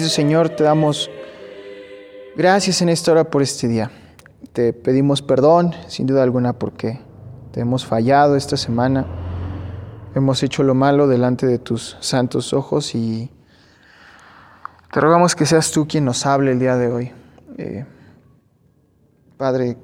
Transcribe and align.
Señor, 0.00 0.48
te 0.48 0.64
damos 0.64 1.08
gracias 2.36 2.82
en 2.82 2.88
esta 2.88 3.12
hora 3.12 3.30
por 3.30 3.42
este 3.42 3.68
día. 3.68 3.90
Te 4.52 4.72
pedimos 4.72 5.22
perdón, 5.22 5.72
sin 5.86 6.06
duda 6.06 6.24
alguna, 6.24 6.52
porque 6.52 7.00
te 7.52 7.60
hemos 7.60 7.86
fallado 7.86 8.34
esta 8.34 8.56
semana. 8.56 9.06
Hemos 10.14 10.42
hecho 10.42 10.64
lo 10.64 10.74
malo 10.74 11.06
delante 11.06 11.46
de 11.46 11.58
tus 11.58 11.96
santos 12.00 12.52
ojos 12.52 12.94
y 12.94 13.30
te 14.92 15.00
rogamos 15.00 15.36
que 15.36 15.46
seas 15.46 15.70
tú 15.70 15.86
quien 15.86 16.04
nos 16.04 16.26
hable 16.26 16.52
el 16.52 16.58
día 16.58 16.76
de 16.76 16.88
hoy. 16.88 17.12
Eh, 17.56 17.86
Padre, 19.36 19.76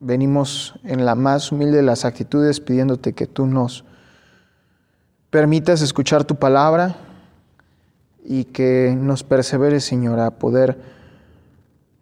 venimos 0.00 0.78
en 0.84 1.06
la 1.06 1.14
más 1.14 1.50
humilde 1.50 1.78
de 1.78 1.82
las 1.82 2.04
actitudes 2.04 2.60
pidiéndote 2.60 3.14
que 3.14 3.26
tú 3.26 3.46
nos 3.46 3.84
permitas 5.30 5.80
escuchar 5.80 6.24
tu 6.24 6.36
palabra 6.36 7.07
y 8.30 8.44
que 8.44 8.94
nos 8.94 9.24
perseveres, 9.24 9.84
Señor, 9.84 10.20
a 10.20 10.32
poder 10.32 10.78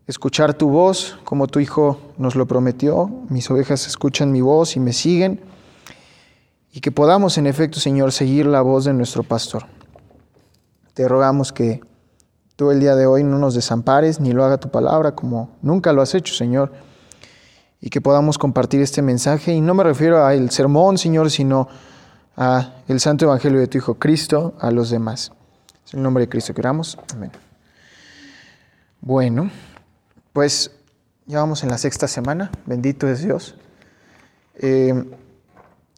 escuchar 0.09 0.55
tu 0.55 0.69
voz 0.69 1.17
como 1.23 1.47
tu 1.47 1.61
Hijo 1.61 2.01
nos 2.19 2.35
lo 2.35 2.47
prometió. 2.47 3.09
Mis 3.29 3.49
ovejas 3.49 3.87
escuchan 3.87 4.33
mi 4.33 4.41
voz 4.41 4.75
y 4.75 4.81
me 4.81 4.93
siguen. 4.93 5.41
Y 6.73 6.81
que 6.81 6.91
podamos, 6.91 7.39
en 7.39 7.47
efecto, 7.47 7.79
Señor, 7.79 8.11
seguir 8.11 8.45
la 8.47 8.61
voz 8.61 8.85
de 8.87 8.93
nuestro 8.93 9.23
pastor. 9.23 9.67
Te 10.95 11.07
rogamos 11.07 11.53
que 11.53 11.81
tú 12.57 12.73
el 12.73 12.81
día 12.81 12.97
de 12.97 13.07
hoy 13.07 13.23
no 13.23 13.39
nos 13.39 13.55
desampares 13.55 14.19
ni 14.19 14.33
lo 14.33 14.45
haga 14.45 14.59
tu 14.59 14.69
palabra 14.69 15.15
como 15.15 15.51
nunca 15.63 15.93
lo 15.93 16.03
has 16.03 16.13
hecho, 16.17 16.35
Señor. 16.35 16.73
Y 17.81 17.89
que 17.89 18.01
podamos 18.01 18.37
compartir 18.37 18.81
este 18.83 19.01
mensaje. 19.01 19.53
Y 19.53 19.61
no 19.61 19.75
me 19.75 19.85
refiero 19.85 20.27
al 20.27 20.51
sermón, 20.51 20.99
Señor, 20.99 21.31
sino 21.31 21.69
a 22.37 22.73
el 22.89 22.99
santo 22.99 23.27
evangelio 23.27 23.61
de 23.61 23.69
tu 23.69 23.79
Hijo 23.79 23.95
Cristo 23.95 24.55
a 24.59 24.73
los 24.73 24.91
demás. 24.91 25.31
En 25.93 26.01
el 26.01 26.03
nombre 26.03 26.23
de 26.23 26.29
Cristo 26.29 26.53
que 26.53 26.61
oramos. 26.61 26.99
Amén. 27.15 27.31
Bueno, 29.01 29.51
pues 30.33 30.73
ya 31.27 31.39
vamos 31.39 31.63
en 31.63 31.69
la 31.69 31.79
sexta 31.79 32.09
semana. 32.09 32.51
Bendito 32.65 33.07
es 33.07 33.23
Dios. 33.23 33.55
Eh, 34.57 34.93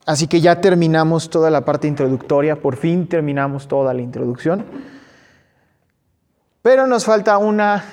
así 0.05 0.27
que 0.27 0.41
ya 0.41 0.61
terminamos 0.61 1.31
toda 1.31 1.49
la 1.49 1.65
parte 1.65 1.87
introductoria. 1.87 2.61
Por 2.61 2.75
fin 2.75 3.07
terminamos 3.07 3.67
toda 3.67 3.93
la 3.93 4.01
introducción. 4.01 4.63
Pero 6.61 6.85
nos 6.85 7.05
falta 7.05 7.39
una 7.39 7.83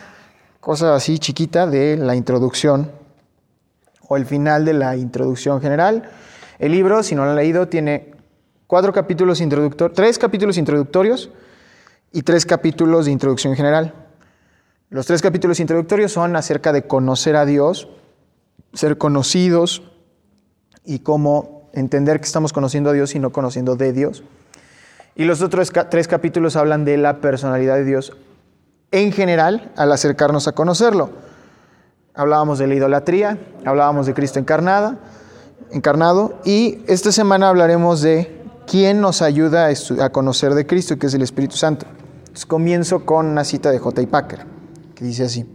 cosa 0.60 0.94
así 0.94 1.18
chiquita 1.18 1.66
de 1.66 1.96
la 1.96 2.14
introducción 2.14 2.90
o 4.06 4.16
el 4.16 4.26
final 4.26 4.66
de 4.66 4.74
la 4.74 4.96
introducción 4.96 5.62
general. 5.62 6.10
El 6.58 6.72
libro, 6.72 7.02
si 7.02 7.14
no 7.14 7.24
lo 7.24 7.30
han 7.30 7.36
leído, 7.36 7.68
tiene 7.68 8.12
cuatro 8.66 8.92
capítulos 8.92 9.40
introductorios, 9.40 9.96
tres 9.96 10.18
capítulos 10.18 10.58
introductorios 10.58 11.30
y 12.12 12.22
tres 12.22 12.46
capítulos 12.46 13.06
de 13.06 13.12
introducción 13.12 13.54
general. 13.54 13.94
Los 14.88 15.06
tres 15.06 15.20
capítulos 15.22 15.60
introductorios 15.60 16.12
son 16.12 16.36
acerca 16.36 16.72
de 16.72 16.86
conocer 16.86 17.36
a 17.36 17.44
Dios, 17.44 17.88
ser 18.72 18.98
conocidos 18.98 19.82
y 20.84 21.00
cómo 21.00 21.68
entender 21.72 22.20
que 22.20 22.26
estamos 22.26 22.52
conociendo 22.52 22.90
a 22.90 22.92
Dios 22.92 23.14
y 23.14 23.18
no 23.18 23.30
conociendo 23.32 23.76
de 23.76 23.92
Dios. 23.92 24.22
Y 25.14 25.24
los 25.24 25.42
otros 25.42 25.72
tres 25.90 26.08
capítulos 26.08 26.56
hablan 26.56 26.84
de 26.84 26.96
la 26.96 27.20
personalidad 27.20 27.76
de 27.76 27.84
Dios 27.84 28.16
en 28.92 29.12
general 29.12 29.72
al 29.76 29.92
acercarnos 29.92 30.46
a 30.48 30.52
conocerlo. 30.52 31.10
Hablábamos 32.14 32.58
de 32.58 32.66
la 32.66 32.74
idolatría, 32.74 33.38
hablábamos 33.64 34.06
de 34.06 34.14
Cristo 34.14 34.38
encarnada, 34.38 34.98
encarnado 35.70 36.38
y 36.44 36.78
esta 36.86 37.12
semana 37.12 37.48
hablaremos 37.48 38.00
de 38.00 38.45
quién 38.66 39.00
nos 39.00 39.22
ayuda 39.22 39.68
a, 40.00 40.08
conocer 40.10 40.54
de 40.54 40.66
Cristo, 40.66 40.98
que 40.98 41.06
es 41.06 41.14
el 41.14 41.22
Espíritu 41.22 41.56
Santo 41.56 41.86
comienzo 42.44 43.06
con 43.06 43.26
una 43.26 43.44
cita 43.44 43.70
de 43.70 43.78
J. 43.78 44.06
Packer, 44.08 44.44
que 44.94 45.04
dice 45.04 45.24
así. 45.24 45.46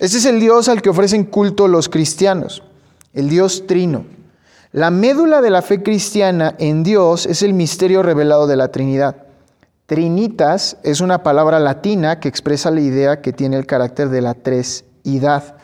Este 0.00 0.18
es 0.18 0.24
el 0.24 0.40
Dios 0.40 0.68
al 0.68 0.82
que 0.82 0.90
ofrecen 0.90 1.24
culto 1.24 1.68
los 1.68 1.88
cristianos, 1.88 2.62
el 3.14 3.28
Dios 3.28 3.66
trino. 3.66 4.04
La 4.72 4.90
médula 4.90 5.40
de 5.40 5.50
la 5.50 5.62
fe 5.62 5.82
cristiana 5.82 6.56
en 6.58 6.82
Dios 6.82 7.24
es 7.26 7.42
el 7.42 7.54
misterio 7.54 8.02
revelado 8.02 8.46
de 8.46 8.56
la 8.56 8.68
Trinidad. 8.68 9.16
Trinitas 9.86 10.76
es 10.82 11.00
una 11.00 11.22
palabra 11.22 11.60
latina 11.60 12.18
que 12.18 12.28
expresa 12.28 12.72
la 12.72 12.80
idea 12.80 13.22
que 13.22 13.32
tiene 13.32 13.56
el 13.56 13.66
carácter 13.66 14.08
de 14.08 14.20
la 14.20 14.34
tresidad. 14.34 15.56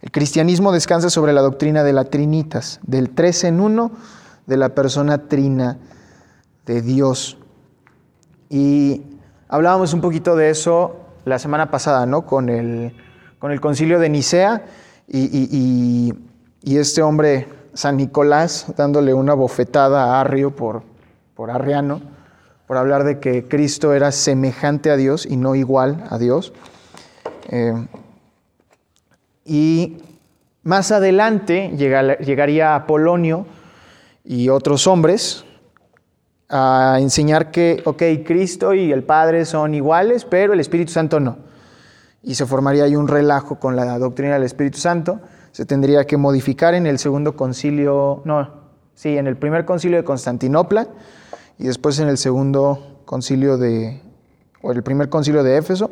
El 0.00 0.10
cristianismo 0.10 0.72
descansa 0.72 1.10
sobre 1.10 1.32
la 1.32 1.42
doctrina 1.42 1.84
de 1.84 1.92
la 1.92 2.04
Trinitas, 2.04 2.80
del 2.82 3.10
tres 3.10 3.44
en 3.44 3.60
uno 3.60 3.92
de 4.46 4.56
la 4.56 4.70
persona 4.70 5.28
trina 5.28 5.78
de 6.66 6.82
Dios. 6.82 7.38
Y 8.50 9.02
Hablábamos 9.48 9.94
un 9.94 10.00
poquito 10.00 10.34
de 10.34 10.50
eso 10.50 10.96
la 11.24 11.38
semana 11.38 11.70
pasada, 11.70 12.04
¿no? 12.04 12.26
Con 12.26 12.48
el, 12.48 12.92
con 13.38 13.52
el 13.52 13.60
concilio 13.60 14.00
de 14.00 14.08
Nicea 14.08 14.64
y, 15.06 16.12
este 16.64 17.00
hombre, 17.00 17.46
San 17.72 17.96
Nicolás, 17.96 18.66
dándole 18.76 19.14
una 19.14 19.34
bofetada 19.34 20.16
a 20.16 20.20
Arrio 20.20 20.56
por, 20.56 20.82
por 21.36 21.52
Arriano, 21.52 22.00
por 22.66 22.76
hablar 22.76 23.04
de 23.04 23.20
que 23.20 23.46
Cristo 23.46 23.94
era 23.94 24.10
semejante 24.10 24.90
a 24.90 24.96
Dios 24.96 25.26
y 25.26 25.36
no 25.36 25.54
igual 25.54 26.04
a 26.10 26.18
Dios. 26.18 26.52
Eh, 27.48 27.86
y 29.44 29.98
más 30.64 30.90
adelante 30.90 31.70
llegaría 31.76 32.74
Apolonio 32.74 33.46
y 34.24 34.48
otros 34.48 34.88
hombres 34.88 35.45
a 36.48 36.98
enseñar 37.00 37.50
que, 37.50 37.82
ok, 37.84 38.02
Cristo 38.24 38.74
y 38.74 38.92
el 38.92 39.02
Padre 39.02 39.44
son 39.44 39.74
iguales, 39.74 40.24
pero 40.24 40.52
el 40.52 40.60
Espíritu 40.60 40.92
Santo 40.92 41.18
no. 41.20 41.38
Y 42.22 42.34
se 42.34 42.46
formaría 42.46 42.84
ahí 42.84 42.96
un 42.96 43.08
relajo 43.08 43.58
con 43.58 43.76
la 43.76 43.98
doctrina 43.98 44.34
del 44.34 44.44
Espíritu 44.44 44.78
Santo. 44.78 45.20
Se 45.52 45.64
tendría 45.64 46.04
que 46.06 46.16
modificar 46.16 46.74
en 46.74 46.86
el 46.86 46.98
segundo 46.98 47.36
concilio, 47.36 48.22
no, 48.24 48.50
sí, 48.94 49.16
en 49.16 49.26
el 49.26 49.36
primer 49.36 49.64
concilio 49.64 49.98
de 49.98 50.04
Constantinopla 50.04 50.88
y 51.58 51.66
después 51.66 51.98
en 51.98 52.08
el 52.08 52.18
segundo 52.18 53.00
concilio 53.04 53.56
de, 53.56 54.02
o 54.62 54.72
el 54.72 54.82
primer 54.82 55.08
concilio 55.08 55.42
de 55.42 55.56
Éfeso. 55.56 55.90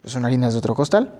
Pues 0.00 0.12
son 0.12 0.24
harinas 0.24 0.52
de 0.52 0.58
otro 0.58 0.74
costal. 0.74 1.12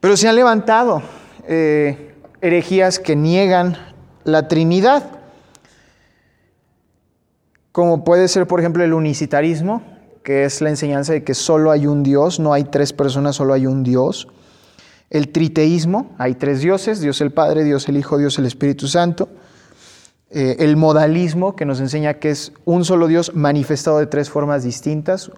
Pero 0.00 0.16
se 0.16 0.28
han 0.28 0.36
levantado 0.36 1.02
eh, 1.46 2.14
herejías 2.40 2.98
que 2.98 3.16
niegan 3.16 3.76
la 4.24 4.48
Trinidad 4.48 5.23
como 7.74 8.04
puede 8.04 8.28
ser, 8.28 8.46
por 8.46 8.60
ejemplo, 8.60 8.84
el 8.84 8.94
unicitarismo, 8.94 9.82
que 10.22 10.44
es 10.44 10.60
la 10.60 10.68
enseñanza 10.68 11.12
de 11.12 11.24
que 11.24 11.34
solo 11.34 11.72
hay 11.72 11.88
un 11.88 12.04
Dios, 12.04 12.38
no 12.38 12.52
hay 12.52 12.62
tres 12.62 12.92
personas, 12.92 13.34
solo 13.34 13.52
hay 13.52 13.66
un 13.66 13.82
Dios. 13.82 14.28
El 15.10 15.32
triteísmo, 15.32 16.14
hay 16.16 16.36
tres 16.36 16.60
dioses, 16.60 17.00
Dios 17.00 17.20
el 17.20 17.32
Padre, 17.32 17.64
Dios 17.64 17.88
el 17.88 17.96
Hijo, 17.96 18.16
Dios 18.16 18.38
el 18.38 18.46
Espíritu 18.46 18.86
Santo. 18.86 19.28
Eh, 20.30 20.54
el 20.60 20.76
modalismo, 20.76 21.56
que 21.56 21.64
nos 21.64 21.80
enseña 21.80 22.14
que 22.14 22.30
es 22.30 22.52
un 22.64 22.84
solo 22.84 23.08
Dios 23.08 23.34
manifestado 23.34 23.98
de 23.98 24.06
tres 24.06 24.30
formas 24.30 24.62
distintas. 24.62 25.32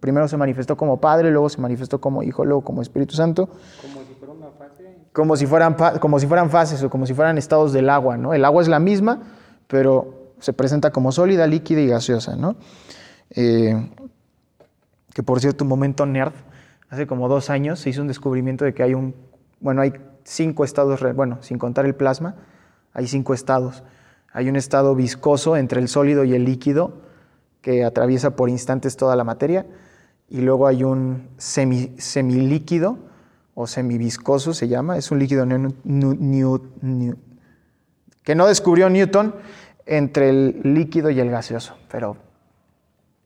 Primero 0.00 0.26
se 0.26 0.36
manifestó 0.36 0.76
como 0.76 1.00
Padre, 1.00 1.30
luego 1.30 1.48
se 1.48 1.60
manifestó 1.60 2.00
como 2.00 2.24
Hijo, 2.24 2.44
luego 2.44 2.62
como 2.62 2.82
Espíritu 2.82 3.14
Santo. 3.14 3.48
Como 3.80 4.04
si 4.04 4.14
fuera 4.14 4.32
una 4.34 4.50
fase. 4.50 4.96
Como 5.12 5.36
si 5.36 5.46
fueran, 5.46 5.76
como 6.00 6.18
si 6.18 6.26
fueran 6.26 6.50
fases 6.50 6.82
o 6.82 6.90
como 6.90 7.06
si 7.06 7.14
fueran 7.14 7.38
estados 7.38 7.72
del 7.72 7.88
agua, 7.90 8.16
¿no? 8.16 8.34
El 8.34 8.44
agua 8.44 8.60
es 8.60 8.66
la 8.66 8.80
misma, 8.80 9.22
pero 9.68 10.25
se 10.40 10.52
presenta 10.52 10.90
como 10.90 11.12
sólida, 11.12 11.46
líquida 11.46 11.80
y 11.80 11.86
gaseosa, 11.88 12.36
¿no? 12.36 12.56
Eh, 13.30 13.90
que 15.12 15.22
por 15.22 15.40
cierto, 15.40 15.64
un 15.64 15.68
momento 15.68 16.06
nerd, 16.06 16.32
hace 16.88 17.06
como 17.06 17.28
dos 17.28 17.50
años 17.50 17.80
se 17.80 17.90
hizo 17.90 18.02
un 18.02 18.08
descubrimiento 18.08 18.64
de 18.64 18.74
que 18.74 18.82
hay 18.82 18.94
un, 18.94 19.14
bueno, 19.60 19.82
hay 19.82 19.94
cinco 20.24 20.64
estados, 20.64 21.00
bueno, 21.14 21.38
sin 21.40 21.58
contar 21.58 21.86
el 21.86 21.94
plasma, 21.94 22.36
hay 22.92 23.06
cinco 23.06 23.34
estados. 23.34 23.82
Hay 24.32 24.48
un 24.48 24.56
estado 24.56 24.94
viscoso 24.94 25.56
entre 25.56 25.80
el 25.80 25.88
sólido 25.88 26.24
y 26.24 26.34
el 26.34 26.44
líquido 26.44 27.00
que 27.62 27.84
atraviesa 27.84 28.36
por 28.36 28.50
instantes 28.50 28.96
toda 28.96 29.16
la 29.16 29.24
materia, 29.24 29.66
y 30.28 30.40
luego 30.40 30.66
hay 30.66 30.84
un 30.84 31.28
semi, 31.38 31.94
semilíquido 31.98 32.98
o 33.54 33.66
semiviscoso 33.66 34.52
se 34.52 34.68
llama, 34.68 34.98
es 34.98 35.10
un 35.10 35.18
líquido 35.18 35.46
que 38.22 38.34
no 38.34 38.46
descubrió 38.46 38.90
Newton, 38.90 39.34
entre 39.86 40.30
el 40.30 40.60
líquido 40.62 41.10
y 41.10 41.20
el 41.20 41.30
gaseoso, 41.30 41.76
pero 41.90 42.16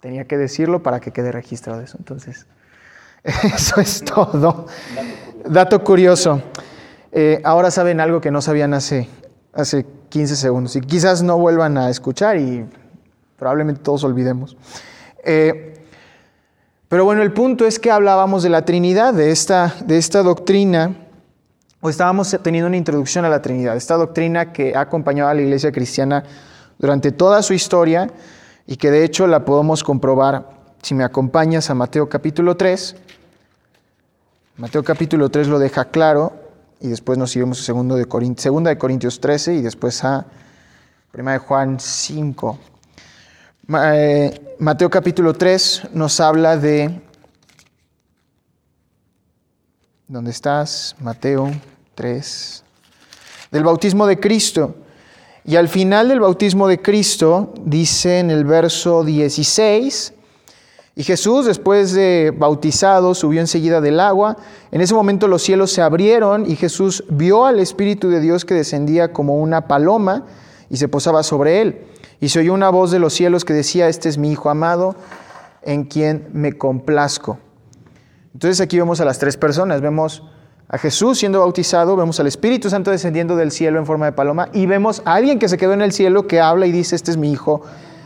tenía 0.00 0.26
que 0.26 0.36
decirlo 0.36 0.82
para 0.82 1.00
que 1.00 1.10
quede 1.10 1.32
registrado 1.32 1.80
eso. 1.80 1.96
Entonces, 1.98 2.46
eso 3.24 3.80
es 3.80 4.04
todo. 4.04 4.66
Dato 5.46 5.82
curioso. 5.82 6.42
Eh, 7.12 7.40
ahora 7.44 7.70
saben 7.70 8.00
algo 8.00 8.20
que 8.20 8.30
no 8.30 8.40
sabían 8.40 8.74
hace, 8.74 9.08
hace 9.52 9.84
15 10.10 10.36
segundos 10.36 10.76
y 10.76 10.80
quizás 10.80 11.22
no 11.22 11.38
vuelvan 11.38 11.76
a 11.76 11.90
escuchar 11.90 12.36
y 12.36 12.64
probablemente 13.36 13.82
todos 13.82 14.04
olvidemos. 14.04 14.56
Eh, 15.24 15.74
pero 16.88 17.04
bueno, 17.04 17.22
el 17.22 17.32
punto 17.32 17.66
es 17.66 17.78
que 17.78 17.90
hablábamos 17.90 18.42
de 18.42 18.48
la 18.50 18.64
Trinidad, 18.64 19.14
de 19.14 19.30
esta, 19.30 19.74
de 19.84 19.96
esta 19.96 20.22
doctrina, 20.22 20.99
o 21.80 21.88
estábamos 21.88 22.36
teniendo 22.42 22.68
una 22.68 22.76
introducción 22.76 23.24
a 23.24 23.28
la 23.28 23.40
Trinidad, 23.40 23.76
esta 23.76 23.96
doctrina 23.96 24.52
que 24.52 24.74
ha 24.74 24.80
acompañado 24.80 25.30
a 25.30 25.34
la 25.34 25.40
iglesia 25.40 25.72
cristiana 25.72 26.24
durante 26.78 27.12
toda 27.12 27.42
su 27.42 27.54
historia 27.54 28.10
y 28.66 28.76
que 28.76 28.90
de 28.90 29.04
hecho 29.04 29.26
la 29.26 29.44
podemos 29.44 29.82
comprobar 29.82 30.50
si 30.82 30.94
me 30.94 31.04
acompañas 31.04 31.70
a 31.70 31.74
Mateo 31.74 32.08
capítulo 32.08 32.56
3. 32.56 32.96
Mateo 34.58 34.84
capítulo 34.84 35.30
3 35.30 35.48
lo 35.48 35.58
deja 35.58 35.86
claro 35.86 36.32
y 36.80 36.88
después 36.88 37.18
nos 37.18 37.34
iremos 37.34 37.60
a 37.60 37.64
segundo 37.64 37.96
de 37.96 38.04
Corintios, 38.04 38.42
segunda 38.42 38.70
de 38.70 38.78
Corintios 38.78 39.20
13 39.20 39.54
y 39.54 39.62
después 39.62 40.04
a 40.04 40.26
Primera 41.10 41.38
de 41.38 41.38
Juan 41.38 41.80
5. 41.80 42.58
Eh, 43.82 44.56
Mateo 44.58 44.90
capítulo 44.90 45.32
3 45.32 45.88
nos 45.94 46.20
habla 46.20 46.56
de... 46.56 47.09
¿Dónde 50.10 50.32
estás? 50.32 50.96
Mateo 50.98 51.52
3. 51.94 52.64
Del 53.52 53.62
bautismo 53.62 54.08
de 54.08 54.18
Cristo. 54.18 54.74
Y 55.44 55.54
al 55.54 55.68
final 55.68 56.08
del 56.08 56.18
bautismo 56.18 56.66
de 56.66 56.82
Cristo, 56.82 57.54
dice 57.64 58.18
en 58.18 58.32
el 58.32 58.44
verso 58.44 59.04
16, 59.04 60.12
y 60.96 61.04
Jesús, 61.04 61.46
después 61.46 61.92
de 61.92 62.34
bautizado, 62.36 63.14
subió 63.14 63.40
enseguida 63.40 63.80
del 63.80 64.00
agua. 64.00 64.36
En 64.72 64.80
ese 64.80 64.94
momento 64.94 65.28
los 65.28 65.42
cielos 65.42 65.70
se 65.70 65.80
abrieron 65.80 66.44
y 66.50 66.56
Jesús 66.56 67.04
vio 67.08 67.46
al 67.46 67.60
Espíritu 67.60 68.08
de 68.08 68.18
Dios 68.18 68.44
que 68.44 68.54
descendía 68.54 69.12
como 69.12 69.36
una 69.36 69.68
paloma 69.68 70.24
y 70.68 70.78
se 70.78 70.88
posaba 70.88 71.22
sobre 71.22 71.60
él. 71.60 71.86
Y 72.20 72.30
se 72.30 72.40
oyó 72.40 72.52
una 72.52 72.70
voz 72.70 72.90
de 72.90 72.98
los 72.98 73.14
cielos 73.14 73.44
que 73.44 73.52
decía, 73.52 73.88
este 73.88 74.08
es 74.08 74.18
mi 74.18 74.32
Hijo 74.32 74.50
amado, 74.50 74.96
en 75.62 75.84
quien 75.84 76.30
me 76.32 76.54
complazco. 76.58 77.38
Entonces 78.32 78.60
aquí 78.60 78.78
vemos 78.78 79.00
a 79.00 79.04
las 79.04 79.18
tres 79.18 79.36
personas. 79.36 79.80
Vemos 79.80 80.22
a 80.68 80.78
Jesús 80.78 81.18
siendo 81.18 81.40
bautizado, 81.40 81.96
vemos 81.96 82.20
al 82.20 82.28
Espíritu 82.28 82.70
Santo 82.70 82.90
descendiendo 82.90 83.34
del 83.34 83.50
cielo 83.50 83.78
en 83.78 83.86
forma 83.86 84.06
de 84.06 84.12
paloma 84.12 84.48
y 84.52 84.66
vemos 84.66 85.02
a 85.04 85.14
alguien 85.14 85.38
que 85.38 85.48
se 85.48 85.58
quedó 85.58 85.72
en 85.72 85.82
el 85.82 85.92
cielo 85.92 86.28
que 86.28 86.40
habla 86.40 86.66
y 86.66 86.72
dice, 86.72 86.94
este 86.94 87.10
es 87.10 87.16
mi 87.16 87.32
Hijo 87.32 87.62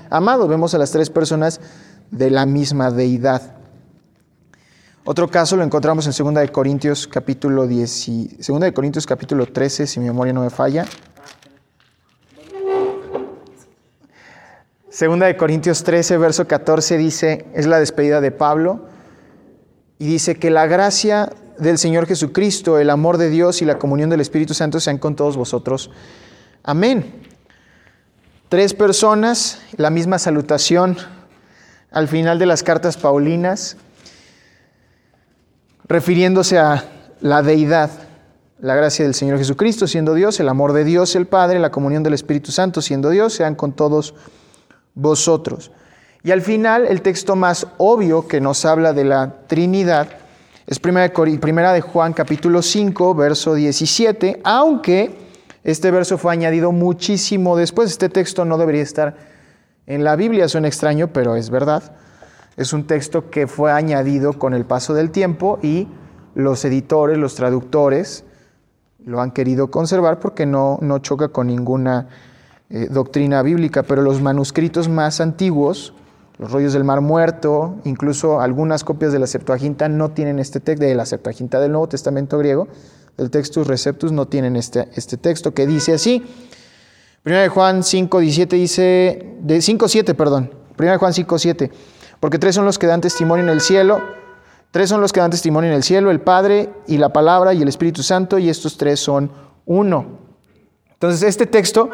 amado. 0.09 0.49
Vemos 0.49 0.75
a 0.75 0.79
las 0.79 0.91
tres 0.91 1.11
personas 1.11 1.61
de 2.11 2.31
la 2.31 2.47
misma 2.47 2.91
deidad. 2.91 3.55
Otro 5.07 5.29
caso 5.29 5.57
lo 5.57 5.63
encontramos 5.63 6.07
en 6.07 6.25
2 6.25 6.35
de 6.35 6.49
Corintios 6.49 7.07
capítulo 7.07 7.67
10, 7.67 8.39
2 8.47 8.61
de 8.61 8.73
Corintios 8.73 9.07
capítulo 9.07 9.45
13, 9.45 9.87
si 9.87 10.01
mi 10.01 10.07
memoria 10.07 10.33
no 10.33 10.41
me 10.41 10.49
falla. 10.49 10.87
2 14.99 15.19
de 15.19 15.37
Corintios 15.37 15.85
13, 15.85 16.17
verso 16.17 16.47
14 16.47 16.97
dice, 16.97 17.45
es 17.53 17.67
la 17.67 17.79
despedida 17.79 18.23
de 18.23 18.31
Pablo, 18.31 18.87
y 20.05 20.07
dice 20.07 20.35
que 20.35 20.51
la 20.51 20.67
gracia 20.67 21.33
del 21.57 21.79
Señor 21.79 22.07
Jesucristo, 22.07 22.79
el 22.79 22.91
amor 22.91 23.17
de 23.17 23.31
Dios 23.31 23.63
y 23.63 23.65
la 23.65 23.79
comunión 23.79 24.11
del 24.11 24.21
Espíritu 24.21 24.53
Santo 24.53 24.79
sean 24.79 24.99
con 24.99 25.17
todos 25.17 25.35
vosotros. 25.35 25.91
Amén. 26.63 27.23
Tres 28.51 28.75
personas, 28.75 29.63
la 29.79 29.89
misma 29.89 30.19
salutación 30.19 30.99
al 31.91 32.07
final 32.07 32.39
de 32.39 32.45
las 32.45 32.63
cartas 32.63 32.99
paulinas, 32.99 33.79
refiriéndose 35.89 36.59
a 36.59 36.85
la 37.23 37.43
deidad, 37.43 37.91
la 38.61 38.75
gracia 38.75 39.07
del 39.07 39.15
Señor 39.15 39.39
Jesucristo 39.39 39.87
siendo 39.87 40.13
Dios, 40.13 40.39
el 40.39 40.51
amor 40.51 40.75
de 40.75 40.85
Dios 40.85 41.17
el 41.17 41.27
Padre, 41.27 41.59
la 41.61 41.71
comunión 41.71 42.03
del 42.03 42.13
Espíritu 42.13 42.53
Santo 42.53 42.83
siendo 42.83 43.09
Dios, 43.09 43.33
sean 43.33 43.55
con 43.55 43.73
todos 43.73 44.15
vosotros. 44.95 45.71
Y 46.25 46.31
al 46.31 46.41
final, 46.41 46.87
el 46.87 47.03
texto 47.03 47.37
más 47.37 47.67
obvio 47.77 48.27
que 48.27 48.41
nos 48.41 48.65
habla 48.65 48.95
de 48.95 49.05
la 49.05 49.47
Trinidad 49.47 50.09
es 50.67 50.81
primera 50.81 51.73
de 51.75 51.81
Juan 51.83 52.15
capítulo 52.15 52.63
5, 52.63 53.15
verso 53.15 53.53
17, 53.55 54.41
aunque 54.43 55.15
este 55.65 55.91
verso 55.91 56.17
fue 56.17 56.33
añadido 56.33 56.73
muchísimo 56.73 57.59
después, 57.59 57.91
este 57.91 58.09
texto 58.09 58.47
no 58.47 58.57
debería 58.57 58.81
estar 58.81 59.17
en 59.87 60.03
la 60.03 60.17
Biblia 60.17 60.49
suena 60.49 60.67
extraño, 60.67 61.09
pero 61.09 61.37
es 61.37 61.51
verdad. 61.51 61.95
Es 62.57 62.73
un 62.73 62.87
texto 62.87 63.29
que 63.29 63.47
fue 63.47 63.71
añadido 63.71 64.39
con 64.39 64.55
el 64.55 64.65
paso 64.65 64.95
del 64.95 65.11
tiempo 65.11 65.59
y 65.61 65.89
los 66.35 66.65
editores, 66.65 67.19
los 67.19 67.35
traductores, 67.35 68.25
lo 69.05 69.21
han 69.21 69.33
querido 69.33 69.71
conservar 69.71 70.21
porque 70.21 70.47
no, 70.47 70.79
no 70.81 71.01
choca 71.01 71.29
con 71.29 71.49
ninguna 71.49 72.09
eh, 72.71 72.89
doctrina 72.91 73.43
bíblica, 73.43 73.83
pero 73.83 74.01
los 74.01 74.23
manuscritos 74.23 74.89
más 74.89 75.21
antiguos, 75.21 75.93
los 76.39 76.51
rollos 76.51 76.73
del 76.73 76.85
Mar 76.85 77.01
Muerto, 77.01 77.77
incluso 77.85 78.41
algunas 78.41 78.83
copias 78.83 79.13
de 79.13 79.19
la 79.19 79.27
Septuaginta 79.27 79.89
no 79.89 80.11
tienen 80.11 80.39
este 80.39 80.61
texto, 80.61 80.85
de 80.85 80.95
la 80.95 81.07
Septuaginta 81.07 81.61
del 81.61 81.73
Nuevo 81.73 81.89
Testamento 81.89 82.39
griego, 82.39 82.69
del 83.17 83.31
Textus 83.31 83.67
Receptus, 83.67 84.11
no 84.11 84.27
tienen 84.27 84.57
este, 84.57 84.89
este 84.95 85.17
texto 85.17 85.55
que 85.55 85.67
dice 85.67 85.95
así. 85.95 86.25
Primera 87.23 87.43
de 87.43 87.49
Juan 87.49 87.83
5, 87.83 88.19
17 88.19 88.57
dice, 88.57 89.37
de 89.41 89.63
5, 89.63 89.89
7, 89.89 90.15
perdón. 90.15 90.51
Primera 90.77 90.95
de 90.95 90.99
Juan 90.99 91.15
5, 91.15 91.39
7. 91.39 91.71
Porque 92.19 92.39
tres 92.39 92.55
son 92.55 92.65
los 92.65 92.79
que 92.79 92.87
dan 92.87 93.01
testimonio 93.01 93.45
en 93.45 93.51
el 93.51 93.61
cielo. 93.61 94.03
Tres 94.71 94.89
son 94.89 95.01
los 95.01 95.13
que 95.13 95.21
dan 95.21 95.31
testimonio 95.31 95.71
en 95.71 95.77
el 95.77 95.85
cielo, 95.85 96.11
el 96.11 96.21
Padre 96.21 96.69
y 96.89 96.99
la 96.99 97.11
Palabra 97.11 97.55
y 97.55 97.63
el 97.63 97.69
Espíritu 97.69 98.03
Santo, 98.03 98.39
y 98.39 98.49
estos 98.49 98.77
tres 98.77 98.99
son 98.99 99.31
uno. 99.67 100.19
Entonces, 100.95 101.23
este 101.23 101.47
texto, 101.47 101.91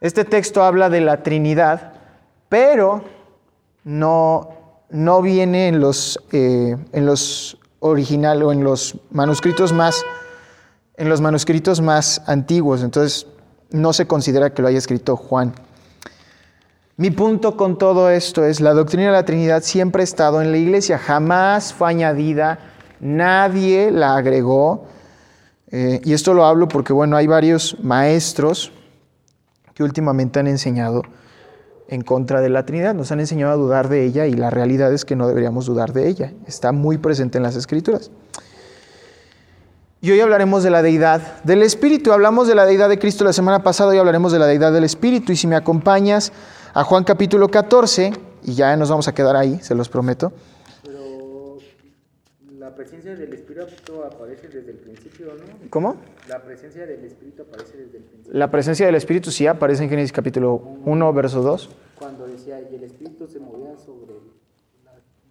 este 0.00 0.24
texto 0.24 0.62
habla 0.62 0.90
de 0.90 1.00
la 1.00 1.22
Trinidad, 1.22 1.94
pero 2.50 3.02
no, 3.84 4.50
no 4.90 5.22
viene 5.22 5.68
en 5.68 5.80
los, 5.80 6.20
eh, 6.32 6.76
en 6.92 7.06
los 7.06 7.58
originales 7.80 8.44
o 8.44 8.52
en 8.52 8.64
los 8.64 8.96
manuscritos 9.10 9.72
más, 9.72 10.04
en 10.96 11.08
los 11.08 11.20
manuscritos 11.20 11.80
más 11.80 12.22
antiguos. 12.26 12.82
Entonces, 12.82 13.26
no 13.70 13.92
se 13.92 14.06
considera 14.06 14.52
que 14.52 14.62
lo 14.62 14.68
haya 14.68 14.78
escrito 14.78 15.16
Juan. 15.16 15.54
Mi 16.96 17.10
punto 17.10 17.56
con 17.56 17.78
todo 17.78 18.10
esto 18.10 18.44
es, 18.44 18.60
la 18.60 18.74
doctrina 18.74 19.06
de 19.06 19.12
la 19.12 19.24
Trinidad 19.24 19.62
siempre 19.62 20.02
ha 20.02 20.04
estado 20.04 20.42
en 20.42 20.50
la 20.50 20.58
iglesia, 20.58 20.98
jamás 20.98 21.72
fue 21.72 21.88
añadida, 21.88 22.58
nadie 23.00 23.90
la 23.90 24.16
agregó. 24.16 24.86
Eh, 25.72 26.00
y 26.04 26.12
esto 26.12 26.34
lo 26.34 26.44
hablo 26.44 26.68
porque, 26.68 26.92
bueno, 26.92 27.16
hay 27.16 27.26
varios 27.26 27.76
maestros 27.82 28.72
que 29.72 29.82
últimamente 29.82 30.40
han 30.40 30.48
enseñado 30.48 31.02
en 31.90 32.02
contra 32.02 32.40
de 32.40 32.48
la 32.48 32.64
Trinidad, 32.64 32.94
nos 32.94 33.10
han 33.10 33.18
enseñado 33.18 33.52
a 33.52 33.56
dudar 33.56 33.88
de 33.88 34.04
ella 34.04 34.26
y 34.26 34.32
la 34.32 34.48
realidad 34.48 34.92
es 34.92 35.04
que 35.04 35.16
no 35.16 35.26
deberíamos 35.26 35.66
dudar 35.66 35.92
de 35.92 36.08
ella, 36.08 36.32
está 36.46 36.70
muy 36.70 36.98
presente 36.98 37.36
en 37.36 37.42
las 37.42 37.56
escrituras. 37.56 38.12
Y 40.00 40.12
hoy 40.12 40.20
hablaremos 40.20 40.62
de 40.62 40.70
la 40.70 40.80
deidad 40.80 41.42
del 41.42 41.60
Espíritu. 41.60 42.12
Hablamos 42.12 42.48
de 42.48 42.54
la 42.54 42.64
deidad 42.64 42.88
de 42.88 42.98
Cristo 42.98 43.22
la 43.22 43.34
semana 43.34 43.62
pasada 43.62 43.94
y 43.94 43.98
hablaremos 43.98 44.32
de 44.32 44.38
la 44.38 44.46
deidad 44.46 44.72
del 44.72 44.84
Espíritu. 44.84 45.32
Y 45.32 45.36
si 45.36 45.46
me 45.46 45.56
acompañas 45.56 46.32
a 46.72 46.84
Juan 46.84 47.04
capítulo 47.04 47.48
14, 47.48 48.14
y 48.44 48.54
ya 48.54 48.74
nos 48.76 48.88
vamos 48.88 49.08
a 49.08 49.12
quedar 49.12 49.36
ahí, 49.36 49.58
se 49.60 49.74
los 49.74 49.90
prometo. 49.90 50.32
La 52.80 52.86
presencia 52.86 53.14
del 53.14 53.34
Espíritu 53.34 54.02
aparece 54.02 54.48
desde 54.48 54.70
el 54.70 54.78
principio, 54.78 55.34
¿no? 55.34 55.68
¿Cómo? 55.68 55.96
La 56.26 56.42
presencia 56.42 56.86
del 56.86 57.04
Espíritu 57.04 57.42
aparece 57.42 57.76
desde 57.76 57.98
el 57.98 58.04
principio. 58.04 58.32
La 58.38 58.50
presencia 58.50 58.86
del 58.86 58.94
Espíritu 58.94 59.30
sí 59.30 59.46
aparece 59.46 59.84
en 59.84 59.90
Génesis 59.90 60.12
capítulo 60.12 60.54
1, 60.86 61.12
verso 61.12 61.42
2. 61.42 61.68
Cuando 61.98 62.26
decía, 62.26 62.58
y 62.58 62.74
el 62.74 62.84
Espíritu 62.84 63.26
se 63.26 63.38
movía 63.38 63.76
sobre 63.76 64.14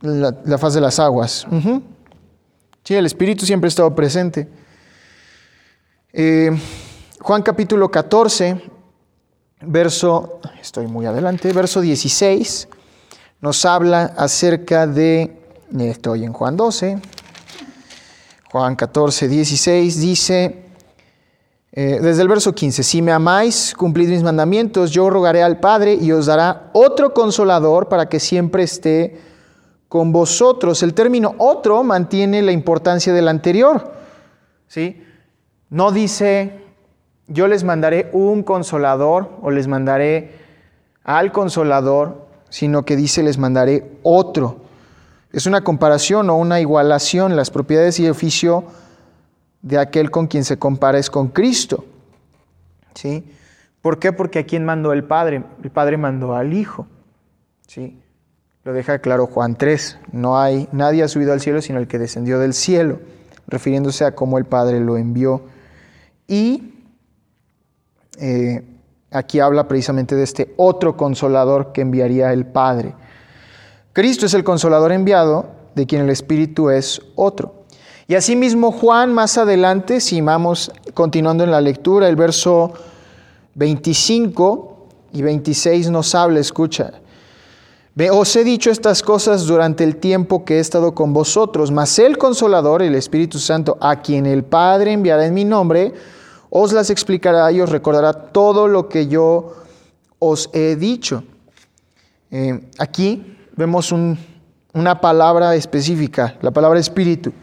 la, 0.01 0.38
la 0.46 0.58
faz 0.60 0.75
de 0.75 0.82
las 0.82 1.00
aguas. 1.00 1.48
Sí, 2.84 2.94
el 2.94 3.08
Espíritu 3.08 3.48
siempre 3.48 3.65
ha 3.65 3.70
estado 3.70 3.96
presente. 3.96 4.48
Eh, 6.13 6.51
Juan 7.20 7.41
capítulo 7.41 7.89
14, 7.89 8.62
verso, 9.62 10.39
estoy 10.62 10.86
muy 10.86 11.08
adelante, 11.08 11.51
verso 11.51 11.82
16, 11.82 12.68
nos 13.41 13.65
habla 13.65 14.13
acerca 14.18 14.86
de, 14.86 15.36
estoy 15.79 16.25
en 16.25 16.34
Juan 16.34 16.56
12, 16.56 17.00
Juan 18.51 18.75
14, 18.75 19.27
16, 19.27 20.01
dice, 20.01 20.63
eh, 21.72 22.00
desde 22.01 22.24
el 22.24 22.27
verso 22.27 22.56
15, 22.56 22.82
si 22.82 23.00
me 23.03 23.12
amáis, 23.12 23.75
cumplid 23.77 24.10
mis 24.10 24.24
mandamientos, 24.24 24.89
yo 24.89 25.12
rogaré 25.12 25.44
al 25.44 25.60
Padre 25.60 25.94
y 25.94 26.12
os 26.12 26.25
dará 26.25 26.72
otro 26.74 27.13
consolador 27.13 27.89
para 27.89 28.10
que 28.10 28.20
siempre 28.20 28.63
esté 28.63 29.20
con 29.88 30.12
vosotros. 30.12 30.82
El 30.82 30.96
término 30.96 31.36
otro 31.38 31.84
mantiene 31.84 32.41
la 32.41 32.51
importancia 32.51 33.13
del 33.13 33.27
anterior. 33.27 33.94
¿sí? 34.68 35.03
No 35.70 35.91
dice, 35.91 36.63
yo 37.27 37.48
les 37.48 37.63
mandaré 37.63 38.10
un 38.13 38.41
consolador 38.41 39.29
o 39.44 39.51
les 39.51 39.68
mandaré 39.68 40.34
al 41.03 41.32
consolador, 41.32 42.25
sino 42.50 42.84
que 42.84 42.96
dice, 42.96 43.22
les 43.22 43.38
mandaré 43.38 43.91
otro. 44.01 44.59
Es 45.31 45.45
una 45.45 45.63
comparación 45.63 46.29
o 46.29 46.38
una 46.38 46.59
igualación. 46.59 47.36
Las 47.36 47.51
propiedades 47.51 48.00
y 48.00 48.09
oficio 48.09 48.65
de 49.62 49.77
aquel 49.77 50.12
con 50.12 50.27
quien 50.27 50.43
se 50.43 50.57
compara 50.57 50.98
es 50.98 51.09
con 51.09 51.27
Cristo. 51.29 51.86
¿Sí? 52.95 53.24
¿Por 53.81 54.00
qué? 54.00 54.12
Porque 54.12 54.39
a 54.39 54.45
quién 54.45 54.65
mandó 54.65 54.91
el 54.93 55.03
Padre. 55.03 55.43
El 55.63 55.71
Padre 55.71 55.98
mandó 55.98 56.36
al 56.36 56.53
Hijo. 56.53 56.88
¿Sí? 57.67 58.00
Lo 58.63 58.74
deja 58.74 59.00
claro 59.00 59.27
Juan 59.27 59.55
3. 59.55 60.00
No 60.12 60.39
hay, 60.39 60.67
nadie 60.71 61.03
ha 61.03 61.07
subido 61.07 61.33
al 61.33 61.41
cielo 61.41 61.62
sino 61.62 61.79
el 61.79 61.88
que 61.88 62.00
descendió 62.00 62.39
del 62.39 62.53
cielo, 62.53 63.00
refiriéndose 63.48 64.05
a 64.05 64.15
cómo 64.15 64.38
el 64.38 64.45
Padre 64.45 64.79
lo 64.79 64.98
envió 64.98 65.43
y 66.29 66.75
eh, 68.19 68.63
aquí 69.09 69.39
habla 69.39 69.67
precisamente 69.67 70.15
de 70.15 70.24
este 70.24 70.53
otro 70.57 70.95
consolador 70.95 71.74
que 71.74 71.81
enviaría 71.81 72.31
el 72.31 72.45
Padre. 72.45 72.93
Cristo 73.93 74.27
es 74.27 74.34
el 74.34 74.43
consolador 74.43 74.91
enviado, 74.91 75.48
de 75.75 75.88
quien 75.88 76.03
el 76.03 76.10
Espíritu 76.10 76.69
es 76.69 77.01
otro. 77.15 77.65
Y 78.08 78.15
asimismo 78.15 78.72
Juan 78.72 79.13
más 79.13 79.38
adelante, 79.38 80.00
si 80.01 80.22
vamos 80.22 80.72
continuando 80.93 81.43
en 81.43 81.51
la 81.51 81.62
lectura, 81.62 82.08
el 82.08 82.15
verso 82.15 82.74
25 83.55 84.88
y 85.13 85.22
26 85.22 85.89
nos 85.89 86.15
habla, 86.15 86.39
escucha. 86.39 86.91
Os 88.12 88.36
he 88.36 88.43
dicho 88.43 88.72
estas 88.72 89.03
cosas 89.03 89.46
durante 89.46 89.84
el 89.84 89.98
tiempo 89.98 90.46
que 90.46 90.55
he 90.55 90.60
estado 90.60 90.96
con 90.96 91.12
vosotros, 91.12 91.72
mas 91.72 92.00
el 92.00 92.17
consolador, 92.17 92.81
el 92.81 92.96
Espíritu 92.96 93.39
Santo, 93.39 93.77
a 93.81 94.01
quien 94.01 94.25
el 94.25 94.43
Padre 94.43 94.93
enviará 94.93 95.25
en 95.25 95.34
mi 95.34 95.43
nombre, 95.43 95.93
os 96.50 96.72
las 96.72 96.89
explicará 96.89 97.51
y 97.51 97.60
os 97.60 97.69
recordará 97.69 98.13
todo 98.13 98.67
lo 98.67 98.88
que 98.88 99.08
yo 99.08 99.53
os 100.19 100.50
he 100.53 100.75
dicho. 100.75 101.24
Eh, 102.31 102.69
aquí 102.77 103.38
vemos 103.60 103.92
una 103.92 105.01
palabra 105.01 105.54
específica, 105.54 106.36
la 106.42 106.51
palabra 106.51 106.80
espíritu 106.80 107.34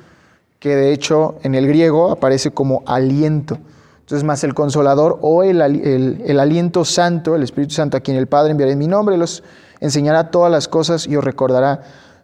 que 0.58 0.74
de 0.74 0.94
hecho 0.94 1.36
en 1.42 1.54
el 1.54 1.66
griego 1.66 2.10
aparece 2.10 2.52
como 2.52 2.82
aliento. 2.86 3.58
Entonces, 4.00 4.24
más 4.24 4.42
el 4.42 4.54
consolador 4.54 5.18
o 5.20 5.42
el, 5.42 5.60
aliento 5.60 6.86
santo, 6.86 7.36
el 7.36 7.42
Espíritu 7.42 7.74
Santo, 7.74 7.96
a 7.96 8.00
quien 8.00 8.16
el 8.16 8.28
Padre 8.28 8.52
enviará 8.52 8.72
en 8.72 8.78
mi 8.78 8.86
nombre, 8.86 9.16
los 9.18 9.42
enseñará 9.80 10.30
todas 10.30 10.50
las 10.50 10.68
cosas 10.68 11.06
y 11.06 11.16
os 11.16 11.24
recordará 11.24 11.82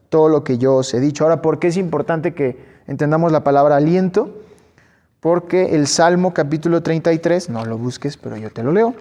todo 0.09 0.29
lo 0.29 0.43
que 0.43 0.59
yo 0.59 0.77
os 0.77 0.95
he 0.95 1.01
dicho. 1.01 1.25
Ahora, 1.25 1.43
¿por 1.43 1.59
qué 1.59 1.69
es 1.69 1.77
importante 1.77 2.35
que 2.35 2.65
entendamos 2.87 3.31
la 3.31 3.45
palabra 3.45 3.77
aliento? 3.77 4.43
Porque 5.21 5.75
el 5.75 5.87
Salmo 5.87 6.33
capítulo 6.33 6.83
33, 6.83 7.51
no 7.51 7.65
lo 7.67 7.77
busques, 7.77 8.17
pero 8.17 8.37
yo 8.37 8.51
te 8.51 8.63
lo 8.63 8.73
leo. 8.73 8.95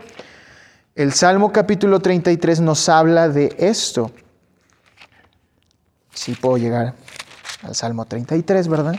El 0.96 1.14
Salmo 1.14 1.52
capítulo 1.54 2.00
33 2.00 2.62
nos 2.62 2.90
habla 2.90 3.30
de 3.30 3.56
esto. 3.60 4.12
Si 6.14 6.34
puedo 6.34 6.58
llegar 6.58 6.94
al 7.64 7.76
Salmo 7.76 8.06
33, 8.06 8.68
¿verdad? 8.68 8.96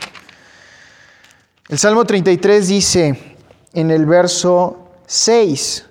El 1.69 1.77
Salmo 1.77 2.05
33 2.05 2.67
dice 2.67 3.37
en 3.73 3.91
el 3.91 4.05
verso 4.05 4.89
6, 5.07 5.85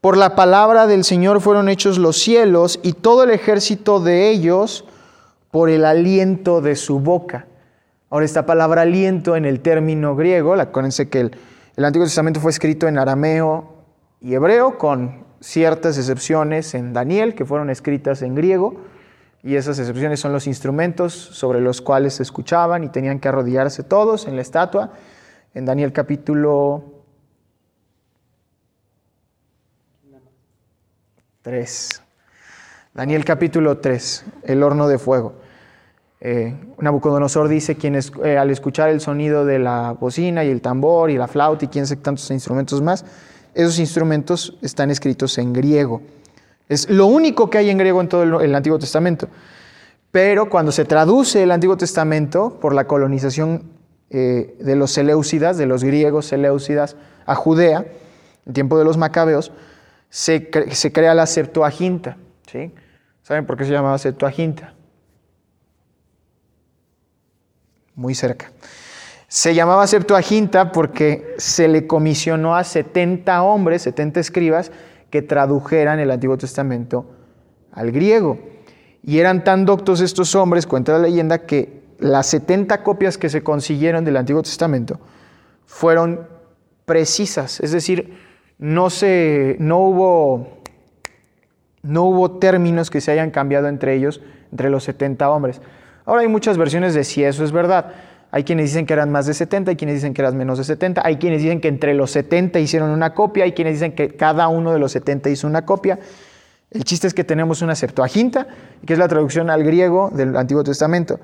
por 0.00 0.16
la 0.16 0.34
palabra 0.34 0.86
del 0.86 1.02
Señor 1.02 1.40
fueron 1.40 1.68
hechos 1.68 1.98
los 1.98 2.18
cielos 2.18 2.78
y 2.82 2.92
todo 2.92 3.24
el 3.24 3.30
ejército 3.30 4.00
de 4.00 4.28
ellos 4.30 4.84
por 5.50 5.70
el 5.70 5.84
aliento 5.84 6.60
de 6.60 6.76
su 6.76 7.00
boca. 7.00 7.46
Ahora 8.10 8.26
esta 8.26 8.44
palabra 8.44 8.82
aliento 8.82 9.34
en 9.34 9.44
el 9.44 9.60
término 9.60 10.14
griego, 10.14 10.54
acuérdense 10.54 11.08
que 11.08 11.20
el, 11.20 11.36
el 11.76 11.84
Antiguo 11.84 12.06
Testamento 12.06 12.38
fue 12.38 12.50
escrito 12.50 12.86
en 12.86 12.98
arameo 12.98 13.74
y 14.20 14.34
hebreo, 14.34 14.78
con 14.78 15.24
ciertas 15.40 15.98
excepciones 15.98 16.74
en 16.74 16.92
Daniel, 16.92 17.34
que 17.34 17.44
fueron 17.44 17.70
escritas 17.70 18.22
en 18.22 18.34
griego, 18.34 18.76
y 19.44 19.56
esas 19.56 19.78
excepciones 19.78 20.20
son 20.20 20.32
los 20.32 20.46
instrumentos 20.46 21.12
sobre 21.12 21.60
los 21.60 21.82
cuales 21.82 22.14
se 22.14 22.22
escuchaban 22.22 22.82
y 22.82 22.88
tenían 22.88 23.20
que 23.20 23.28
arrodillarse 23.28 23.82
todos 23.82 24.26
en 24.26 24.36
la 24.36 24.42
estatua. 24.42 24.92
En 25.52 25.66
Daniel 25.66 25.92
capítulo 25.92 26.82
3. 31.42 32.02
Daniel 32.94 33.22
capítulo 33.26 33.76
3, 33.78 34.24
el 34.44 34.62
horno 34.62 34.88
de 34.88 34.98
fuego. 34.98 35.34
Eh, 36.20 36.56
Nabucodonosor 36.78 37.48
dice, 37.48 37.76
quienes 37.76 38.12
eh, 38.24 38.38
al 38.38 38.48
escuchar 38.48 38.88
el 38.88 39.02
sonido 39.02 39.44
de 39.44 39.58
la 39.58 39.92
bocina 39.92 40.42
y 40.42 40.48
el 40.48 40.62
tambor 40.62 41.10
y 41.10 41.18
la 41.18 41.28
flauta 41.28 41.66
y 41.66 41.68
quién 41.68 41.86
sé 41.86 41.96
tantos 41.96 42.30
instrumentos 42.30 42.80
más, 42.80 43.04
esos 43.52 43.78
instrumentos 43.78 44.56
están 44.62 44.90
escritos 44.90 45.36
en 45.36 45.52
griego. 45.52 46.00
Es 46.68 46.88
lo 46.88 47.06
único 47.06 47.50
que 47.50 47.58
hay 47.58 47.70
en 47.70 47.78
griego 47.78 48.00
en 48.00 48.08
todo 48.08 48.40
el, 48.40 48.54
Antiguo 48.54 48.78
Testamento. 48.78 49.28
Pero 50.10 50.48
cuando 50.48 50.72
se 50.72 50.84
traduce 50.84 51.42
el 51.42 51.50
Antiguo 51.50 51.76
Testamento 51.76 52.58
por 52.60 52.74
la 52.74 52.86
colonización 52.86 53.64
eh, 54.10 54.56
de 54.60 54.76
los 54.76 54.92
Seleucidas, 54.92 55.58
de 55.58 55.66
los 55.66 55.84
griegos 55.84 56.26
Seleucidas, 56.26 56.96
a 57.26 57.34
Judea, 57.34 57.86
en 58.46 58.52
tiempo 58.52 58.78
de 58.78 58.84
los 58.84 58.96
Macabeos, 58.96 59.52
se, 60.08 60.48
crea 60.50 61.14
la 61.14 61.26
Septuaginta. 61.26 62.16
¿sí? 62.50 62.72
¿Saben 63.22 63.46
por 63.46 63.56
qué 63.56 63.64
se 63.64 63.72
llamaba 63.72 63.98
Septuaginta? 63.98 64.74
Muy 67.94 68.14
cerca. 68.14 68.52
Se 69.28 69.54
llamaba 69.54 69.86
Septuaginta 69.86 70.70
porque 70.70 71.34
se 71.38 71.66
le 71.66 71.86
comisionó 71.86 72.54
a 72.54 72.62
70 72.62 73.42
hombres, 73.42 73.82
70 73.82 74.20
escribas, 74.20 74.70
que 75.14 75.22
tradujeran 75.22 76.00
el 76.00 76.10
Antiguo 76.10 76.36
Testamento 76.36 77.06
al 77.70 77.92
griego. 77.92 78.36
Y 79.00 79.20
eran 79.20 79.44
tan 79.44 79.64
doctos 79.64 80.00
estos 80.00 80.34
hombres, 80.34 80.66
cuenta 80.66 80.90
la 80.90 80.98
leyenda, 80.98 81.46
que 81.46 81.84
las 82.00 82.26
70 82.26 82.82
copias 82.82 83.16
que 83.16 83.28
se 83.28 83.44
consiguieron 83.44 84.04
del 84.04 84.16
Antiguo 84.16 84.42
Testamento 84.42 84.98
fueron 85.66 86.26
precisas, 86.84 87.60
es 87.60 87.70
decir, 87.70 88.18
no, 88.58 88.90
se, 88.90 89.54
no, 89.60 89.78
hubo, 89.82 90.58
no 91.84 92.02
hubo 92.06 92.32
términos 92.40 92.90
que 92.90 93.00
se 93.00 93.12
hayan 93.12 93.30
cambiado 93.30 93.68
entre 93.68 93.94
ellos, 93.94 94.20
entre 94.50 94.68
los 94.68 94.82
70 94.82 95.30
hombres. 95.30 95.60
Ahora 96.06 96.22
hay 96.22 96.28
muchas 96.28 96.58
versiones 96.58 96.92
de 96.92 97.04
si 97.04 97.22
eso 97.22 97.44
es 97.44 97.52
verdad. 97.52 97.92
Hay 98.34 98.42
quienes 98.42 98.70
dicen 98.70 98.84
que 98.84 98.92
eran 98.92 99.12
más 99.12 99.26
de 99.26 99.32
70, 99.32 99.70
hay 99.70 99.76
quienes 99.76 99.94
dicen 99.94 100.12
que 100.12 100.20
eran 100.20 100.36
menos 100.36 100.58
de 100.58 100.64
70, 100.64 101.02
hay 101.04 101.18
quienes 101.18 101.40
dicen 101.40 101.60
que 101.60 101.68
entre 101.68 101.94
los 101.94 102.10
70 102.10 102.58
hicieron 102.58 102.90
una 102.90 103.14
copia, 103.14 103.44
hay 103.44 103.52
quienes 103.52 103.74
dicen 103.74 103.92
que 103.92 104.08
cada 104.08 104.48
uno 104.48 104.72
de 104.72 104.80
los 104.80 104.90
70 104.90 105.30
hizo 105.30 105.46
una 105.46 105.64
copia. 105.64 106.00
El 106.72 106.82
chiste 106.82 107.06
es 107.06 107.14
que 107.14 107.22
tenemos 107.22 107.62
una 107.62 107.76
Septuaginta, 107.76 108.48
que 108.84 108.94
es 108.94 108.98
la 108.98 109.06
traducción 109.06 109.50
al 109.50 109.62
griego 109.62 110.10
del 110.12 110.36
Antiguo 110.36 110.64
Testamento. 110.64 111.20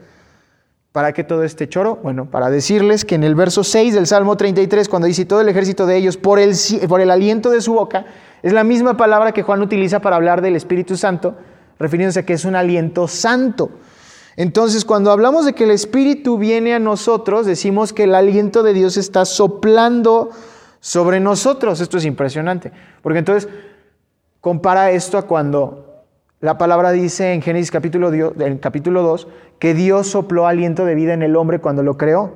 ¿Para 0.93 1.13
qué 1.13 1.25
todo 1.25 1.43
este 1.43 1.69
choro? 1.69 1.99
Bueno, 2.01 2.31
para 2.31 2.49
decirles 2.49 3.05
que 3.05 3.17
en 3.17 3.25
el 3.25 3.35
verso 3.35 3.65
6 3.65 3.93
del 3.93 4.07
Salmo 4.07 4.37
33, 4.37 4.89
cuando 4.89 5.09
dice 5.09 5.25
todo 5.25 5.41
el 5.41 5.49
ejército 5.49 5.87
de 5.87 5.97
ellos 5.97 6.17
por 6.17 6.39
el, 6.39 6.55
por 6.89 7.01
el 7.01 7.11
aliento 7.11 7.51
de 7.51 7.61
su 7.61 7.73
boca, 7.73 8.07
es 8.41 8.53
la 8.53 8.63
misma 8.63 8.97
palabra 8.97 9.33
que 9.33 9.43
Juan 9.43 9.63
utiliza 9.63 9.99
para 9.99 10.15
hablar 10.15 10.43
del 10.43 10.55
Espíritu 10.55 10.97
Santo, 10.97 11.35
refiriéndose 11.77 12.21
a 12.21 12.23
que 12.25 12.35
es 12.35 12.45
un 12.45 12.55
aliento 12.55 13.09
santo. 13.09 13.73
Entonces, 14.37 14.85
cuando 14.85 15.11
hablamos 15.11 15.45
de 15.45 15.53
que 15.53 15.65
el 15.65 15.71
Espíritu 15.71 16.39
viene 16.39 16.75
a 16.75 16.79
nosotros, 16.79 17.47
decimos 17.47 17.93
que 17.93 18.05
el 18.05 18.15
aliento 18.15 18.63
de 18.63 18.73
Dios 18.73 18.97
está 18.97 19.25
soplando 19.25 20.31
sobre 20.81 21.21
nosotros. 21.21 21.81
Esto 21.81 21.99
es 21.99 22.05
impresionante, 22.05 22.73
porque 23.03 23.19
entonces 23.19 23.49
compara 24.41 24.91
esto 24.91 25.19
a 25.19 25.23
cuando 25.23 26.05
la 26.41 26.57
palabra 26.57 26.91
dice 26.93 27.35
en 27.35 27.43
Génesis 27.43 27.71
capítulo, 27.71 28.11
en 28.13 28.59
capítulo 28.59 29.03
2 29.03 29.29
que 29.59 29.75
Dios 29.75 30.07
sopló 30.07 30.47
aliento 30.47 30.87
de 30.87 30.95
vida 30.95 31.13
en 31.13 31.23
el 31.23 31.37
hombre 31.37 31.59
cuando 31.59 31.83
lo 31.83 31.99
creó. 31.99 32.33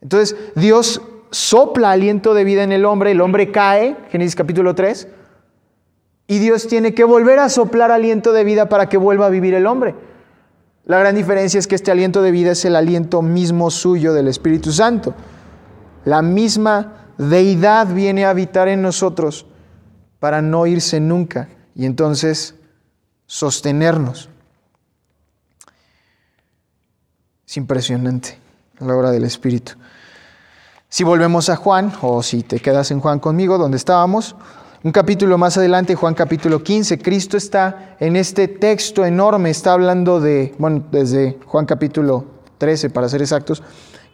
Entonces, 0.00 0.36
Dios 0.56 1.00
sopla 1.30 1.92
aliento 1.92 2.34
de 2.34 2.42
vida 2.42 2.64
en 2.64 2.72
el 2.72 2.84
hombre, 2.84 3.12
el 3.12 3.20
hombre 3.20 3.52
cae, 3.52 3.96
Génesis 4.10 4.34
capítulo 4.34 4.74
3, 4.74 5.06
y 6.30 6.38
Dios 6.38 6.68
tiene 6.68 6.94
que 6.94 7.02
volver 7.02 7.40
a 7.40 7.48
soplar 7.48 7.90
aliento 7.90 8.32
de 8.32 8.44
vida 8.44 8.68
para 8.68 8.88
que 8.88 8.96
vuelva 8.96 9.26
a 9.26 9.30
vivir 9.30 9.52
el 9.52 9.66
hombre. 9.66 9.96
La 10.84 10.96
gran 11.00 11.16
diferencia 11.16 11.58
es 11.58 11.66
que 11.66 11.74
este 11.74 11.90
aliento 11.90 12.22
de 12.22 12.30
vida 12.30 12.52
es 12.52 12.64
el 12.64 12.76
aliento 12.76 13.20
mismo 13.20 13.68
suyo 13.68 14.14
del 14.14 14.28
Espíritu 14.28 14.70
Santo. 14.70 15.12
La 16.04 16.22
misma 16.22 17.08
deidad 17.18 17.88
viene 17.88 18.26
a 18.26 18.30
habitar 18.30 18.68
en 18.68 18.80
nosotros 18.80 19.44
para 20.20 20.40
no 20.40 20.68
irse 20.68 21.00
nunca 21.00 21.48
y 21.74 21.84
entonces 21.84 22.54
sostenernos. 23.26 24.28
Es 27.44 27.56
impresionante 27.56 28.38
la 28.78 28.94
obra 28.94 29.10
del 29.10 29.24
Espíritu. 29.24 29.72
Si 30.88 31.02
volvemos 31.02 31.48
a 31.48 31.56
Juan, 31.56 31.92
o 32.02 32.22
si 32.22 32.44
te 32.44 32.60
quedas 32.60 32.92
en 32.92 33.00
Juan 33.00 33.18
conmigo, 33.18 33.58
donde 33.58 33.78
estábamos, 33.78 34.36
un 34.82 34.92
capítulo 34.92 35.36
más 35.36 35.58
adelante, 35.58 35.94
Juan 35.94 36.14
capítulo 36.14 36.62
15, 36.62 36.98
Cristo 36.98 37.36
está 37.36 37.96
en 38.00 38.16
este 38.16 38.48
texto 38.48 39.04
enorme, 39.04 39.50
está 39.50 39.74
hablando 39.74 40.20
de, 40.20 40.54
bueno, 40.58 40.84
desde 40.90 41.38
Juan 41.44 41.66
capítulo 41.66 42.24
13 42.56 42.88
para 42.88 43.06
ser 43.08 43.20
exactos, 43.20 43.62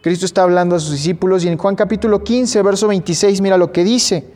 Cristo 0.01 0.25
está 0.25 0.43
hablando 0.43 0.75
a 0.75 0.79
sus 0.79 0.91
discípulos 0.91 1.45
y 1.45 1.47
en 1.47 1.57
Juan 1.57 1.75
capítulo 1.75 2.21
15, 2.21 2.61
verso 2.63 2.87
26, 2.89 3.39
mira 3.39 3.57
lo 3.57 3.71
que 3.71 3.85
dice. 3.85 4.33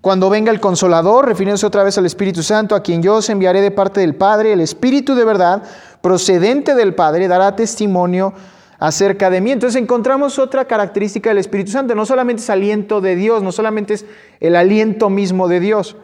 Cuando 0.00 0.28
venga 0.28 0.50
el 0.50 0.60
consolador, 0.60 1.26
refiriéndose 1.26 1.66
otra 1.66 1.84
vez 1.84 1.96
al 1.98 2.06
Espíritu 2.06 2.42
Santo, 2.42 2.74
a 2.74 2.82
quien 2.82 3.00
yo 3.00 3.14
os 3.16 3.30
enviaré 3.30 3.60
de 3.60 3.70
parte 3.70 4.00
del 4.00 4.16
Padre, 4.16 4.52
el 4.52 4.60
Espíritu 4.60 5.14
de 5.14 5.24
verdad, 5.24 5.62
procedente 6.00 6.74
del 6.74 6.94
Padre, 6.94 7.28
dará 7.28 7.54
testimonio 7.54 8.34
acerca 8.78 9.30
de 9.30 9.40
mí. 9.40 9.52
Entonces 9.52 9.80
encontramos 9.80 10.38
otra 10.38 10.66
característica 10.66 11.30
del 11.30 11.38
Espíritu 11.38 11.70
Santo. 11.70 11.94
No 11.94 12.06
solamente 12.06 12.42
es 12.42 12.50
aliento 12.50 13.00
de 13.00 13.16
Dios, 13.16 13.42
no 13.42 13.52
solamente 13.52 13.94
es 13.94 14.06
el 14.40 14.56
aliento 14.56 15.10
mismo 15.10 15.48
de 15.48 15.60
Dios. 15.60 15.96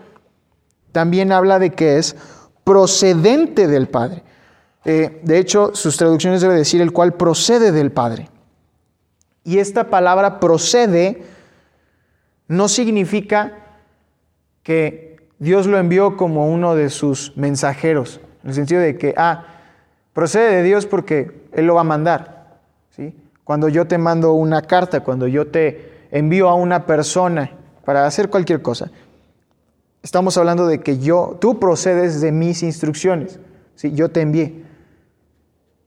También 0.93 1.33
habla 1.33 1.59
de 1.59 1.71
que 1.71 1.99
es 1.99 2.17
procedente 2.65 3.67
del 3.67 3.89
Padre. 3.89 4.23
Eh, 4.85 5.21
de 5.23 5.39
hecho, 5.39 5.75
sus 5.75 5.97
traducciones 5.97 6.41
deben 6.41 6.57
decir 6.57 6.81
el 6.81 6.93
cual 6.93 7.15
procede 7.15 7.73
del 7.73 7.93
Padre. 7.93 8.29
Y 9.45 9.59
esta 9.59 9.91
palabra 9.91 10.41
procede 10.41 11.23
no 12.49 12.69
significa 12.69 13.59
que 14.63 15.17
Dios 15.39 15.67
lo 15.67 15.79
envió 15.79 16.17
como 16.17 16.49
uno 16.49 16.77
de 16.77 16.91
sus 16.91 17.37
mensajeros, 17.37 18.21
en 18.45 18.51
el 18.51 18.55
sentido 18.55 18.81
de 18.81 18.97
que, 18.97 19.15
ah, 19.17 19.47
procede 20.13 20.57
de 20.57 20.63
Dios 20.63 20.87
porque 20.87 21.49
Él 21.53 21.67
lo 21.67 21.75
va 21.75 21.81
a 21.81 21.85
mandar. 21.85 22.32
¿Sí? 22.97 23.15
Cuando 23.45 23.69
yo 23.69 23.87
te 23.87 23.99
mando 23.99 24.33
una 24.33 24.63
carta, 24.63 25.01
cuando 25.01 25.27
yo 25.27 25.49
te 25.49 26.07
envío 26.11 26.49
a 26.49 26.55
una 26.55 26.87
persona 26.87 27.51
para 27.85 28.07
hacer 28.07 28.31
cualquier 28.31 28.63
cosa, 28.63 28.91
estamos 30.03 30.37
hablando 30.37 30.67
de 30.67 30.81
que 30.81 30.99
yo, 30.99 31.37
tú 31.41 31.59
procedes 31.59 32.21
de 32.21 32.31
mis 32.33 32.63
instrucciones, 32.63 33.41
¿sí? 33.75 33.93
yo 33.93 34.11
te 34.11 34.21
envié. 34.21 34.63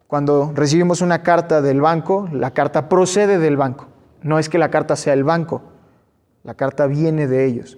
Cuando 0.07 0.51
recibimos 0.53 1.01
una 1.01 1.23
carta 1.23 1.61
del 1.61 1.81
banco, 1.81 2.29
la 2.31 2.51
carta 2.51 2.89
procede 2.89 3.39
del 3.39 3.57
banco. 3.57 3.87
No 4.21 4.37
es 4.37 4.49
que 4.49 4.57
la 4.57 4.69
carta 4.69 4.95
sea 4.95 5.13
el 5.13 5.23
banco, 5.23 5.61
la 6.43 6.53
carta 6.53 6.87
viene 6.87 7.27
de 7.27 7.45
ellos. 7.45 7.77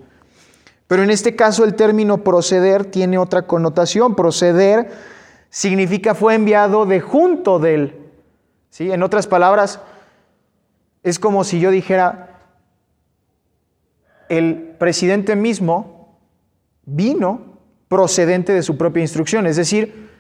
Pero 0.88 1.04
en 1.04 1.10
este 1.10 1.36
caso 1.36 1.64
el 1.64 1.76
término 1.76 2.24
proceder 2.24 2.86
tiene 2.86 3.18
otra 3.18 3.44
connotación. 3.44 4.16
Proceder 4.16 4.90
significa 5.50 6.16
fue 6.16 6.36
enviado 6.36 6.86
de 6.86 7.02
junto 7.02 7.60
de 7.60 7.76
él. 7.76 8.07
¿Sí? 8.78 8.92
En 8.92 9.02
otras 9.02 9.26
palabras, 9.26 9.80
es 11.02 11.18
como 11.18 11.44
si 11.44 11.60
yo 11.60 11.72
dijera, 11.72 12.42
el 14.30 14.76
presidente 14.78 15.36
mismo 15.36 16.20
vino 16.86 17.58
procedente 17.88 18.54
de 18.54 18.62
su 18.62 18.78
propia 18.78 19.02
instrucción. 19.02 19.48
Es 19.48 19.56
decir, 19.56 20.12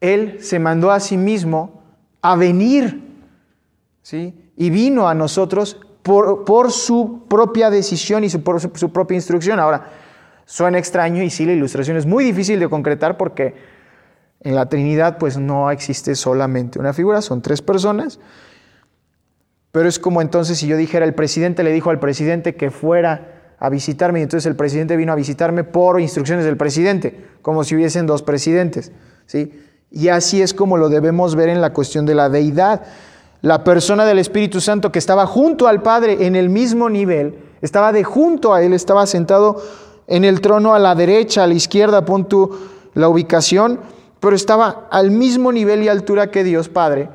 él 0.00 0.38
se 0.40 0.60
mandó 0.60 0.92
a 0.92 1.00
sí 1.00 1.16
mismo 1.16 1.82
a 2.22 2.36
venir. 2.36 3.02
¿sí? 4.02 4.52
Y 4.56 4.70
vino 4.70 5.08
a 5.08 5.14
nosotros 5.14 5.80
por, 6.04 6.70
su 6.70 7.24
propia 7.28 7.70
decisión 7.70 8.22
y 8.22 8.28
por 8.28 8.60
su, 8.60 8.92
propia 8.92 9.16
instrucción. 9.16 9.58
Ahora, 9.58 9.90
suena 10.44 10.78
extraño 10.78 11.24
y 11.24 11.30
sí, 11.30 11.44
la 11.44 11.54
ilustración 11.54 11.96
es 11.96 12.06
muy 12.06 12.22
difícil 12.22 12.60
de 12.60 12.68
concretar 12.68 13.16
porque 13.16 13.77
en 14.40 14.54
la 14.54 14.68
Trinidad 14.68 15.18
pues 15.18 15.36
no 15.36 15.70
existe 15.70 16.14
solamente 16.14 16.78
una 16.78 16.92
figura, 16.92 17.22
son 17.22 17.42
tres 17.42 17.62
personas. 17.62 18.20
Pero 19.72 19.88
es 19.88 19.98
como 19.98 20.22
entonces 20.22 20.58
si 20.58 20.66
yo 20.66 20.76
dijera, 20.76 21.04
el 21.04 21.14
presidente 21.14 21.62
le 21.62 21.72
dijo 21.72 21.90
al 21.90 22.00
presidente 22.00 22.54
que 22.54 22.70
fuera 22.70 23.54
a 23.58 23.68
visitarme 23.68 24.20
y 24.20 24.22
entonces 24.22 24.46
el 24.46 24.56
presidente 24.56 24.96
vino 24.96 25.12
a 25.12 25.16
visitarme 25.16 25.64
por 25.64 26.00
instrucciones 26.00 26.44
del 26.44 26.56
presidente, 26.56 27.26
como 27.42 27.64
si 27.64 27.74
hubiesen 27.74 28.06
dos 28.06 28.22
presidentes. 28.22 28.92
¿sí? 29.26 29.60
Y 29.90 30.08
así 30.08 30.40
es 30.42 30.54
como 30.54 30.76
lo 30.76 30.88
debemos 30.88 31.34
ver 31.34 31.48
en 31.48 31.60
la 31.60 31.72
cuestión 31.72 32.06
de 32.06 32.14
la 32.14 32.28
deidad 32.28 32.82
la 33.40 33.62
persona 33.62 34.04
del 34.04 34.18
Espíritu 34.18 34.60
Santo 34.60 34.90
que 34.90 34.98
estaba 34.98 35.26
junto 35.26 35.68
al 35.68 35.82
Padre 35.82 36.26
en 36.26 36.34
el 36.34 36.48
mismo 36.48 36.90
nivel, 36.90 37.38
estaba 37.62 37.92
de 37.92 38.02
junto 38.04 38.52
a 38.52 38.62
Él, 38.62 38.72
estaba 38.72 39.06
sentado 39.06 39.62
en 40.06 40.24
el 40.24 40.40
trono 40.40 40.74
a 40.74 40.78
la 40.78 40.94
derecha, 40.94 41.44
a 41.44 41.46
la 41.46 41.54
izquierda, 41.54 42.04
pon 42.04 42.26
la 42.94 43.08
ubicación, 43.08 43.80
pero 44.20 44.34
estaba 44.34 44.88
al 44.90 45.10
mismo 45.10 45.52
nivel 45.52 45.82
y 45.82 45.88
altura 45.88 46.30
que 46.30 46.44
Dios 46.44 46.68
Padre. 46.68 47.10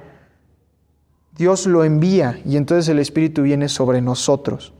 Dios 1.35 1.65
lo 1.65 1.83
envía 1.83 2.39
y 2.45 2.57
entonces 2.57 2.87
el 2.89 2.99
Espíritu 2.99 3.41
viene 3.41 3.67
sobre 3.69 4.01
nosotros. 4.01 4.73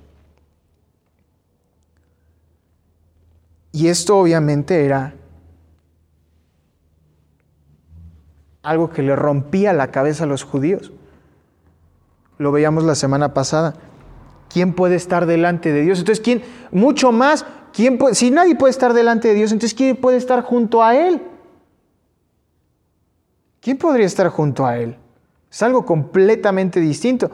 Y 3.71 3.87
esto 3.87 4.17
obviamente 4.17 4.85
era 4.85 5.15
algo 8.61 8.91
que 8.91 9.01
le 9.01 9.15
rompía 9.15 9.73
la 9.73 9.91
cabeza 9.91 10.25
a 10.25 10.27
los 10.27 10.43
judíos. 10.43 10.91
Lo 12.37 12.51
veíamos 12.51 12.83
la 12.83 12.95
semana 12.95 13.33
pasada. 13.33 13.73
¿Quién 14.47 14.73
puede 14.73 14.95
estar 14.95 15.25
delante 15.25 15.73
de 15.73 15.81
Dios? 15.81 15.99
Entonces, 15.99 16.23
¿quién? 16.23 16.43
Mucho 16.71 17.11
más. 17.11 17.45
¿quién 17.73 17.97
puede, 17.97 18.15
si 18.15 18.31
nadie 18.31 18.55
puede 18.55 18.71
estar 18.71 18.93
delante 18.93 19.27
de 19.29 19.33
Dios, 19.33 19.51
entonces 19.51 19.73
¿quién 19.73 19.97
puede 19.97 20.17
estar 20.17 20.41
junto 20.43 20.83
a 20.83 20.95
Él? 20.95 21.21
¿Quién 23.63 23.77
podría 23.77 24.05
estar 24.05 24.27
junto 24.27 24.65
a 24.65 24.77
Él? 24.77 24.97
Es 25.49 25.63
algo 25.63 25.85
completamente 25.85 26.81
distinto. 26.81 27.31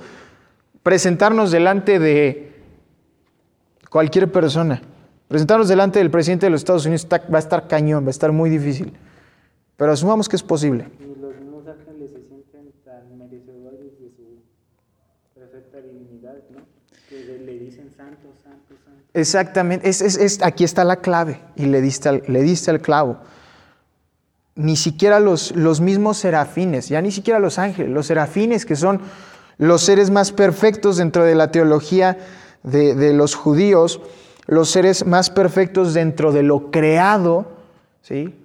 Presentarnos 0.84 1.50
delante 1.50 1.98
de 1.98 2.54
cualquier 3.90 4.32
persona. 4.32 4.80
Presentarnos 5.28 5.68
delante 5.68 5.98
del 5.98 6.12
presidente 6.12 6.46
de 6.46 6.52
los 6.52 6.62
Estados 6.62 6.86
Unidos 6.86 7.08
va 7.12 7.38
a 7.38 7.40
estar 7.40 7.68
cañón, 7.68 8.04
va 8.04 8.10
a 8.10 8.12
estar 8.12 8.32
muy 8.32 8.52
difícil. 8.52 8.94
Pero 9.76 9.92
asumamos 9.92 10.30
que 10.30 10.36
es 10.36 10.44
posible. 10.44 10.88
Exactamente, 19.16 19.90
es, 19.90 20.44
aquí 20.44 20.64
está 20.64 20.84
la 20.84 20.98
clave 20.98 21.42
y 21.56 21.66
le 21.66 21.82
diste, 21.82 22.22
le 22.28 22.42
diste 22.44 22.70
el 22.70 22.82
clavo. 22.82 23.18
Ni 24.56 24.76
siquiera 24.76 25.20
los, 25.20 25.56
los 25.56 25.82
mismos 25.82 26.18
serafines, 26.18 26.90
ya 26.90 27.02
ni 27.02 27.12
siquiera 27.12 27.40
los 27.40 27.60
ángeles, 27.60 27.92
los 27.92 28.08
serafines 28.08 28.66
que 28.66 28.76
son 28.76 29.02
los 29.58 29.82
seres 29.82 30.10
más 30.10 30.32
perfectos 30.32 30.98
dentro 30.98 31.24
de 31.24 31.36
la 31.36 31.52
teología 31.52 32.18
de, 32.64 32.96
de, 32.96 33.14
los 33.14 33.36
judíos, 33.36 34.02
los 34.48 34.70
seres 34.70 35.06
más 35.06 35.30
perfectos 35.30 35.94
dentro 35.94 36.32
de 36.32 36.44
lo 36.44 36.72
creado, 36.72 37.48
¿sí? 38.02 38.36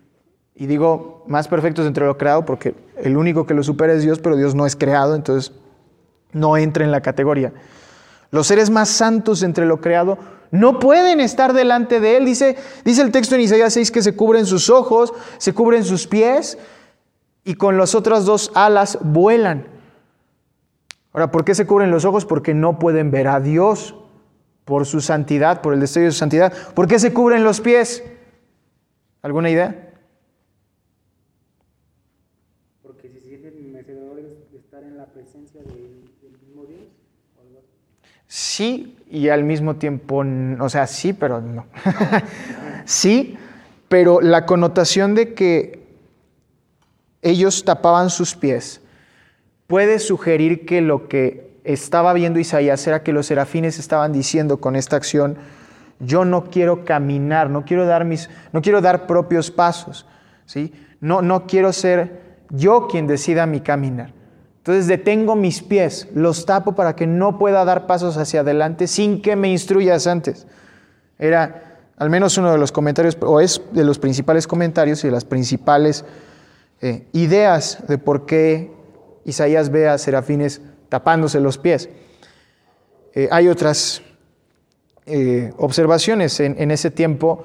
Y 0.55 0.67
digo 0.67 1.25
más 1.27 1.49
perfectos 1.49 1.85
dentro 1.85 2.05
de 2.05 2.13
lo 2.13 2.19
creado 2.19 2.45
porque 2.45 2.75
el 2.97 3.17
único 3.17 3.47
que 3.47 3.55
lo 3.55 3.63
supera 3.63 3.93
es 3.93 4.03
Dios, 4.03 4.21
pero 4.21 4.37
Dios 4.37 4.55
no 4.55 4.67
es 4.67 4.77
creado, 4.77 5.15
entonces 5.15 5.53
no 6.33 6.57
entra 6.57 6.85
en 6.85 6.93
la 6.93 7.01
categoría. 7.01 7.53
Los 8.31 8.49
seres 8.49 8.71
más 8.71 8.89
santos 8.89 9.43
entre 9.43 9.67
lo 9.67 9.81
creado 9.81 10.19
no 10.55 10.79
pueden 10.79 11.19
estar 11.19 11.53
delante 11.53 11.99
de 11.99 12.17
Él. 12.17 12.27
Dice, 12.27 12.57
dice 12.85 13.03
el 13.03 13.11
texto 13.11 13.35
en 13.35 13.41
Isaías 13.41 13.73
6 13.73 13.91
que 13.91 14.03
se 14.03 14.15
cubren 14.15 14.47
sus 14.47 14.71
ojos, 14.71 15.13
se 15.39 15.53
cubren 15.53 15.83
sus 15.83 16.07
pies 16.07 16.59
y 17.43 17.55
con 17.55 17.77
las 17.77 17.97
otras 17.97 18.25
dos 18.25 18.53
alas 18.55 18.99
vuelan. 19.03 19.67
Ahora, 21.13 21.33
¿por 21.33 21.45
qué 21.45 21.57
se 21.57 21.67
cubren 21.67 21.91
los 21.91 22.05
ojos? 22.05 22.25
Porque 22.25 22.55
no 22.55 22.79
pueden 22.79 23.11
ver 23.11 23.27
a 23.27 23.41
Dios 23.41 23.97
por 24.65 24.87
su 24.87 25.01
santidad, 25.01 25.61
por 25.61 25.75
el 25.75 25.81
destello 25.81 26.07
de 26.07 26.13
su 26.13 26.19
santidad. 26.19 26.53
¿Por 26.73 26.87
qué 26.87 27.01
se 27.01 27.13
cubren 27.13 27.43
los 27.43 27.61
pies? 27.61 28.05
¿Alguna 29.23 29.51
idea? 29.51 29.93
Porque 32.81 33.09
si 33.09 33.19
se 33.19 33.29
sienten 33.29 33.73
merecedores 33.73 34.53
de 34.53 34.59
estar 34.59 34.85
en 34.85 34.99
la 34.99 35.07
presencia 35.07 35.61
del 35.63 36.13
mismo 36.41 36.65
Dios. 36.65 36.85
Sí, 38.29 38.94
y 39.15 39.29
al 39.29 39.45
mismo 39.45 39.77
tiempo, 39.77 40.25
o 40.59 40.69
sea, 40.69 40.89
sí, 40.89 41.13
pero 41.13 41.41
no. 41.41 41.67
sí, 42.85 43.39
pero 43.89 44.21
la 44.21 44.45
connotación 44.45 45.15
de 45.15 45.35
que 45.35 45.87
ellos 47.23 47.65
tapaban 47.65 48.11
sus 48.11 48.35
pies 48.35 48.81
puede 49.69 50.01
sugerir 50.01 50.67
que 50.67 50.81
lo 50.81 51.07
que 51.07 51.55
estaba 51.63 52.13
viendo 52.13 52.41
Isaías 52.41 52.85
era 52.89 53.05
que 53.05 53.13
los 53.13 53.27
serafines 53.27 53.79
estaban 53.79 54.13
diciendo 54.13 54.57
con 54.57 54.75
esta 54.75 54.97
acción, 54.97 55.37
yo 56.01 56.25
no 56.25 56.51
quiero 56.51 56.85
caminar, 56.85 57.51
no 57.51 57.65
quiero 57.65 57.87
dar 57.87 58.05
mis 58.05 58.29
no 58.53 58.63
quiero 58.63 58.81
dar 58.81 59.07
propios 59.07 59.53
pasos, 59.53 60.07
¿sí? 60.45 60.73
No 61.01 61.23
no 61.23 61.47
quiero 61.47 61.73
ser 61.73 62.21
yo 62.51 62.89
quien 62.89 63.07
decida 63.07 63.47
mi 63.47 63.61
caminar. 63.61 64.13
Entonces 64.65 64.87
detengo 64.87 65.37
mis 65.37 65.63
pies, 65.63 66.09
los 66.15 66.47
tapo 66.47 66.75
para 66.75 66.97
que 66.97 67.07
no 67.07 67.39
pueda 67.39 67.67
dar 67.67 67.87
pasos 67.87 68.17
hacia 68.17 68.41
adelante 68.41 68.87
sin 68.87 69.21
que 69.21 69.37
me 69.37 69.51
instruyas 69.51 70.07
antes. 70.07 70.47
Era 71.19 71.83
al 71.99 72.09
menos 72.09 72.39
uno 72.39 72.51
de 72.51 72.57
los 72.57 72.73
comentarios, 72.73 73.19
o 73.21 73.43
es 73.43 73.61
de 73.73 73.85
los 73.85 73.99
principales 73.99 74.47
comentarios 74.47 75.05
y 75.05 75.09
de 75.09 75.13
las 75.13 75.27
principales 75.27 76.07
eh, 76.81 77.07
ideas 77.13 77.87
de 77.87 77.99
por 77.99 78.25
qué 78.25 78.73
Isaías 79.27 79.69
ve 79.69 79.87
a 79.87 79.99
serafines 79.99 80.63
tapándose 80.89 81.41
los 81.41 81.59
pies. 81.59 81.91
Eh, 83.13 83.29
hay 83.31 83.49
otras 83.49 84.01
eh, 85.05 85.53
observaciones. 85.59 86.41
En, 86.41 86.57
en 86.59 86.71
ese 86.71 86.91
tiempo 86.91 87.45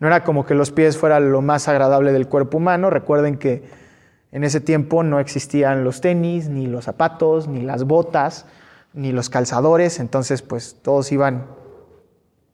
no 0.00 0.06
era 0.06 0.22
como 0.22 0.44
que 0.44 0.54
los 0.54 0.70
pies 0.70 0.98
fueran 0.98 1.32
lo 1.32 1.40
más 1.40 1.66
agradable 1.66 2.12
del 2.12 2.28
cuerpo 2.28 2.58
humano. 2.58 2.90
Recuerden 2.90 3.38
que 3.38 3.87
en 4.30 4.44
ese 4.44 4.60
tiempo 4.60 5.02
no 5.02 5.20
existían 5.20 5.84
los 5.84 6.00
tenis, 6.00 6.48
ni 6.48 6.66
los 6.66 6.84
zapatos, 6.84 7.48
ni 7.48 7.62
las 7.62 7.84
botas, 7.84 8.46
ni 8.92 9.12
los 9.12 9.30
calzadores, 9.30 10.00
entonces 10.00 10.42
pues 10.42 10.76
todos 10.82 11.10
iban 11.12 11.46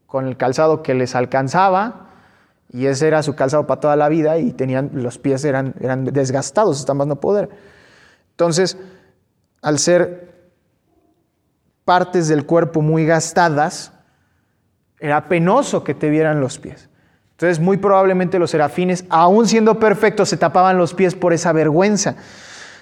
con 0.05 0.27
el 0.27 0.37
calzado 0.37 0.83
que 0.83 0.93
les 0.93 1.15
alcanzaba 1.15 2.09
y 2.71 2.85
ese 2.87 3.07
era 3.07 3.23
su 3.23 3.35
calzado 3.35 3.67
para 3.67 3.81
toda 3.81 3.95
la 3.95 4.09
vida 4.09 4.37
y 4.37 4.51
tenían 4.51 4.91
los 4.93 5.17
pies 5.17 5.43
eran, 5.45 5.75
eran 5.79 6.05
desgastados 6.05 6.79
hasta 6.79 6.93
más 6.93 7.07
no 7.07 7.19
poder. 7.19 7.49
Entonces, 8.31 8.77
al 9.61 9.79
ser 9.79 10.51
partes 11.83 12.27
del 12.27 12.45
cuerpo 12.45 12.81
muy 12.81 13.05
gastadas, 13.05 13.91
era 14.99 15.27
penoso 15.27 15.83
que 15.83 15.93
te 15.93 16.09
vieran 16.09 16.39
los 16.39 16.57
pies. 16.57 16.89
Entonces, 17.35 17.59
muy 17.59 17.75
probablemente 17.75 18.39
los 18.39 18.51
serafines, 18.51 19.03
aún 19.09 19.45
siendo 19.45 19.77
perfectos, 19.77 20.29
se 20.29 20.37
tapaban 20.37 20.77
los 20.77 20.93
pies 20.93 21.15
por 21.15 21.33
esa 21.33 21.51
vergüenza. 21.51 22.15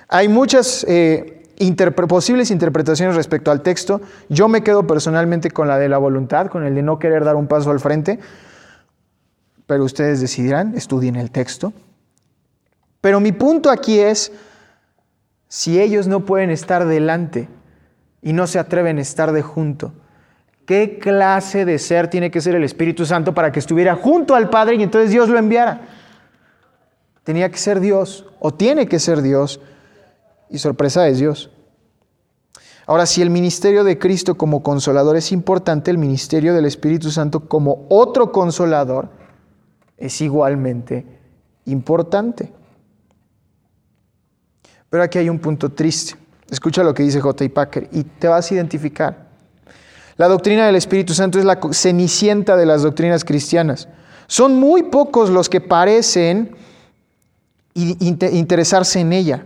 Hay 0.09 0.27
muchas 0.27 0.85
eh, 0.87 1.41
posibles 2.07 2.51
interpretaciones 2.51 3.15
respecto 3.15 3.49
al 3.49 3.61
texto. 3.61 3.99
Yo 4.29 4.47
me 4.47 4.61
quedo 4.61 4.85
personalmente 4.85 5.49
con 5.49 5.67
la 5.67 5.79
de 5.79 5.89
la 5.89 5.97
voluntad, 5.97 6.47
con 6.47 6.65
el 6.65 6.75
de 6.75 6.83
no 6.83 6.99
querer 6.99 7.23
dar 7.23 7.35
un 7.35 7.47
paso 7.47 7.71
al 7.71 7.79
frente. 7.79 8.19
pero 9.65 9.85
ustedes 9.85 10.21
decidirán, 10.21 10.75
estudien 10.75 11.15
el 11.15 11.31
texto. 11.31 11.73
Pero 13.01 13.19
mi 13.19 13.31
punto 13.31 13.71
aquí 13.71 13.99
es, 13.99 14.31
si 15.47 15.79
ellos 15.79 16.07
no 16.07 16.25
pueden 16.25 16.51
estar 16.51 16.85
delante 16.85 17.49
y 18.21 18.33
no 18.33 18.45
se 18.45 18.59
atreven 18.59 18.99
a 18.99 19.01
estar 19.01 19.31
de 19.31 19.41
junto, 19.41 19.93
¿qué 20.65 20.99
clase 20.99 21.65
de 21.65 21.79
ser 21.79 22.09
tiene 22.09 22.31
que 22.31 22.41
ser 22.41 22.55
el 22.55 22.63
Espíritu 22.63 23.05
Santo 23.05 23.33
para 23.33 23.51
que 23.51 23.59
estuviera 23.59 23.95
junto 23.95 24.35
al 24.35 24.49
Padre 24.49 24.75
y 24.75 24.83
entonces 24.83 25.11
Dios 25.11 25.29
lo 25.29 25.37
enviara? 25.37 25.81
Tenía 27.23 27.49
que 27.49 27.57
ser 27.57 27.79
Dios, 27.79 28.25
o 28.39 28.53
tiene 28.53 28.87
que 28.87 28.99
ser 28.99 29.21
Dios, 29.21 29.59
y 30.49 30.57
sorpresa 30.59 31.07
es 31.07 31.19
Dios. 31.19 31.49
Ahora, 32.85 33.05
si 33.05 33.21
el 33.21 33.29
ministerio 33.29 33.83
de 33.83 33.97
Cristo 33.97 34.35
como 34.35 34.61
consolador 34.61 35.15
es 35.15 35.31
importante, 35.31 35.89
el 35.89 35.97
ministerio 35.97 36.53
del 36.53 36.65
Espíritu 36.65 37.11
Santo 37.11 37.47
como 37.47 37.85
otro 37.89 38.31
consolador 38.31 39.09
es 39.97 40.19
igualmente 40.19 41.05
importante. 41.65 42.51
Pero 44.89 45.03
aquí 45.03 45.17
hay 45.17 45.29
un 45.29 45.39
punto 45.39 45.71
triste. 45.71 46.15
Escucha 46.49 46.83
lo 46.83 46.93
que 46.93 47.03
dice 47.03 47.21
J. 47.21 47.45
Packer 47.53 47.87
y 47.93 48.03
te 48.03 48.27
vas 48.27 48.51
a 48.51 48.53
identificar. 48.53 49.22
La 50.15 50.27
doctrina 50.27 50.65
del 50.65 50.75
Espíritu 50.75 51.13
Santo 51.13 51.39
es 51.39 51.45
la 51.45 51.59
cenicienta 51.71 52.55
de 52.55 52.65
las 52.65 52.83
doctrinas 52.83 53.25
cristianas. 53.25 53.87
Son 54.27 54.55
muy 54.55 54.83
pocos 54.83 55.29
los 55.29 55.49
que 55.49 55.61
parecen 55.61 56.55
interesarse 57.73 58.99
en 58.99 59.13
ella. 59.13 59.43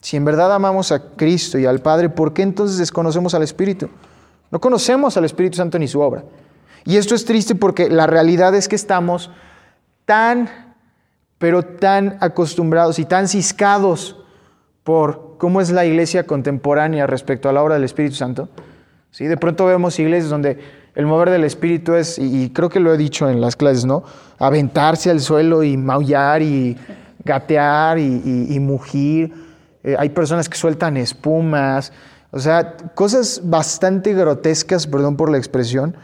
Si 0.00 0.16
en 0.16 0.24
verdad 0.24 0.52
amamos 0.52 0.90
a 0.92 1.10
Cristo 1.16 1.58
y 1.58 1.66
al 1.66 1.80
Padre, 1.80 2.08
¿por 2.08 2.32
qué 2.32 2.42
entonces 2.42 2.78
desconocemos 2.78 3.34
al 3.34 3.42
Espíritu? 3.42 3.88
No 4.50 4.60
conocemos 4.60 5.16
al 5.16 5.24
Espíritu 5.24 5.56
Santo 5.56 5.78
ni 5.78 5.88
su 5.88 6.00
obra. 6.00 6.24
Y 6.84 6.96
esto 6.96 7.14
es 7.14 7.24
triste 7.24 7.54
porque 7.54 7.88
la 7.88 8.06
realidad 8.06 8.54
es 8.54 8.68
que 8.68 8.76
estamos 8.76 9.30
tan, 10.04 10.74
pero 11.38 11.64
tan 11.64 12.18
acostumbrados 12.20 12.98
y 12.98 13.04
tan 13.04 13.28
ciscados 13.28 14.16
por 14.82 15.31
cómo 15.42 15.60
es 15.60 15.72
la 15.72 15.84
iglesia 15.84 16.24
contemporánea 16.24 17.08
respecto 17.08 17.48
a 17.48 17.52
la 17.52 17.64
obra 17.64 17.74
del 17.74 17.82
Espíritu 17.82 18.14
Santo. 18.14 18.48
¿Sí? 19.10 19.24
De 19.26 19.36
pronto 19.36 19.66
vemos 19.66 19.98
iglesias 19.98 20.30
donde 20.30 20.56
el 20.94 21.04
mover 21.04 21.30
del 21.30 21.42
Espíritu 21.42 21.94
es, 21.94 22.16
y 22.16 22.50
creo 22.50 22.68
que 22.68 22.78
lo 22.78 22.94
he 22.94 22.96
dicho 22.96 23.28
en 23.28 23.40
las 23.40 23.56
clases, 23.56 23.84
¿no? 23.84 24.04
Aventarse 24.38 25.10
al 25.10 25.18
suelo 25.18 25.64
y 25.64 25.76
maullar 25.76 26.42
y 26.42 26.78
gatear 27.24 27.98
y 27.98 28.56
mugir. 28.60 29.34
Eh, 29.82 29.96
hay 29.98 30.10
personas 30.10 30.48
que 30.48 30.56
sueltan 30.56 30.96
espumas, 30.96 31.92
o 32.30 32.38
sea, 32.38 32.76
cosas 32.94 33.40
bastante 33.42 34.14
grotescas, 34.14 34.86
perdón 34.86 35.16
por 35.16 35.28
la 35.28 35.38
expresión, 35.38 35.96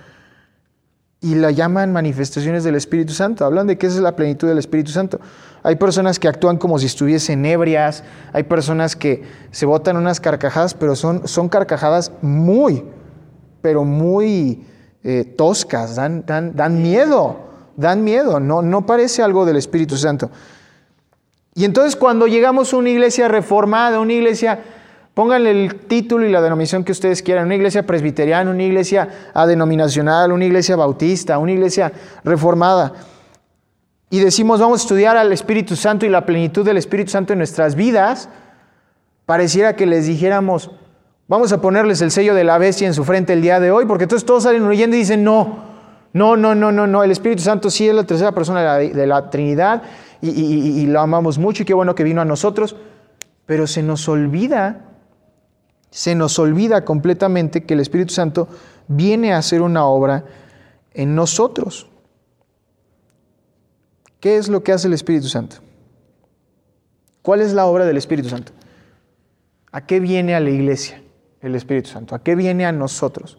y 1.21 1.35
la 1.35 1.51
llaman 1.51 1.93
manifestaciones 1.93 2.63
del 2.65 2.77
Espíritu 2.77 3.13
Santo. 3.13 3.45
Hablan 3.45 3.67
de 3.67 3.77
que 3.77 3.87
esa 3.87 3.97
es 3.97 4.03
la 4.03 4.15
plenitud 4.15 4.47
del 4.47 4.59
Espíritu 4.59 4.93
Santo. 4.93 5.21
Hay 5.63 5.77
personas 5.77 6.19
que 6.19 6.29
actúan 6.29 6.57
como 6.57 6.79
si 6.79 6.87
estuviesen 6.87 7.45
ebrias, 7.45 8.05
hay 8.33 8.45
personas 8.45 8.95
que 8.95 9.25
se 9.51 9.67
botan 9.67 9.97
unas 9.97 10.21
carcajadas, 10.21 10.75
pero 10.75 10.95
son, 10.95 11.27
son 11.27 11.49
carcajadas 11.49 12.13
muy, 12.23 12.85
pero 13.61 13.85
muy 13.85 14.65
eh, 15.03 15.25
toscas, 15.25 15.97
dan, 15.97 16.25
dan, 16.25 16.55
dan, 16.55 16.81
miedo, 16.81 17.37
dan 17.77 18.05
miedo, 18.05 18.39
no, 18.39 18.63
no 18.63 18.87
parece 18.87 19.23
algo 19.23 19.45
del 19.45 19.57
Espíritu 19.57 19.97
Santo. 19.97 20.31
Y 21.55 21.65
entonces 21.65 21.97
cuando 21.97 22.29
llegamos 22.29 22.73
a 22.73 22.77
una 22.77 22.91
iglesia 22.91 23.27
reformada, 23.27 23.99
una 23.99 24.13
iglesia, 24.13 24.63
pónganle 25.19 25.51
el 25.51 25.75
título 25.75 26.25
y 26.25 26.31
la 26.31 26.41
denominación 26.41 26.85
que 26.85 26.93
ustedes 26.93 27.25
quieran, 27.25 27.47
una 27.47 27.57
iglesia 27.57 27.85
presbiteriana, 27.85 28.53
una 28.53 28.63
iglesia 28.63 29.33
adenominacional, 29.35 30.31
una 30.31 30.45
iglesia 30.45 30.77
bautista, 30.77 31.39
una 31.39 31.51
iglesia 31.51 31.91
reformada, 32.23 32.93
y 34.11 34.21
decimos 34.21 34.61
vamos 34.61 34.81
a 34.81 34.83
estudiar 34.85 35.17
al 35.17 35.33
Espíritu 35.33 35.75
Santo 35.75 36.07
y 36.07 36.09
la 36.09 36.25
plenitud 36.25 36.65
del 36.65 36.77
Espíritu 36.77 37.11
Santo 37.11 37.33
en 37.33 37.41
nuestras 37.41 37.75
vidas, 37.75 38.29
pareciera 39.27 39.75
que 39.75 39.87
les 39.87 40.07
dijéramos, 40.07 40.71
vamos 41.27 41.51
a 41.51 41.61
ponerles 41.61 42.01
el 42.01 42.13
sello 42.13 42.37
de 42.37 42.45
la 42.45 42.57
bestia 42.59 42.87
en 42.87 42.95
su 42.95 43.03
frente 43.03 43.33
el 43.33 43.43
día 43.43 43.59
de 43.59 43.73
hoy, 43.73 43.87
porque 43.87 44.05
entonces 44.05 44.25
todos 44.25 44.45
salen 44.45 44.63
huyendo 44.63 44.95
y 44.95 45.01
dicen, 45.01 45.25
no, 45.25 45.65
no, 46.13 46.37
no, 46.37 46.55
no, 46.55 46.71
no, 46.71 46.87
no, 46.87 47.03
el 47.03 47.11
Espíritu 47.11 47.43
Santo 47.43 47.71
sí 47.71 47.89
es 47.89 47.95
la 47.97 48.05
tercera 48.05 48.31
persona 48.31 48.61
de 48.61 48.67
la, 48.67 48.95
de 48.95 49.07
la 49.09 49.31
Trinidad 49.31 49.83
y, 50.23 50.87
lo 50.87 51.01
amamos 51.01 51.39
mucho 51.39 51.65
y 51.65 51.67
qué 51.67 51.75
bueno 51.75 51.97
que 51.97 52.05
vino 52.05 52.21
a 52.21 52.25
nosotros, 52.25 52.77
pero 53.47 53.67
se 53.67 53.83
nos 53.83 54.09
olvida, 54.09 54.85
se 55.91 56.15
nos 56.15 56.39
olvida 56.39 56.85
completamente 56.85 57.65
que 57.65 57.75
el 57.75 57.81
Espíritu 57.81 58.13
Santo 58.15 58.49
viene 58.89 59.33
a 59.33 59.39
hacer 59.39 59.63
una 59.63 59.87
obra 59.87 60.25
en 60.95 61.15
nosotros. 61.15 61.89
¿Qué 64.21 64.37
es 64.37 64.49
lo 64.49 64.63
que 64.63 64.73
hace 64.73 64.89
el 64.89 64.95
Espíritu 64.95 65.29
Santo? 65.29 65.57
¿Cuál 67.23 67.41
es 67.41 67.53
la 67.53 67.67
obra 67.67 67.85
del 67.85 67.97
Espíritu 67.97 68.29
Santo? 68.29 68.53
¿A 69.71 69.87
qué 69.87 70.01
viene 70.01 70.35
a 70.35 70.41
la 70.41 70.51
iglesia 70.51 71.03
el 71.41 71.55
Espíritu 71.55 71.91
Santo? 71.91 72.15
¿A 72.15 72.23
qué 72.23 72.35
viene 72.35 72.67
a 72.67 72.73
nosotros? 72.73 73.39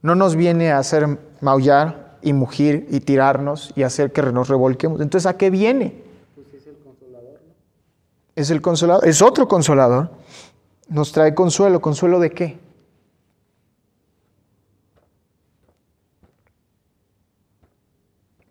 No 0.00 0.14
nos 0.14 0.34
viene 0.34 0.72
a 0.72 0.78
hacer 0.78 1.18
maullar, 1.40 2.02
y 2.22 2.32
mugir 2.32 2.86
y 2.90 3.00
tirarnos 3.00 3.72
y 3.76 3.82
hacer 3.82 4.12
que 4.12 4.22
nos 4.22 4.48
revolquemos. 4.48 5.00
Entonces, 5.00 5.26
¿a 5.26 5.36
qué 5.36 5.50
viene? 5.50 6.02
Pues 6.34 6.46
es 6.54 6.66
el 6.66 6.78
consolador, 6.78 7.32
¿no? 7.32 7.54
Es 8.36 8.50
el 8.50 8.62
consolador, 8.62 9.08
es 9.08 9.20
otro 9.20 9.48
consolador. 9.48 10.10
Nos 10.92 11.10
trae 11.12 11.34
consuelo. 11.34 11.80
¿Consuelo 11.80 12.20
de 12.20 12.30
qué? 12.30 12.58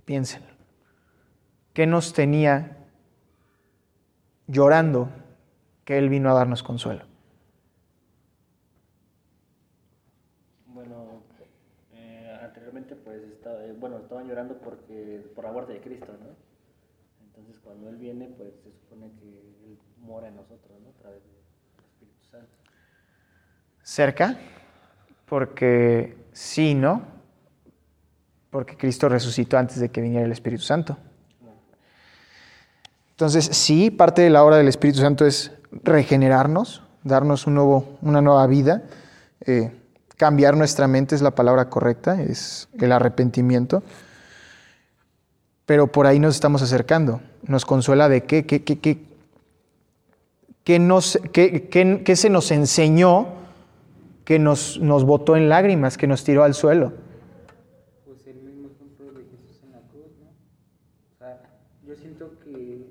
Piensen. 0.06 0.44
¿Qué 1.74 1.88
nos 1.88 2.14
tenía 2.14 2.78
llorando 4.48 5.10
que 5.86 5.98
Él 5.98 6.10
vino 6.10 6.30
a 6.30 6.34
darnos 6.34 6.64
consuelo? 6.64 7.12
bueno, 13.82 13.98
estaban 13.98 14.28
llorando 14.28 14.58
porque, 14.60 15.26
por 15.36 15.44
la 15.44 15.52
muerte 15.52 15.74
de 15.74 15.82
Cristo, 15.82 16.14
¿no? 16.20 16.36
Entonces 17.26 17.60
cuando 17.64 17.90
Él 17.90 17.98
viene, 17.98 18.28
pues 18.38 18.54
se 18.64 18.72
supone 18.72 19.12
que 19.20 19.28
Él 19.28 19.78
mora 19.98 20.28
en 20.28 20.36
nosotros, 20.36 20.80
¿no? 20.82 20.90
A 20.90 21.02
través 21.02 21.24
del 21.24 21.34
Espíritu 21.84 22.24
Santo. 22.30 22.54
Cerca, 23.84 24.38
porque 25.26 26.18
sí, 26.34 26.74
¿no? 26.74 27.04
Porque 28.50 28.78
Cristo 28.78 29.10
resucitó 29.10 29.58
antes 29.58 29.80
de 29.80 29.90
que 29.90 30.02
viniera 30.02 30.26
el 30.26 30.32
Espíritu 30.32 30.64
Santo. 30.64 30.98
Entonces, 33.12 33.46
sí, 33.46 33.92
parte 33.92 34.24
de 34.24 34.30
la 34.30 34.44
obra 34.44 34.58
del 34.58 34.68
Espíritu 34.68 35.00
Santo 35.00 35.26
es 35.26 35.52
regenerarnos, 35.84 36.84
darnos 37.04 37.48
un 37.48 37.56
nuevo, 37.56 37.98
una 38.02 38.22
nueva 38.22 38.46
vida. 38.48 38.84
Eh, 39.46 39.72
cambiar 40.18 40.58
nuestra 40.58 40.88
mente 40.88 41.16
es 41.16 41.22
la 41.22 41.32
palabra 41.32 41.70
correcta, 41.70 42.22
es 42.22 42.68
el 42.80 42.92
arrepentimiento. 42.92 43.84
Pero 45.66 45.92
por 45.92 46.08
ahí 46.08 46.20
nos 46.20 46.36
estamos 46.36 46.62
acercando. 46.62 47.22
Nos 47.44 47.66
consuela 47.66 48.10
de 48.10 48.24
qué, 48.24 48.46
qué, 48.46 48.64
qué, 48.64 48.80
qué, 48.80 49.06
qué, 50.64 50.80
nos, 50.80 51.20
se 52.16 52.30
nos 52.30 52.52
enseñó 52.52 53.41
que 54.26 54.40
nos, 54.40 54.80
nos 54.80 55.04
botó 55.04 55.36
en 55.36 55.50
lágrimas, 55.50 55.98
que 55.98 56.08
nos 56.08 56.24
tiró 56.24 56.44
al 56.44 56.54
suelo. 56.54 56.94
Pues 58.06 58.26
el 58.28 58.36
mismo 58.36 58.70
ejemplo 58.70 59.12
de 59.14 59.26
Jesús 59.26 59.62
en 59.64 59.72
la 59.72 59.80
cruz, 59.80 60.12
¿no? 60.20 60.30
O 60.30 61.18
sea, 61.18 61.42
yo 61.86 61.96
siento 61.96 62.32
que 62.44 62.86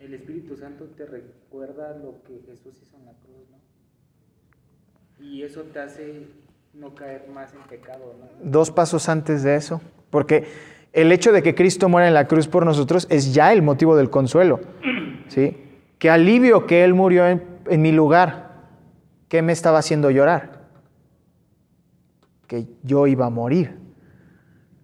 el 0.00 0.14
Espíritu 0.14 0.56
Santo 0.56 0.86
te 0.96 1.06
recuerda 1.06 1.96
lo 1.96 2.22
que 2.24 2.40
Jesús 2.46 2.80
hizo 2.82 2.96
en 2.96 3.06
la 3.06 3.12
cruz, 3.12 3.48
¿no? 3.50 5.24
Y 5.24 5.42
eso 5.42 5.62
te 5.62 5.78
hace 5.78 6.26
no 6.74 6.94
caer 6.94 7.28
más 7.32 7.52
en 7.54 7.62
pecado. 7.68 8.14
Dos 8.42 8.70
pasos 8.70 9.08
antes 9.08 9.42
de 9.42 9.56
eso, 9.56 9.80
porque 10.10 10.44
el 10.92 11.12
hecho 11.12 11.32
de 11.32 11.42
que 11.42 11.54
Cristo 11.54 11.88
muera 11.88 12.08
en 12.08 12.14
la 12.14 12.26
cruz 12.26 12.48
por 12.48 12.64
nosotros 12.64 13.06
es 13.10 13.32
ya 13.32 13.52
el 13.52 13.62
motivo 13.62 13.96
del 13.96 14.10
consuelo. 14.10 14.60
¿sí? 15.28 15.56
Qué 15.98 16.10
alivio 16.10 16.66
que 16.66 16.84
Él 16.84 16.94
murió 16.94 17.26
en, 17.26 17.42
en 17.68 17.82
mi 17.82 17.92
lugar. 17.92 18.49
¿Qué 19.30 19.42
me 19.42 19.52
estaba 19.52 19.78
haciendo 19.78 20.10
llorar? 20.10 20.58
Que 22.48 22.66
yo 22.82 23.06
iba 23.06 23.26
a 23.26 23.30
morir. 23.30 23.78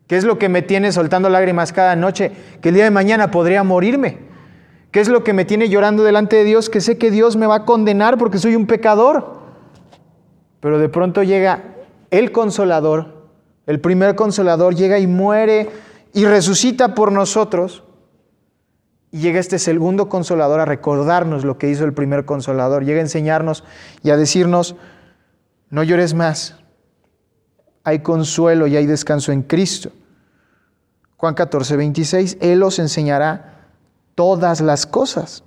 ¿Qué 0.06 0.16
es 0.16 0.22
lo 0.22 0.38
que 0.38 0.48
me 0.48 0.62
tiene 0.62 0.92
soltando 0.92 1.28
lágrimas 1.28 1.72
cada 1.72 1.96
noche? 1.96 2.30
Que 2.60 2.68
el 2.68 2.76
día 2.76 2.84
de 2.84 2.92
mañana 2.92 3.32
podría 3.32 3.64
morirme. 3.64 4.20
¿Qué 4.92 5.00
es 5.00 5.08
lo 5.08 5.24
que 5.24 5.32
me 5.32 5.44
tiene 5.44 5.68
llorando 5.68 6.04
delante 6.04 6.36
de 6.36 6.44
Dios? 6.44 6.70
Que 6.70 6.80
sé 6.80 6.96
que 6.96 7.10
Dios 7.10 7.34
me 7.34 7.48
va 7.48 7.56
a 7.56 7.64
condenar 7.64 8.18
porque 8.18 8.38
soy 8.38 8.54
un 8.54 8.68
pecador. 8.68 9.40
Pero 10.60 10.78
de 10.78 10.88
pronto 10.88 11.24
llega 11.24 11.64
el 12.12 12.30
consolador, 12.30 13.28
el 13.66 13.80
primer 13.80 14.14
consolador, 14.14 14.76
llega 14.76 15.00
y 15.00 15.08
muere 15.08 15.70
y 16.14 16.24
resucita 16.24 16.94
por 16.94 17.10
nosotros. 17.10 17.82
Y 19.16 19.20
llega 19.20 19.40
este 19.40 19.58
segundo 19.58 20.10
consolador 20.10 20.60
a 20.60 20.66
recordarnos 20.66 21.42
lo 21.42 21.56
que 21.56 21.70
hizo 21.70 21.86
el 21.86 21.94
primer 21.94 22.26
consolador. 22.26 22.84
Llega 22.84 22.98
a 22.98 23.00
enseñarnos 23.00 23.64
y 24.02 24.10
a 24.10 24.18
decirnos, 24.18 24.76
no 25.70 25.82
llores 25.82 26.12
más, 26.12 26.56
hay 27.82 28.00
consuelo 28.00 28.66
y 28.66 28.76
hay 28.76 28.84
descanso 28.84 29.32
en 29.32 29.40
Cristo. 29.40 29.90
Juan 31.16 31.32
14, 31.32 31.78
26, 31.78 32.36
Él 32.42 32.62
os 32.62 32.78
enseñará 32.78 33.70
todas 34.14 34.60
las 34.60 34.84
cosas. 34.84 35.44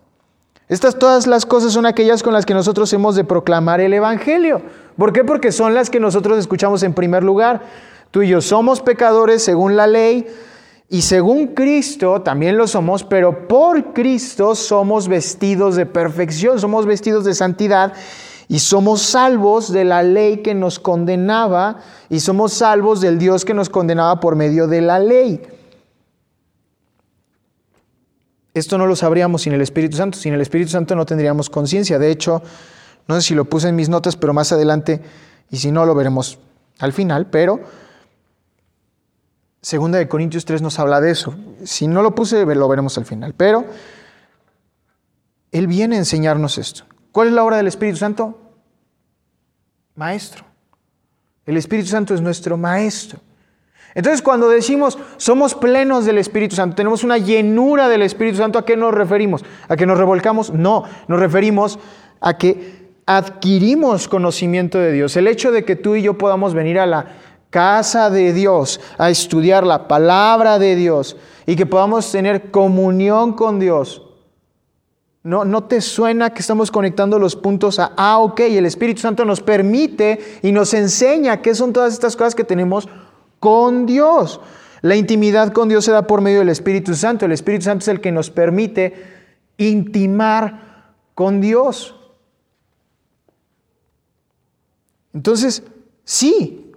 Estas 0.68 0.98
todas 0.98 1.28
las 1.28 1.46
cosas 1.46 1.72
son 1.72 1.86
aquellas 1.86 2.24
con 2.24 2.34
las 2.34 2.48
que 2.48 2.56
nosotros 2.56 2.92
hemos 2.94 3.16
de 3.16 3.24
proclamar 3.24 3.82
el 3.82 3.94
Evangelio. 3.94 4.64
¿Por 4.98 5.14
qué? 5.14 5.24
Porque 5.24 5.52
son 5.52 5.76
las 5.76 5.92
que 5.92 6.00
nosotros 6.00 6.40
escuchamos 6.40 6.82
en 6.82 6.96
primer 6.96 7.24
lugar. 7.24 7.62
Tú 8.10 8.24
y 8.24 8.30
yo 8.30 8.42
somos 8.42 8.82
pecadores 8.82 9.44
según 9.44 9.76
la 9.76 9.86
ley 9.86 10.26
y 10.90 11.04
según 11.04 11.48
Cristo 11.48 12.22
también 12.22 12.58
lo 12.58 12.68
somos, 12.68 13.04
pero 13.04 13.48
por 13.48 13.94
Cristo 13.94 14.56
somos 14.56 15.08
vestidos 15.08 15.76
de 15.76 15.86
perfección, 15.86 16.60
somos 16.60 16.88
vestidos 16.88 17.26
de 17.26 17.36
santidad 17.36 17.94
y 18.48 18.58
somos 18.58 19.04
salvos 19.04 19.72
de 19.72 19.86
la 19.86 20.02
ley 20.02 20.38
que 20.38 20.56
nos 20.56 20.80
condenaba 20.80 21.78
y 22.10 22.20
somos 22.20 22.54
salvos 22.54 23.02
del 23.02 23.20
Dios 23.20 23.46
que 23.46 23.54
nos 23.54 23.70
condenaba 23.70 24.20
por 24.20 24.36
medio 24.36 24.68
de 24.68 24.82
la 24.82 24.98
ley. 24.98 25.42
Esto 28.56 28.80
no 28.80 28.88
lo 28.88 28.96
sabríamos 28.96 29.44
sin 29.44 29.54
el 29.54 29.62
Espíritu 29.62 29.96
Santo. 29.96 30.18
Sin 30.18 30.34
el 30.34 30.42
Espíritu 30.42 30.72
Santo 30.72 30.96
no 30.96 31.06
tendríamos 31.06 31.52
conciencia. 31.52 32.00
De 32.00 32.10
hecho, 32.10 32.42
no 33.08 33.16
sé 33.16 33.22
si 33.22 33.36
lo 33.36 33.46
puse 33.46 33.70
en 33.70 33.76
mis 33.76 33.90
notas, 33.90 34.16
pero 34.16 34.34
más 34.34 34.52
adelante, 34.52 35.02
y 35.52 35.58
si 35.58 35.72
no, 35.72 35.86
lo 35.86 35.94
veremos 35.94 36.40
al 36.80 36.92
final, 36.94 37.28
pero 37.28 37.60
Segunda 39.62 39.98
de 39.98 40.08
Corintios 40.08 40.46
3 40.46 40.62
nos 40.62 40.80
habla 40.80 41.02
de 41.02 41.12
eso. 41.12 41.36
Si 41.64 41.88
no 41.88 42.02
lo 42.02 42.16
puse, 42.16 42.46
lo 42.46 42.68
veremos 42.68 42.98
al 42.98 43.06
final. 43.06 43.34
Pero 43.36 43.66
Él 45.52 45.68
viene 45.68 45.96
a 45.96 46.00
enseñarnos 46.00 46.58
esto. 46.58 46.84
¿Cuál 47.12 47.28
es 47.28 47.34
la 47.34 47.44
obra 47.44 47.58
del 47.58 47.68
Espíritu 47.68 47.98
Santo? 47.98 48.40
Maestro. 49.96 50.46
El 51.46 51.58
Espíritu 51.58 51.90
Santo 51.90 52.14
es 52.14 52.22
nuestro 52.22 52.58
maestro. 52.58 53.20
Entonces 53.96 54.22
cuando 54.22 54.50
decimos 54.50 54.98
somos 55.18 55.56
plenos 55.56 56.06
del 56.06 56.20
Espíritu 56.20 56.56
Santo, 56.56 56.76
tenemos 56.76 57.04
una 57.04 57.18
llenura 57.18 57.90
del 57.90 58.04
Espíritu 58.04 58.38
Santo, 58.38 58.60
¿a 58.60 58.66
qué 58.66 58.78
nos 58.78 58.94
referimos? 58.94 59.44
¿A 59.68 59.76
que 59.76 59.86
nos 59.86 59.98
revolcamos? 59.98 60.54
No, 60.54 60.84
nos 61.08 61.20
referimos 61.20 61.80
a 62.22 62.38
que 62.38 62.92
adquirimos 63.08 64.08
conocimiento 64.08 64.78
de 64.78 64.92
Dios. 64.92 65.18
El 65.18 65.28
hecho 65.28 65.52
de 65.52 65.66
que 65.66 65.76
tú 65.76 65.96
y 65.96 66.04
yo 66.04 66.20
podamos 66.20 66.54
venir 66.54 66.78
a 66.78 66.86
la 66.86 67.08
casa 67.50 68.10
de 68.10 68.34
Dios 68.34 68.80
a 68.98 69.10
estudiar 69.10 69.66
la 69.66 69.88
palabra 69.88 70.60
de 70.60 70.76
Dios 70.76 71.18
y 71.46 71.56
que 71.56 71.66
podamos 71.66 72.12
tener 72.12 72.52
comunión 72.52 73.34
con 73.34 73.60
Dios. 73.60 74.04
No, 75.24 75.44
no 75.44 75.66
te 75.66 75.82
suena 75.82 76.34
que 76.34 76.40
estamos 76.40 76.72
conectando 76.72 77.20
los 77.20 77.36
puntos 77.36 77.80
a, 77.80 77.94
ah, 77.98 78.20
ok, 78.20 78.40
el 78.42 78.66
Espíritu 78.66 79.02
Santo 79.02 79.26
nos 79.26 79.42
permite 79.42 80.20
y 80.42 80.52
nos 80.52 80.74
enseña 80.74 81.42
qué 81.42 81.54
son 81.56 81.74
todas 81.74 81.94
estas 81.94 82.16
cosas 82.16 82.36
que 82.36 82.44
tenemos 82.44 82.88
con 83.40 83.86
Dios. 83.86 84.40
La 84.82 84.96
intimidad 84.96 85.52
con 85.52 85.68
Dios 85.68 85.84
se 85.86 85.92
da 85.92 86.08
por 86.08 86.22
medio 86.22 86.40
del 86.40 86.50
Espíritu 86.50 86.96
Santo. 86.96 87.26
El 87.26 87.34
Espíritu 87.34 87.66
Santo 87.66 87.84
es 87.84 87.88
el 87.90 88.02
que 88.02 88.14
nos 88.14 88.30
permite 88.30 88.94
intimar 89.58 90.94
con 91.16 91.42
Dios. 91.42 91.96
Entonces, 95.14 95.64
sí, 96.06 96.69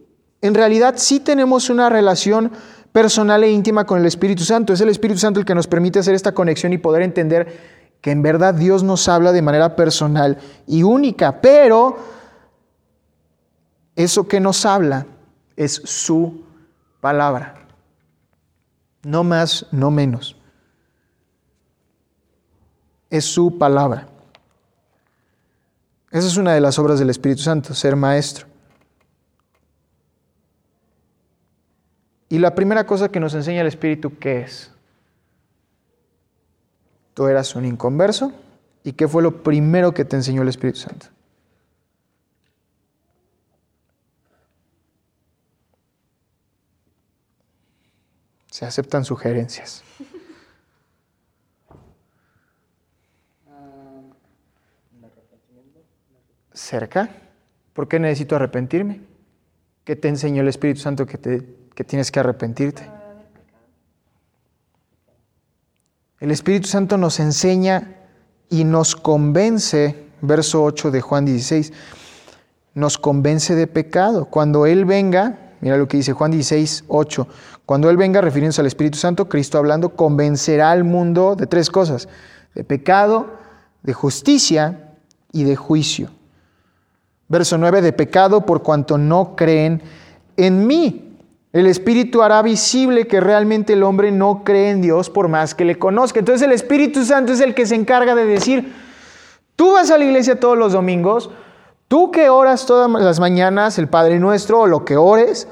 en 0.43 0.55
realidad 0.55 0.95
sí 0.99 1.21
tenemos 1.21 1.71
una 1.71 1.89
relación 1.89 2.51
personal 2.91 3.43
e 3.45 3.51
íntima 3.51 3.87
con 3.87 4.01
el 4.01 4.07
Espíritu 4.07 4.43
Santo. 4.43 4.73
Es 4.73 4.81
el 4.81 4.89
Espíritu 4.89 5.21
Santo 5.21 5.41
el 5.41 5.47
que 5.47 5.55
nos 5.55 5.69
permite 5.69 6.01
hacer 6.01 6.15
esta 6.15 6.33
conexión 6.33 6.73
y 6.73 6.79
poder 6.79 7.03
entender 7.03 7.83
que 8.01 8.11
en 8.11 8.23
verdad 8.23 8.53
Dios 8.53 8.83
nos 8.83 9.09
habla 9.09 9.31
de 9.31 9.41
manera 9.41 9.77
personal 9.77 10.39
y 10.67 10.83
única, 10.83 11.41
pero 11.41 11.97
eso 13.95 14.27
que 14.27 14.41
nos 14.41 14.67
habla 14.67 15.07
es 15.57 15.75
su 15.85 16.45
palabra. 17.01 17.67
No 19.05 19.23
más, 19.23 19.67
no 19.71 19.93
menos. 19.93 20.37
Es 23.11 23.25
su 23.25 23.59
palabra. 23.59 24.09
Esa 26.11 26.27
es 26.27 26.37
una 26.37 26.53
de 26.55 26.61
las 26.61 26.79
obras 26.81 26.99
del 26.99 27.11
Espíritu 27.11 27.43
Santo, 27.43 27.75
ser 27.75 27.95
maestro. 27.95 28.52
Y 32.33 32.39
la 32.39 32.55
primera 32.55 32.87
cosa 32.87 33.11
que 33.11 33.21
nos 33.21 33.35
enseña 33.35 33.61
el 33.61 33.67
Espíritu, 33.67 34.19
¿qué 34.19 34.41
es? 34.41 34.71
Tú 37.13 37.27
eras 37.27 37.55
un 37.55 37.67
inconverso. 37.67 38.33
¿Y 38.83 38.95
qué 38.95 39.07
fue 39.07 39.23
lo 39.23 39.43
primero 39.43 39.93
que 39.93 40.07
te 40.07 40.17
enseñó 40.17 40.41
el 40.41 40.49
Espíritu 40.49 40.79
Santo? 40.79 41.09
Se 48.51 48.65
aceptan 48.65 49.05
sugerencias. 49.05 49.85
¿Cerca? 56.55 57.11
¿Por 57.75 57.89
qué 57.89 57.99
necesito 57.99 58.37
arrepentirme? 58.37 59.03
¿Qué 59.85 59.97
te 59.97 60.09
enseñó 60.09 60.41
el 60.41 60.49
Espíritu 60.49 60.81
Santo 60.81 61.05
que, 61.05 61.19
te, 61.19 61.62
que 61.75 61.85
tienes 61.85 62.11
que 62.11 62.21
arrepentirte? 62.21 62.89
El 66.21 66.31
Espíritu 66.31 66.69
Santo 66.69 66.97
nos 66.99 67.19
enseña 67.19 67.97
y 68.49 68.65
nos 68.65 68.95
convence, 68.95 70.07
verso 70.21 70.63
8 70.63 70.91
de 70.91 71.01
Juan 71.01 71.25
16, 71.25 71.73
nos 72.75 72.97
convence 72.97 73.55
de 73.55 73.67
pecado. 73.67 74.27
Cuando 74.27 74.67
Él 74.67 74.85
venga, 74.85 75.39
mira 75.61 75.77
lo 75.77 75.89
que 75.89 75.97
dice 75.97 76.13
Juan 76.13 76.31
16, 76.31 76.85
8, 76.87 77.27
cuando 77.67 77.91
Él 77.91 77.97
venga, 77.97 78.21
refiriéndose 78.21 78.61
al 78.61 78.67
Espíritu 78.67 78.99
Santo, 78.99 79.29
Cristo 79.29 79.59
hablando, 79.59 79.97
convencerá 79.97 80.71
al 80.71 80.85
mundo 80.85 81.35
de 81.35 81.47
tres 81.47 81.71
cosas, 81.71 82.09
de 82.55 82.63
pecado, 82.63 83.39
de 83.83 83.93
justicia 83.93 84.95
y 85.33 85.45
de 85.45 85.57
juicio. 85.57 86.11
Verso 87.29 87.57
9, 87.59 87.81
de 87.81 87.93
pecado 87.93 88.45
por 88.45 88.63
cuanto 88.63 88.99
no 88.99 89.35
creen 89.35 89.83
en 90.37 90.67
mí. 90.67 91.12
El 91.53 91.67
Espíritu 91.67 92.23
hará 92.23 92.41
visible 92.43 93.07
que 93.07 93.21
realmente 93.21 93.75
el 93.75 93.83
hombre 93.83 94.11
no 94.11 94.43
cree 94.45 94.71
en 94.71 94.81
Dios 94.81 95.11
por 95.11 95.29
más 95.29 95.55
que 95.55 95.65
le 95.65 95.79
conozca. 95.79 96.19
Entonces 96.19 96.47
el 96.47 96.53
Espíritu 96.53 97.05
Santo 97.05 97.33
es 97.33 97.41
el 97.41 97.55
que 97.55 97.67
se 97.67 97.75
encarga 97.75 98.15
de 98.15 98.25
decir, 98.25 98.73
tú 99.57 99.73
vas 99.73 99.91
a 99.91 99.99
la 99.99 100.05
iglesia 100.05 100.41
todos 100.41 100.57
los 100.57 100.73
domingos, 100.73 101.31
tú 101.89 102.11
que 102.11 102.31
oras 102.31 102.65
todas 102.65 102.91
las 102.91 103.21
mañanas 103.21 103.79
el 103.79 103.89
Padre 103.89 104.19
Nuestro 104.19 104.61
o 104.61 104.67
lo 104.67 104.85
que 104.85 104.97
ores, 104.97 105.47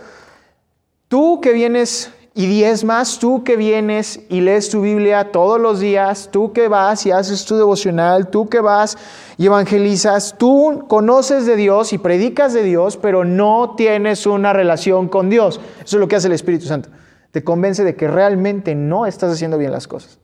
Tú 1.11 1.41
que 1.41 1.53
vienes 1.53 2.13
y 2.33 2.47
diezmas, 2.47 3.19
tú 3.19 3.43
que 3.43 3.57
vienes 3.57 4.21
y 4.29 4.41
lees 4.41 4.71
tu 4.71 4.83
Biblia 4.83 5.33
todos 5.33 5.61
los 5.61 5.81
días, 5.81 6.29
tú 6.31 6.53
que 6.53 6.69
vas 6.69 7.05
y 7.05 7.11
haces 7.11 7.45
tu 7.45 7.57
devocional, 7.57 8.29
tú 8.29 8.49
que 8.49 8.61
vas 8.61 8.97
y 9.37 9.47
evangelizas, 9.47 10.37
tú 10.39 10.85
conoces 10.89 11.45
de 11.45 11.57
Dios 11.57 11.93
y 11.93 11.99
predicas 11.99 12.53
de 12.53 12.63
Dios, 12.63 12.97
pero 12.97 13.25
no 13.25 13.75
tienes 13.77 14.27
una 14.27 14.53
relación 14.53 15.09
con 15.09 15.29
Dios. 15.29 15.61
Eso 15.85 15.97
es 15.97 16.01
lo 16.01 16.07
que 16.07 16.17
hace 16.17 16.29
el 16.29 16.35
Espíritu 16.35 16.67
Santo. 16.67 16.89
Te 17.33 17.43
convence 17.43 17.83
de 17.83 17.97
que 17.97 18.07
realmente 18.07 18.75
no 18.77 19.07
estás 19.07 19.33
haciendo 19.33 19.59
bien 19.59 19.73
las 19.73 19.89
cosas. 19.89 20.21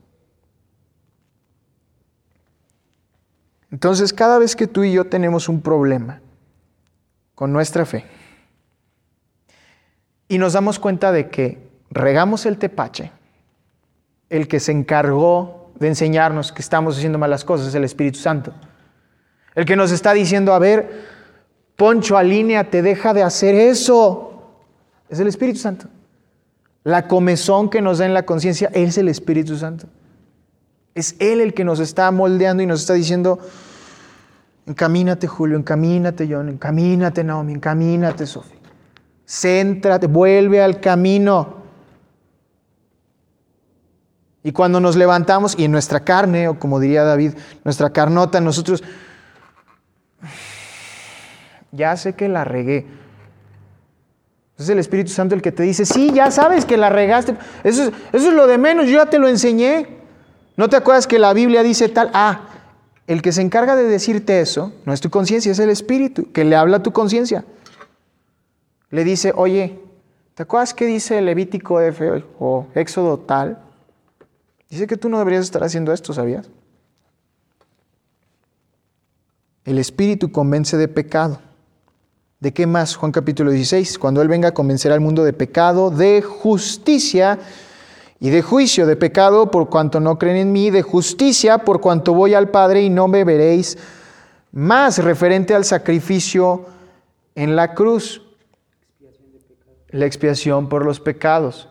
Entonces, 3.72 4.12
cada 4.12 4.38
vez 4.38 4.54
que 4.54 4.68
tú 4.68 4.84
y 4.84 4.92
yo 4.92 5.06
tenemos 5.06 5.48
un 5.48 5.60
problema 5.60 6.20
con 7.34 7.52
nuestra 7.52 7.84
fe, 7.84 8.04
y 10.28 10.38
nos 10.38 10.54
damos 10.54 10.78
cuenta 10.78 11.12
de 11.12 11.28
que 11.28 11.65
regamos 11.90 12.46
el 12.46 12.58
tepache, 12.58 13.12
el 14.28 14.48
que 14.48 14.60
se 14.60 14.72
encargó 14.72 15.70
de 15.78 15.88
enseñarnos 15.88 16.52
que 16.52 16.62
estamos 16.62 16.96
haciendo 16.96 17.18
malas 17.18 17.44
cosas 17.44 17.68
es 17.68 17.74
el 17.74 17.84
Espíritu 17.84 18.18
Santo. 18.18 18.52
El 19.54 19.64
que 19.64 19.76
nos 19.76 19.90
está 19.90 20.12
diciendo, 20.12 20.52
a 20.52 20.58
ver, 20.58 21.16
Poncho, 21.76 22.16
te 22.70 22.82
deja 22.82 23.14
de 23.14 23.22
hacer 23.22 23.54
eso. 23.54 24.60
Es 25.08 25.20
el 25.20 25.28
Espíritu 25.28 25.58
Santo. 25.58 25.88
La 26.84 27.08
comezón 27.08 27.68
que 27.68 27.82
nos 27.82 27.98
da 27.98 28.06
en 28.06 28.14
la 28.14 28.24
conciencia 28.24 28.70
es 28.72 28.96
el 28.98 29.08
Espíritu 29.08 29.56
Santo. 29.56 29.86
Es 30.94 31.16
Él 31.18 31.40
el 31.40 31.52
que 31.52 31.64
nos 31.64 31.80
está 31.80 32.10
moldeando 32.10 32.62
y 32.62 32.66
nos 32.66 32.80
está 32.80 32.94
diciendo, 32.94 33.38
encamínate 34.66 35.26
Julio, 35.26 35.58
encamínate 35.58 36.26
John, 36.30 36.48
encamínate 36.48 37.24
Naomi, 37.24 37.52
encamínate 37.52 38.26
Sofía. 38.26 38.56
Céntrate, 39.26 40.06
vuelve 40.06 40.62
al 40.62 40.80
camino. 40.80 41.65
Y 44.46 44.52
cuando 44.52 44.78
nos 44.78 44.94
levantamos, 44.94 45.58
y 45.58 45.64
en 45.64 45.72
nuestra 45.72 46.04
carne, 46.04 46.46
o 46.46 46.56
como 46.56 46.78
diría 46.78 47.02
David, 47.02 47.32
nuestra 47.64 47.90
carnota, 47.90 48.40
nosotros, 48.40 48.80
ya 51.72 51.96
sé 51.96 52.12
que 52.12 52.28
la 52.28 52.44
regué. 52.44 52.86
Es 54.56 54.68
el 54.68 54.78
Espíritu 54.78 55.10
Santo 55.10 55.34
el 55.34 55.42
que 55.42 55.50
te 55.50 55.64
dice, 55.64 55.84
sí, 55.84 56.12
ya 56.14 56.30
sabes 56.30 56.64
que 56.64 56.76
la 56.76 56.90
regaste. 56.90 57.34
Eso 57.64 57.90
es, 58.12 58.22
lo 58.22 58.46
de 58.46 58.56
menos, 58.56 58.86
yo 58.86 58.98
ya 59.02 59.06
te 59.06 59.18
lo 59.18 59.26
enseñé. 59.26 59.88
¿No 60.56 60.68
te 60.68 60.76
acuerdas 60.76 61.08
que 61.08 61.18
la 61.18 61.32
Biblia 61.32 61.64
dice 61.64 61.88
tal? 61.88 62.12
Ah, 62.14 62.42
el 63.08 63.22
que 63.22 63.32
se 63.32 63.42
encarga 63.42 63.74
de 63.74 63.82
decirte 63.82 64.40
eso 64.40 64.72
no 64.84 64.92
es 64.92 65.00
tu 65.00 65.10
conciencia, 65.10 65.50
es 65.50 65.58
el 65.58 65.70
Espíritu, 65.70 66.30
que 66.30 66.44
le 66.44 66.54
habla 66.54 66.76
a 66.76 66.82
tu 66.84 66.92
conciencia. 66.92 67.44
le 68.90 69.02
dice, 69.02 69.32
oye, 69.34 69.80
¿te 70.36 70.44
acuerdas 70.44 70.72
qué 70.72 70.86
dice 70.86 71.20
Levítico 71.20 71.80
F 71.80 72.22
o 72.38 72.68
Éxodo 72.76 73.18
tal? 73.18 73.65
Dice 74.68 74.86
que 74.86 74.96
tú 74.96 75.08
no 75.08 75.18
deberías 75.18 75.44
estar 75.44 75.62
haciendo 75.62 75.92
esto, 75.92 76.12
¿sabías? 76.12 76.48
El 79.64 79.78
Espíritu 79.78 80.30
convence 80.30 80.76
de 80.76 80.88
pecado. 80.88 81.40
¿De 82.40 82.52
qué 82.52 82.66
más? 82.66 82.96
Juan 82.96 83.12
capítulo 83.12 83.50
16. 83.50 83.98
Cuando 83.98 84.22
Él 84.22 84.28
venga 84.28 84.48
a 84.48 84.54
convencer 84.54 84.92
al 84.92 85.00
mundo 85.00 85.24
de 85.24 85.32
pecado, 85.32 85.90
de 85.90 86.22
justicia 86.22 87.38
y 88.20 88.30
de 88.30 88.42
juicio, 88.42 88.86
de 88.86 88.96
pecado 88.96 89.50
por 89.50 89.68
cuanto 89.68 90.00
no 90.00 90.18
creen 90.18 90.36
en 90.36 90.52
mí, 90.52 90.70
de 90.70 90.82
justicia 90.82 91.58
por 91.58 91.80
cuanto 91.80 92.14
voy 92.14 92.34
al 92.34 92.50
Padre 92.50 92.82
y 92.82 92.90
no 92.90 93.08
me 93.08 93.24
veréis 93.24 93.78
más, 94.52 94.98
referente 94.98 95.54
al 95.54 95.64
sacrificio 95.64 96.66
en 97.34 97.56
la 97.56 97.74
cruz, 97.74 98.22
la 99.90 100.06
expiación 100.06 100.68
por 100.68 100.84
los 100.84 101.00
pecados. 101.00 101.68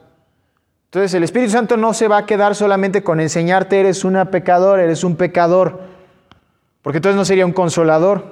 Entonces 0.95 1.13
el 1.13 1.25
Espíritu 1.25 1.51
Santo 1.51 1.75
no 1.75 1.93
se 1.93 2.07
va 2.07 2.19
a 2.19 2.25
quedar 2.25 2.55
solamente 2.55 3.03
con 3.03 3.19
enseñarte 3.19 3.81
eres 3.81 4.05
una 4.05 4.31
pecadora, 4.31 4.81
eres 4.81 5.03
un 5.03 5.17
pecador. 5.17 5.81
Porque 6.81 6.99
entonces 6.99 7.17
no 7.17 7.25
sería 7.25 7.45
un 7.45 7.51
consolador, 7.51 8.23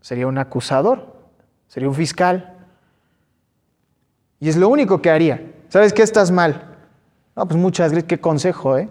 sería 0.00 0.26
un 0.26 0.38
acusador, 0.38 1.14
sería 1.68 1.90
un 1.90 1.94
fiscal. 1.94 2.56
Y 4.40 4.48
es 4.48 4.56
lo 4.56 4.70
único 4.70 5.02
que 5.02 5.10
haría. 5.10 5.52
¿Sabes 5.68 5.92
qué 5.92 6.00
estás 6.00 6.30
mal? 6.30 6.74
No, 7.36 7.46
pues 7.46 7.60
muchas 7.60 7.92
gracias, 7.92 8.08
qué 8.08 8.18
consejo, 8.18 8.78
¿eh? 8.78 8.88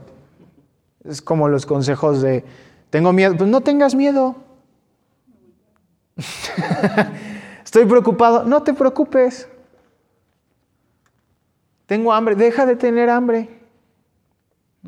Es 1.04 1.20
como 1.24 1.48
los 1.48 1.66
consejos 1.66 2.22
de, 2.22 2.46
tengo 2.92 3.12
miedo, 3.12 3.36
pues 3.36 3.50
no 3.50 3.62
tengas 3.62 3.96
miedo. 3.96 4.36
Estoy 7.66 7.86
preocupado, 7.88 8.44
no 8.44 8.62
te 8.62 8.76
preocupes. 8.76 9.48
Tengo 11.92 12.14
hambre, 12.14 12.38
deja 12.38 12.66
de 12.66 12.78
tener 12.78 13.10
hambre. 13.10 13.50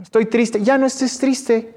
Estoy 0.01 0.25
triste, 0.25 0.63
ya 0.63 0.77
no 0.77 0.85
estés 0.85 1.19
triste. 1.19 1.75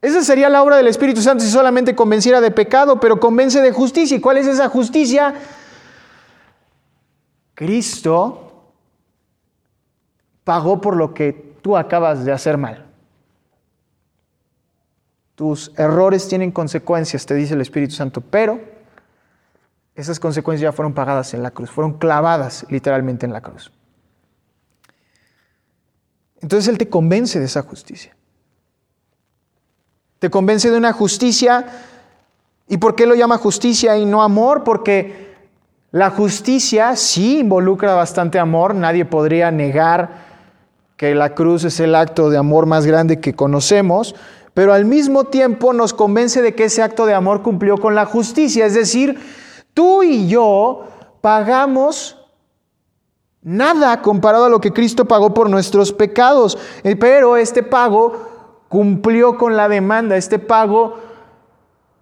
Esa 0.00 0.22
sería 0.22 0.48
la 0.48 0.62
obra 0.62 0.76
del 0.76 0.86
Espíritu 0.86 1.20
Santo 1.20 1.42
si 1.42 1.50
solamente 1.50 1.96
convenciera 1.96 2.40
de 2.40 2.52
pecado, 2.52 3.00
pero 3.00 3.18
convence 3.18 3.60
de 3.60 3.72
justicia. 3.72 4.16
¿Y 4.16 4.20
cuál 4.20 4.36
es 4.36 4.46
esa 4.46 4.68
justicia? 4.68 5.34
Cristo 7.54 8.70
pagó 10.44 10.80
por 10.80 10.94
lo 10.94 11.12
que 11.12 11.56
tú 11.60 11.76
acabas 11.76 12.24
de 12.24 12.30
hacer 12.30 12.56
mal. 12.56 12.86
Tus 15.34 15.72
errores 15.76 16.28
tienen 16.28 16.52
consecuencias, 16.52 17.26
te 17.26 17.34
dice 17.34 17.54
el 17.54 17.62
Espíritu 17.62 17.96
Santo, 17.96 18.20
pero 18.20 18.60
esas 19.96 20.20
consecuencias 20.20 20.70
ya 20.70 20.72
fueron 20.72 20.94
pagadas 20.94 21.34
en 21.34 21.42
la 21.42 21.50
cruz, 21.50 21.68
fueron 21.68 21.94
clavadas 21.94 22.64
literalmente 22.70 23.26
en 23.26 23.32
la 23.32 23.40
cruz. 23.40 23.72
Entonces 26.40 26.68
Él 26.68 26.78
te 26.78 26.88
convence 26.88 27.38
de 27.38 27.46
esa 27.46 27.62
justicia. 27.62 28.16
Te 30.18 30.30
convence 30.30 30.70
de 30.70 30.76
una 30.76 30.92
justicia. 30.92 31.66
¿Y 32.68 32.78
por 32.78 32.94
qué 32.94 33.06
lo 33.06 33.14
llama 33.14 33.38
justicia 33.38 33.96
y 33.96 34.04
no 34.04 34.22
amor? 34.22 34.64
Porque 34.64 35.28
la 35.90 36.10
justicia 36.10 36.96
sí 36.96 37.38
involucra 37.38 37.94
bastante 37.94 38.38
amor. 38.38 38.74
Nadie 38.74 39.04
podría 39.04 39.50
negar 39.50 40.26
que 40.96 41.14
la 41.14 41.34
cruz 41.34 41.64
es 41.64 41.78
el 41.80 41.94
acto 41.94 42.28
de 42.28 42.38
amor 42.38 42.66
más 42.66 42.84
grande 42.84 43.20
que 43.20 43.32
conocemos, 43.34 44.16
pero 44.52 44.72
al 44.72 44.84
mismo 44.84 45.24
tiempo 45.24 45.72
nos 45.72 45.94
convence 45.94 46.42
de 46.42 46.56
que 46.56 46.64
ese 46.64 46.82
acto 46.82 47.06
de 47.06 47.14
amor 47.14 47.42
cumplió 47.42 47.78
con 47.78 47.94
la 47.94 48.04
justicia. 48.04 48.66
Es 48.66 48.74
decir, 48.74 49.16
tú 49.74 50.02
y 50.02 50.26
yo 50.26 50.88
pagamos 51.20 52.17
nada 53.48 54.02
comparado 54.02 54.44
a 54.44 54.48
lo 54.50 54.60
que 54.60 54.74
Cristo 54.74 55.06
pagó 55.06 55.32
por 55.32 55.48
nuestros 55.48 55.92
pecados, 55.92 56.58
eh, 56.84 56.96
pero 56.96 57.38
este 57.38 57.62
pago 57.62 58.66
cumplió 58.68 59.38
con 59.38 59.56
la 59.56 59.70
demanda. 59.70 60.18
Este 60.18 60.38
pago 60.38 60.98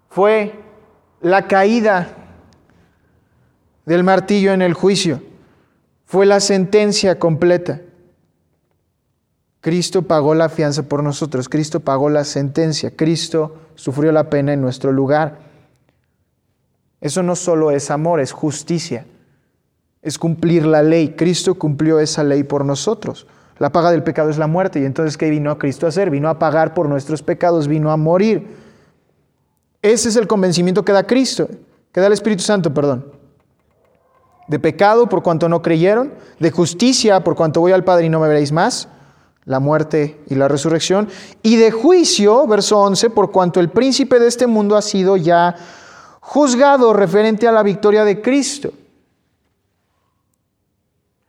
fue 0.09 0.59
la 1.21 1.47
caída 1.47 2.09
del 3.85 4.03
martillo 4.03 4.53
en 4.53 4.61
el 4.61 4.75
juicio. 4.75 5.23
Fue 6.05 6.27
la 6.27 6.41
sentencia 6.41 7.21
completa. 7.21 7.81
Cristo 9.61 10.03
pagó 10.03 10.35
la 10.35 10.49
fianza 10.49 10.83
por 10.83 11.05
nosotros. 11.05 11.49
Cristo 11.49 11.79
pagó 11.79 12.11
la 12.11 12.25
sentencia. 12.25 12.91
Cristo 12.97 13.55
sufrió 13.77 14.11
la 14.11 14.31
pena 14.31 14.53
en 14.53 14.61
nuestro 14.61 14.91
lugar. 14.91 15.39
Eso 17.01 17.23
no 17.23 17.37
solo 17.37 17.71
es 17.71 17.91
amor, 17.93 18.19
es 18.19 18.33
justicia. 18.33 19.07
Es 20.07 20.19
cumplir 20.19 20.65
la 20.65 20.85
ley. 20.85 21.17
Cristo 21.17 21.57
cumplió 21.57 21.99
esa 21.99 22.23
ley 22.23 22.45
por 22.45 22.65
nosotros. 22.65 23.27
La 23.59 23.73
paga 23.73 23.91
del 23.91 24.05
pecado 24.05 24.31
es 24.31 24.39
la 24.39 24.47
muerte. 24.47 24.81
Y 24.81 24.85
entonces, 24.85 25.17
¿qué 25.17 25.29
vino 25.31 25.51
a 25.51 25.59
Cristo 25.59 25.85
a 25.85 25.89
hacer? 25.89 26.11
Vino 26.11 26.29
a 26.29 26.39
pagar 26.39 26.75
por 26.75 26.89
nuestros 26.89 27.23
pecados, 27.23 27.67
vino 27.67 27.91
a 27.91 27.97
morir. 27.97 28.47
Ese 29.83 30.09
es 30.09 30.15
el 30.15 30.29
convencimiento 30.29 30.85
que 30.85 30.93
da 30.93 31.09
Cristo, 31.09 31.49
que 31.91 32.01
da 32.01 32.07
el 32.07 32.13
Espíritu 32.13 32.45
Santo, 32.45 32.73
perdón. 32.73 33.13
De 34.47 34.61
pecado 34.61 35.09
por 35.09 35.25
cuanto 35.25 35.49
no 35.49 35.61
creyeron, 35.61 36.15
de 36.39 36.53
justicia 36.53 37.25
por 37.25 37.35
cuanto 37.35 37.61
voy 37.61 37.73
al 37.73 37.83
Padre 37.83 38.07
y 38.07 38.09
no 38.09 38.21
me 38.21 38.29
veréis 38.29 38.53
más, 38.53 38.89
la 39.45 39.59
muerte 39.59 40.21
y 40.29 40.37
la 40.37 40.47
resurrección, 40.47 41.09
y 41.43 41.57
de 41.57 41.73
juicio, 41.73 42.47
verso 42.47 42.79
11, 42.79 43.11
por 43.11 43.33
cuanto 43.33 43.59
el 43.59 43.71
príncipe 43.71 44.21
de 44.21 44.29
este 44.29 44.47
mundo 44.47 44.77
ha 44.77 44.83
sido 44.83 45.17
ya 45.17 45.57
juzgado 46.21 46.93
referente 46.93 47.49
a 47.49 47.53
la 47.53 47.65
victoria 47.65 48.05
de 48.05 48.21
Cristo. 48.23 48.71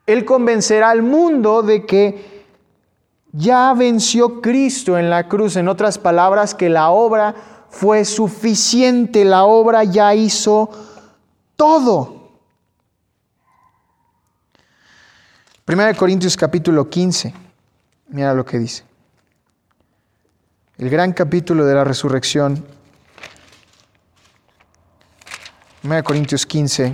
Él 0.08 0.24
convencerá 0.24 0.89
al 0.89 1.04
mundo 1.04 1.62
de 1.62 1.86
que 1.86 2.46
ya 3.34 3.74
venció 3.74 4.41
Cristo 4.41 4.98
en 4.98 5.10
la 5.10 5.28
cruz. 5.28 5.58
En 5.58 5.67
otras 5.67 5.98
palabras, 5.98 6.56
que 6.56 6.70
la 6.70 6.89
obra 6.89 7.36
fue 7.70 8.06
suficiente, 8.06 9.26
la 9.26 9.43
obra 9.43 9.84
ya 9.84 10.15
hizo 10.15 10.70
todo. 11.58 12.32
1 15.67 15.96
Corintios 15.98 16.38
capítulo 16.38 16.89
15, 16.89 17.34
mira 18.08 18.34
lo 18.34 18.46
que 18.46 18.58
dice. 18.58 18.86
El 20.78 20.89
gran 20.89 21.12
capítulo 21.12 21.65
de 21.65 21.76
la 21.76 21.84
resurrección. 21.84 22.65
1 25.84 26.03
Corintios 26.05 26.45
15, 26.45 26.93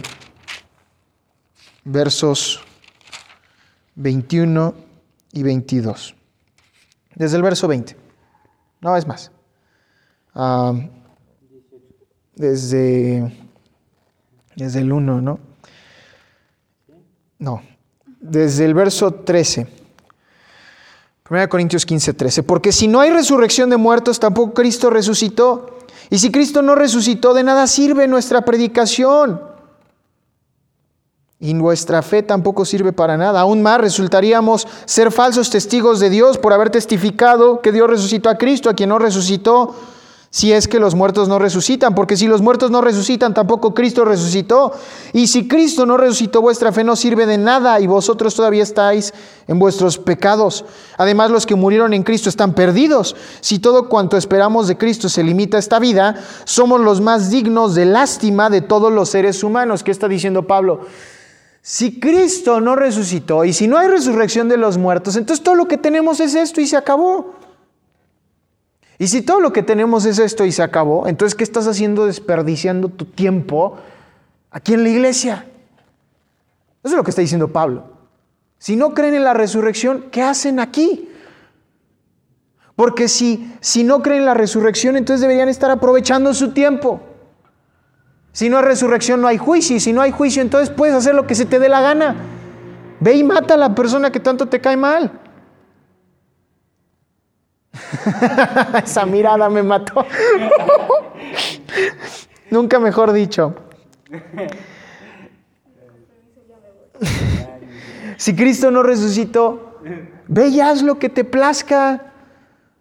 versos 1.83 2.63
21 3.95 4.73
y 5.31 5.43
22. 5.43 6.15
Desde 7.15 7.37
el 7.37 7.43
verso 7.43 7.67
20. 7.67 7.95
No, 8.81 8.97
es 8.97 9.07
más. 9.07 9.31
desde, 12.35 13.47
desde 14.55 14.79
el 14.79 14.91
1, 14.91 15.21
¿no? 15.21 15.39
No. 17.39 17.61
Desde 18.19 18.65
el 18.65 18.73
verso 18.73 19.13
13. 19.13 19.67
1 21.29 21.49
Corintios 21.49 21.85
15, 21.85 22.13
13. 22.13 22.43
Porque 22.43 22.71
si 22.71 22.87
no 22.87 22.99
hay 22.99 23.11
resurrección 23.11 23.69
de 23.69 23.77
muertos, 23.77 24.19
tampoco 24.19 24.53
Cristo 24.53 24.89
resucitó. 24.89 25.79
Y 26.09 26.19
si 26.19 26.31
Cristo 26.31 26.61
no 26.61 26.75
resucitó, 26.75 27.33
de 27.33 27.43
nada 27.43 27.67
sirve 27.67 28.07
nuestra 28.07 28.43
predicación 28.43 29.52
y 31.43 31.53
nuestra 31.53 32.01
fe 32.01 32.23
tampoco 32.23 32.63
sirve 32.63 32.93
para 32.93 33.17
nada. 33.17 33.41
Aún 33.41 33.61
más 33.61 33.77
resultaríamos 33.81 34.65
ser 34.85 35.11
falsos 35.11 35.49
testigos 35.49 35.99
de 35.99 36.09
Dios 36.09 36.37
por 36.37 36.53
haber 36.53 36.69
testificado 36.69 37.59
que 37.59 37.73
Dios 37.73 37.89
resucitó 37.89 38.29
a 38.29 38.37
Cristo, 38.37 38.69
a 38.69 38.73
quien 38.73 38.87
no 38.87 38.97
resucitó, 38.97 39.75
si 40.29 40.53
es 40.53 40.69
que 40.69 40.79
los 40.79 40.95
muertos 40.95 41.27
no 41.27 41.39
resucitan, 41.39 41.95
porque 41.95 42.15
si 42.15 42.27
los 42.27 42.41
muertos 42.41 42.71
no 42.71 42.79
resucitan, 42.79 43.33
tampoco 43.33 43.73
Cristo 43.73 44.05
resucitó. 44.05 44.71
Y 45.11 45.27
si 45.27 45.49
Cristo 45.49 45.85
no 45.85 45.97
resucitó, 45.97 46.41
vuestra 46.41 46.71
fe 46.71 46.85
no 46.85 46.95
sirve 46.95 47.25
de 47.25 47.37
nada 47.37 47.81
y 47.81 47.87
vosotros 47.87 48.33
todavía 48.33 48.63
estáis 48.63 49.13
en 49.45 49.59
vuestros 49.59 49.97
pecados. 49.97 50.63
Además, 50.97 51.29
los 51.29 51.45
que 51.45 51.55
murieron 51.55 51.93
en 51.93 52.03
Cristo 52.03 52.29
están 52.29 52.53
perdidos. 52.53 53.17
Si 53.41 53.59
todo 53.59 53.89
cuanto 53.89 54.15
esperamos 54.15 54.69
de 54.69 54.77
Cristo 54.77 55.09
se 55.09 55.23
limita 55.23 55.57
a 55.57 55.59
esta 55.59 55.77
vida, 55.77 56.15
somos 56.45 56.79
los 56.79 57.01
más 57.01 57.29
dignos 57.29 57.75
de 57.75 57.85
lástima 57.85 58.49
de 58.49 58.61
todos 58.61 58.93
los 58.93 59.09
seres 59.09 59.43
humanos. 59.43 59.83
¿Qué 59.83 59.91
está 59.91 60.07
diciendo 60.07 60.47
Pablo? 60.47 60.87
Si 61.65 61.97
Cristo 62.01 62.59
no 62.59 62.75
resucitó 62.75 63.45
y 63.45 63.53
si 63.53 63.69
no 63.69 63.77
hay 63.77 63.87
resurrección 63.87 64.49
de 64.49 64.57
los 64.57 64.77
muertos, 64.77 65.15
entonces 65.15 65.41
todo 65.41 65.55
lo 65.55 65.69
que 65.69 65.77
tenemos 65.77 66.19
es 66.19 66.35
esto 66.35 66.59
y 66.59 66.67
se 66.67 66.75
acabó. 66.75 67.35
Y 68.99 69.07
si 69.07 69.21
todo 69.21 69.39
lo 69.39 69.53
que 69.53 69.63
tenemos 69.63 70.05
es 70.05 70.19
esto 70.19 70.43
y 70.43 70.51
se 70.51 70.61
acabó, 70.61 71.07
entonces 71.07 71.35
¿qué 71.35 71.45
estás 71.45 71.65
haciendo 71.65 72.05
desperdiciando 72.05 72.89
tu 72.89 73.05
tiempo 73.05 73.77
aquí 74.51 74.73
en 74.73 74.83
la 74.83 74.89
iglesia? 74.89 75.45
Eso 76.83 76.95
es 76.95 76.97
lo 76.97 77.03
que 77.05 77.11
está 77.11 77.21
diciendo 77.21 77.53
Pablo. 77.53 77.85
Si 78.57 78.75
no 78.75 78.93
creen 78.93 79.13
en 79.15 79.23
la 79.23 79.33
resurrección, 79.33 80.07
¿qué 80.11 80.21
hacen 80.21 80.59
aquí? 80.59 81.09
Porque 82.75 83.07
si, 83.07 83.55
si 83.61 83.85
no 83.85 84.01
creen 84.01 84.19
en 84.19 84.25
la 84.25 84.33
resurrección, 84.33 84.97
entonces 84.97 85.21
deberían 85.21 85.47
estar 85.47 85.71
aprovechando 85.71 86.33
su 86.33 86.51
tiempo. 86.51 86.99
Si 88.33 88.49
no 88.49 88.57
hay 88.57 88.63
resurrección, 88.63 89.21
no 89.21 89.27
hay 89.27 89.37
juicio. 89.37 89.75
Y 89.77 89.79
si 89.79 89.93
no 89.93 90.01
hay 90.01 90.11
juicio, 90.11 90.41
entonces 90.41 90.69
puedes 90.71 90.95
hacer 90.95 91.15
lo 91.15 91.25
que 91.25 91.35
se 91.35 91.45
te 91.45 91.59
dé 91.59 91.69
la 91.69 91.81
gana. 91.81 92.15
Ve 92.99 93.13
y 93.13 93.23
mata 93.23 93.53
a 93.53 93.57
la 93.57 93.75
persona 93.75 94.11
que 94.11 94.19
tanto 94.19 94.47
te 94.47 94.59
cae 94.59 94.75
mal. 94.75 95.11
Esa 98.83 99.05
mirada 99.05 99.49
me 99.49 99.61
mató. 99.61 100.05
Nunca 102.49 102.79
mejor 102.79 103.13
dicho. 103.13 103.55
si 108.17 108.35
Cristo 108.35 108.71
no 108.71 108.81
resucitó, 108.81 109.79
ve 110.27 110.47
y 110.47 110.59
haz 110.59 110.81
lo 110.81 110.97
que 110.97 111.09
te 111.09 111.23
plazca, 111.23 112.13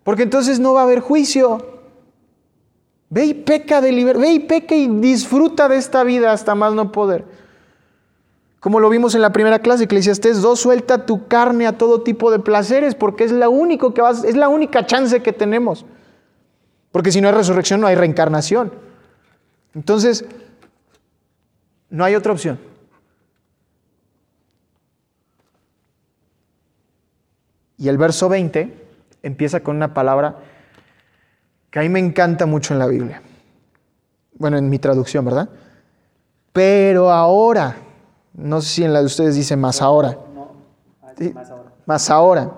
porque 0.03 0.23
entonces 0.23 0.61
no 0.61 0.73
va 0.73 0.81
a 0.81 0.85
haber 0.85 1.01
juicio. 1.01 1.72
Ve 3.13 3.27
y 3.27 3.35
peca 3.35 3.83
de 3.83 3.93
libertad, 3.93 4.23
ve 4.23 4.33
y 4.33 4.39
peca 4.39 4.75
y 4.75 4.89
disfruta 4.89 5.69
de 5.69 5.77
esta 5.77 6.03
vida 6.03 6.33
hasta 6.33 6.55
más 6.55 6.73
no 6.73 6.93
poder. 6.93 7.27
Como 8.59 8.81
lo 8.81 8.89
vimos 8.89 9.15
en 9.15 9.21
la 9.21 9.35
primera 9.35 9.59
clase, 9.59 9.85
Eclesiastés 9.85 10.41
2, 10.41 10.59
suelta 10.59 11.05
tu 11.05 11.29
carne 11.29 11.67
a 11.67 11.77
todo 11.77 12.01
tipo 12.01 12.31
de 12.31 12.39
placeres, 12.39 12.95
porque 12.95 13.25
es 13.25 13.31
la, 13.31 13.51
único 13.51 13.93
que 13.93 14.01
vas, 14.01 14.25
es 14.25 14.35
la 14.35 14.49
única 14.49 14.87
chance 14.87 15.23
que 15.23 15.35
tenemos. 15.35 15.85
Porque 16.91 17.13
si 17.13 17.21
no 17.21 17.29
hay 17.29 17.35
resurrección, 17.35 17.83
no 17.83 17.87
hay 17.87 17.97
reencarnación. 17.97 18.73
Entonces, 19.75 20.25
no 21.91 22.05
hay 22.05 22.15
otra 22.15 22.33
opción. 22.33 22.59
Y 27.77 27.89
el 27.89 27.99
verso 27.99 28.31
20 28.31 28.75
empieza 29.23 29.61
con 29.61 29.77
una 29.77 29.93
palabra 29.93 30.39
que 31.73 31.79
a 31.79 31.83
mí 31.83 31.89
me 31.89 31.99
encanta 31.99 32.45
mucho 32.45 32.75
en 32.75 32.79
la 32.79 32.87
Biblia. 32.87 33.23
Bueno, 34.35 34.59
en 34.59 34.69
mi 34.69 34.79
traducción, 34.79 35.25
¿verdad? 35.25 35.49
Pero 36.53 37.11
ahora, 37.11 37.77
no 38.35 38.61
sé 38.61 38.69
si 38.69 38.85
en 38.85 38.93
la 38.93 39.01
de 39.01 39.07
ustedes 39.07 39.35
dice 39.35 39.57
más 39.57 39.81
ahora. 39.81 40.19
No, 40.35 40.53
más 41.33 41.51
ahora. 41.51 41.73
Más 41.87 42.11
ahora, 42.11 42.53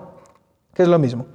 que 0.73 0.83
es 0.83 0.89
lo 0.89 0.99
mismo. 0.99 1.27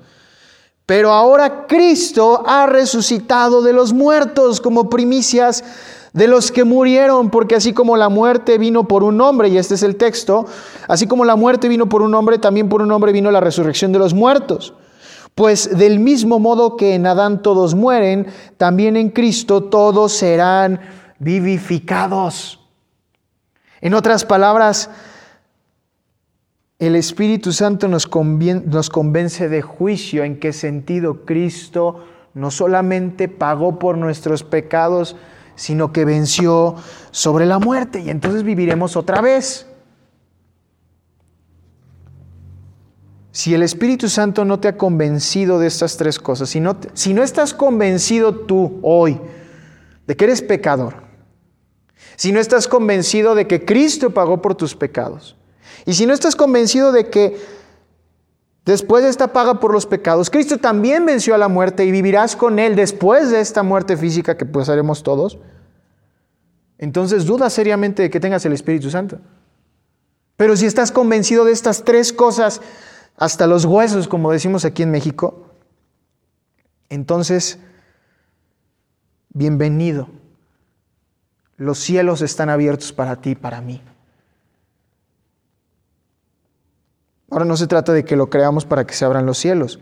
Pero 0.84 1.10
ahora 1.10 1.66
Cristo 1.66 2.42
ha 2.46 2.66
resucitado 2.66 3.62
de 3.62 3.72
los 3.72 3.94
muertos 3.94 4.60
como 4.60 4.90
primicias 4.90 5.64
de 6.12 6.28
los 6.28 6.52
que 6.52 6.64
murieron, 6.64 7.30
porque 7.30 7.54
así 7.54 7.72
como 7.72 7.96
la 7.96 8.10
muerte 8.10 8.58
vino 8.58 8.86
por 8.86 9.04
un 9.04 9.22
hombre, 9.22 9.48
y 9.48 9.56
este 9.56 9.76
es 9.76 9.82
el 9.82 9.96
texto, 9.96 10.44
así 10.86 11.06
como 11.06 11.24
la 11.24 11.36
muerte 11.36 11.66
vino 11.68 11.88
por 11.88 12.02
un 12.02 12.14
hombre, 12.14 12.36
también 12.38 12.68
por 12.68 12.82
un 12.82 12.92
hombre 12.92 13.12
vino 13.12 13.30
la 13.30 13.40
resurrección 13.40 13.90
de 13.90 14.00
los 14.00 14.12
muertos. 14.12 14.74
Pues 15.34 15.76
del 15.78 16.00
mismo 16.00 16.38
modo 16.38 16.76
que 16.76 16.94
en 16.94 17.06
Adán 17.06 17.42
todos 17.42 17.74
mueren, 17.74 18.26
también 18.56 18.96
en 18.96 19.10
Cristo 19.10 19.64
todos 19.64 20.12
serán 20.12 20.80
vivificados. 21.18 22.60
En 23.80 23.94
otras 23.94 24.24
palabras, 24.24 24.90
el 26.78 26.96
Espíritu 26.96 27.52
Santo 27.52 27.88
nos, 27.88 28.06
convence 28.06 29.48
de 29.48 29.62
juicio. 29.62 30.24
¿En 30.24 30.40
qué 30.40 30.52
sentido? 30.52 31.24
Cristo 31.24 32.04
no 32.34 32.50
solamente 32.50 33.28
pagó 33.28 33.78
por 33.78 33.98
nuestros 33.98 34.44
pecados, 34.44 35.16
sino 35.56 35.92
que 35.92 36.04
venció 36.04 36.76
sobre 37.10 37.44
la 37.44 37.58
muerte 37.58 38.00
y 38.00 38.08
entonces 38.08 38.42
viviremos 38.42 38.96
otra 38.96 39.20
vez. 39.20 39.66
Si 43.32 43.54
el 43.54 43.62
Espíritu 43.62 44.08
Santo 44.08 44.44
no 44.44 44.58
te 44.58 44.68
ha 44.68 44.76
convencido 44.76 45.58
de 45.58 45.68
estas 45.68 45.96
tres 45.96 46.18
cosas, 46.18 46.50
si 46.50 46.60
no, 46.60 46.76
si 46.94 47.14
no 47.14 47.22
estás 47.22 47.54
convencido 47.54 48.34
tú 48.34 48.80
hoy 48.82 49.20
de 50.06 50.16
que 50.16 50.24
eres 50.24 50.42
pecador, 50.42 50.94
si 52.16 52.32
no 52.32 52.40
estás 52.40 52.66
convencido 52.66 53.34
de 53.34 53.46
que 53.46 53.64
Cristo 53.64 54.10
pagó 54.10 54.42
por 54.42 54.56
tus 54.56 54.74
pecados, 54.74 55.36
y 55.86 55.92
si 55.94 56.06
no 56.06 56.12
estás 56.12 56.34
convencido 56.34 56.90
de 56.92 57.08
que 57.08 57.40
después 58.66 59.04
de 59.04 59.10
esta 59.10 59.32
paga 59.32 59.60
por 59.60 59.72
los 59.72 59.86
pecados, 59.86 60.28
Cristo 60.28 60.58
también 60.58 61.06
venció 61.06 61.34
a 61.34 61.38
la 61.38 61.48
muerte 61.48 61.84
y 61.84 61.92
vivirás 61.92 62.34
con 62.34 62.58
Él 62.58 62.74
después 62.74 63.30
de 63.30 63.40
esta 63.40 63.62
muerte 63.62 63.96
física 63.96 64.36
que 64.36 64.46
haremos 64.68 65.02
todos, 65.04 65.38
entonces 66.78 67.26
duda 67.26 67.48
seriamente 67.48 68.02
de 68.02 68.10
que 68.10 68.20
tengas 68.20 68.44
el 68.44 68.54
Espíritu 68.54 68.90
Santo. 68.90 69.18
Pero 70.36 70.56
si 70.56 70.66
estás 70.66 70.90
convencido 70.90 71.44
de 71.44 71.52
estas 71.52 71.84
tres 71.84 72.12
cosas, 72.12 72.60
hasta 73.20 73.46
los 73.46 73.66
huesos, 73.66 74.08
como 74.08 74.32
decimos 74.32 74.64
aquí 74.64 74.82
en 74.82 74.90
México, 74.90 75.44
entonces, 76.88 77.58
bienvenido. 79.28 80.08
Los 81.58 81.78
cielos 81.78 82.22
están 82.22 82.48
abiertos 82.48 82.94
para 82.94 83.16
ti 83.16 83.32
y 83.32 83.34
para 83.34 83.60
mí. 83.60 83.82
Ahora 87.30 87.44
no 87.44 87.58
se 87.58 87.66
trata 87.66 87.92
de 87.92 88.06
que 88.06 88.16
lo 88.16 88.30
creamos 88.30 88.64
para 88.64 88.86
que 88.86 88.94
se 88.94 89.04
abran 89.04 89.26
los 89.26 89.36
cielos, 89.36 89.80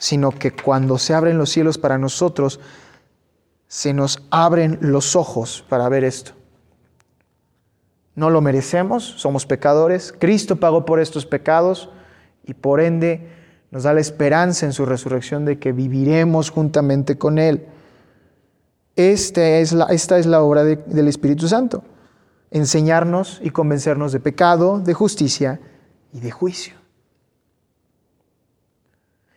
sino 0.00 0.32
que 0.32 0.50
cuando 0.50 0.98
se 0.98 1.14
abren 1.14 1.38
los 1.38 1.50
cielos 1.50 1.78
para 1.78 1.96
nosotros, 1.96 2.58
se 3.68 3.94
nos 3.94 4.20
abren 4.32 4.78
los 4.80 5.14
ojos 5.14 5.64
para 5.68 5.88
ver 5.88 6.02
esto. 6.02 6.32
No 8.16 8.30
lo 8.30 8.40
merecemos, 8.40 9.04
somos 9.04 9.46
pecadores, 9.46 10.12
Cristo 10.18 10.56
pagó 10.56 10.84
por 10.84 10.98
estos 10.98 11.24
pecados, 11.24 11.88
y 12.44 12.54
por 12.54 12.80
ende 12.80 13.28
nos 13.70 13.84
da 13.84 13.94
la 13.94 14.00
esperanza 14.00 14.66
en 14.66 14.72
su 14.72 14.84
resurrección 14.84 15.44
de 15.44 15.58
que 15.58 15.72
viviremos 15.72 16.50
juntamente 16.50 17.18
con 17.18 17.38
Él. 17.38 17.66
Esta 18.96 19.58
es 19.58 19.72
la, 19.72 19.86
esta 19.86 20.18
es 20.18 20.26
la 20.26 20.42
obra 20.42 20.64
del 20.64 21.08
Espíritu 21.08 21.48
Santo, 21.48 21.84
enseñarnos 22.50 23.40
y 23.42 23.50
convencernos 23.50 24.12
de 24.12 24.20
pecado, 24.20 24.80
de 24.80 24.92
justicia 24.94 25.60
y 26.12 26.20
de 26.20 26.30
juicio. 26.30 26.74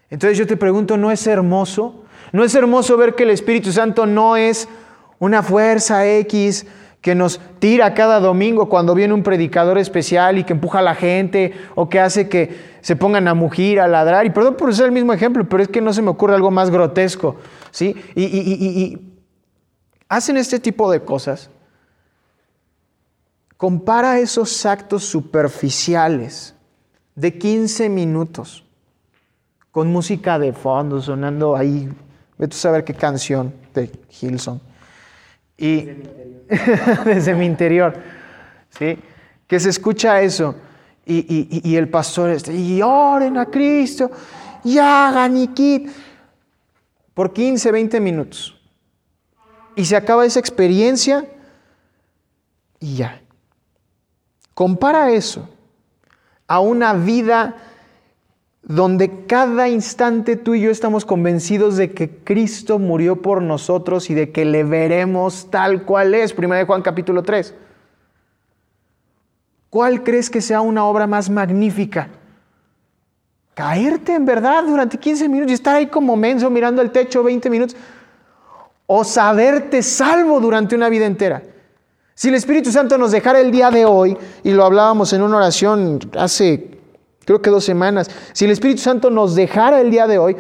Entonces 0.10 0.38
yo 0.38 0.48
te 0.48 0.58
pregunto, 0.58 0.98
¿no 0.98 1.12
es 1.12 1.26
hermoso? 1.28 2.04
¿No 2.32 2.44
es 2.44 2.54
hermoso 2.56 2.98
ver 2.98 3.16
que 3.16 3.24
el 3.24 3.30
Espíritu 3.30 3.72
Santo 3.72 4.06
no 4.06 4.36
es 4.36 4.68
una 5.20 5.44
fuerza 5.44 6.08
X 6.08 6.66
que 7.04 7.16
nos 7.16 7.42
tira 7.60 7.94
cada 7.94 8.22
domingo 8.22 8.70
cuando 8.70 8.96
viene 8.96 9.14
un 9.14 9.24
predicador 9.24 9.78
especial 9.78 10.38
y 10.38 10.46
que 10.46 10.54
empuja 10.54 10.80
a 10.80 10.82
la 10.82 10.96
gente 10.96 11.52
o 11.76 11.90
que 11.90 12.00
hace 12.00 12.30
que 12.30 12.78
se 12.80 12.96
pongan 12.96 13.28
a 13.28 13.34
mugir, 13.34 13.82
a 13.82 13.90
ladrar. 13.90 14.26
Y 14.26 14.30
perdón 14.30 14.56
por 14.56 14.70
usar 14.70 14.86
el 14.86 14.94
mismo 14.94 15.12
ejemplo, 15.12 15.44
pero 15.50 15.62
es 15.62 15.68
que 15.68 15.82
no 15.82 15.92
se 15.92 16.02
me 16.02 16.10
ocurre 16.10 16.34
algo 16.34 16.50
más 16.50 16.70
grotesco. 16.70 17.36
¿sí? 17.72 17.94
Y, 18.16 18.98
hacen 20.08 20.38
este 20.38 20.62
tipo 20.62 20.90
de 20.90 21.02
cosas. 21.02 21.50
Compara 23.58 24.20
esos 24.20 24.66
actos 24.66 25.04
superficiales 25.04 26.56
de 27.16 27.38
15 27.38 27.90
minutos 27.90 28.64
con 29.72 29.92
música 29.92 30.40
de 30.40 30.54
fondo 30.54 31.02
sonando 31.02 31.58
ahí, 31.58 31.90
vete 32.38 32.56
a 32.56 32.60
saber 32.60 32.86
qué 32.86 32.94
canción 32.94 33.54
de 33.74 33.92
Hilson. 34.22 34.62
Y, 35.58 35.90
desde 37.06 37.34
mi 37.34 37.46
interior. 37.46 37.98
¿sí? 38.70 38.98
Que 39.48 39.60
se 39.60 39.70
escucha 39.70 40.22
eso. 40.22 40.56
Y, 41.06 41.76
el 41.76 41.90
pastor 41.90 42.30
este, 42.30 42.54
y 42.54 42.82
oren 42.82 43.38
a 43.38 43.48
Cristo, 43.48 44.10
y 44.64 44.78
hagan 44.78 45.36
y 45.36 45.48
quit. 45.50 45.90
Por 47.14 47.34
15, 47.34 47.72
20 47.72 48.00
minutos. 48.00 48.60
Y 49.76 49.86
se 49.86 49.96
acaba 49.96 50.26
esa 50.26 50.40
experiencia 50.40 51.26
y 52.80 52.96
ya. 52.96 53.22
Compara 54.54 55.12
eso 55.12 55.50
a 56.48 56.60
una 56.60 56.94
vida 56.94 57.56
donde 58.64 59.26
cada 59.26 59.68
instante 59.68 60.38
tú 60.38 60.56
y 60.56 60.62
yo 60.62 60.72
estamos 60.72 61.04
convencidos 61.04 61.76
de 61.76 61.92
que 61.92 62.10
Cristo 62.10 62.80
murió 62.80 63.22
por 63.22 63.42
nosotros 63.42 64.10
y 64.10 64.14
de 64.14 64.32
que 64.32 64.46
le 64.46 64.64
veremos 64.64 65.48
tal 65.52 65.84
cual 65.84 66.14
es. 66.14 66.32
Primera 66.34 66.60
de 66.60 66.66
Juan 66.66 66.82
capítulo 66.82 67.24
3. 67.24 67.54
¿Cuál 69.70 70.04
crees 70.04 70.30
que 70.30 70.40
sea 70.40 70.62
una 70.62 70.86
obra 70.86 71.08
más 71.08 71.30
magnífica? 71.30 72.08
Caerte 73.54 74.16
en 74.16 74.26
verdad 74.26 74.64
durante 74.64 74.98
15 74.98 75.28
minutos 75.28 75.52
y 75.52 75.56
estar 75.56 75.76
ahí 75.76 75.88
como 75.88 76.16
menso 76.16 76.50
mirando 76.50 76.82
el 76.82 76.92
techo 76.92 77.22
20 77.22 77.50
minutos. 77.50 77.76
O 78.86 79.04
saberte 79.04 79.84
salvo 79.84 80.40
durante 80.40 80.76
una 80.76 80.88
vida 80.88 81.06
entera. 81.06 81.44
Si 82.16 82.30
el 82.30 82.36
Espíritu 82.36 82.72
Santo 82.72 82.98
nos 82.98 83.12
dejara 83.12 83.42
el 83.42 83.52
día 83.52 83.72
de 83.72 83.86
hoy, 83.86 84.18
y 84.44 84.52
lo 84.52 84.64
hablábamos 84.64 85.12
en 85.14 85.24
una 85.24 85.38
oración 85.38 86.00
hace 86.18 86.73
creo 87.26 87.42
que 87.42 87.50
dos 87.50 87.64
semanas, 87.64 88.10
si 88.34 88.46
el 88.46 88.52
Espíritu 88.52 88.82
Santo 88.82 89.10
nos 89.10 89.36
dejara 89.36 89.82
el 89.82 89.92
día 89.92 90.08
de 90.08 90.18
hoy, 90.18 90.36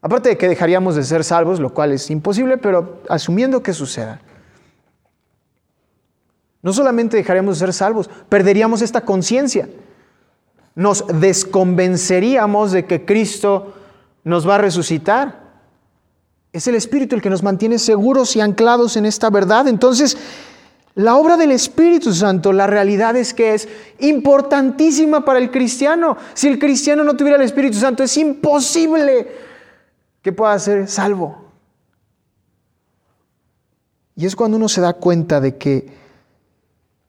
aparte 0.00 0.30
de 0.30 0.38
que 0.38 0.48
dejaríamos 0.48 0.96
de 0.96 1.02
ser 1.02 1.24
salvos, 1.24 1.60
lo 1.60 1.72
cual 1.72 1.92
es 1.92 2.10
imposible, 2.10 2.58
pero 2.58 3.02
asumiendo 3.08 3.62
que 3.62 3.72
suceda, 3.72 4.20
no 6.62 6.72
solamente 6.72 7.16
dejaríamos 7.16 7.58
de 7.58 7.66
ser 7.66 7.72
salvos, 7.74 8.08
perderíamos 8.28 8.82
esta 8.82 9.00
conciencia. 9.00 9.68
Nos 10.74 11.04
desconvenceríamos 11.20 12.72
de 12.72 12.86
que 12.86 13.04
Cristo 13.04 13.74
nos 14.24 14.48
va 14.48 14.54
a 14.54 14.58
resucitar. 14.58 15.42
Es 16.52 16.68
el 16.68 16.76
Espíritu 16.76 17.16
el 17.16 17.22
que 17.22 17.30
nos 17.30 17.42
mantiene 17.42 17.78
seguros 17.78 18.36
y 18.36 18.40
anclados 18.40 18.96
en 18.96 19.06
esta 19.06 19.28
verdad. 19.28 19.66
Entonces, 19.66 20.16
la 20.94 21.16
obra 21.16 21.36
del 21.38 21.52
Espíritu 21.52 22.12
Santo, 22.12 22.52
la 22.52 22.66
realidad 22.66 23.16
es 23.16 23.32
que 23.32 23.54
es 23.54 23.68
importantísima 24.00 25.24
para 25.24 25.38
el 25.38 25.50
cristiano. 25.50 26.18
Si 26.34 26.48
el 26.48 26.58
cristiano 26.58 27.02
no 27.02 27.16
tuviera 27.16 27.36
el 27.36 27.44
Espíritu 27.44 27.78
Santo, 27.78 28.02
es 28.02 28.16
imposible 28.18 29.28
que 30.20 30.32
pueda 30.32 30.58
ser 30.58 30.88
salvo. 30.88 31.50
Y 34.16 34.26
es 34.26 34.36
cuando 34.36 34.58
uno 34.58 34.68
se 34.68 34.82
da 34.82 34.92
cuenta 34.92 35.40
de 35.40 35.56
que 35.56 35.86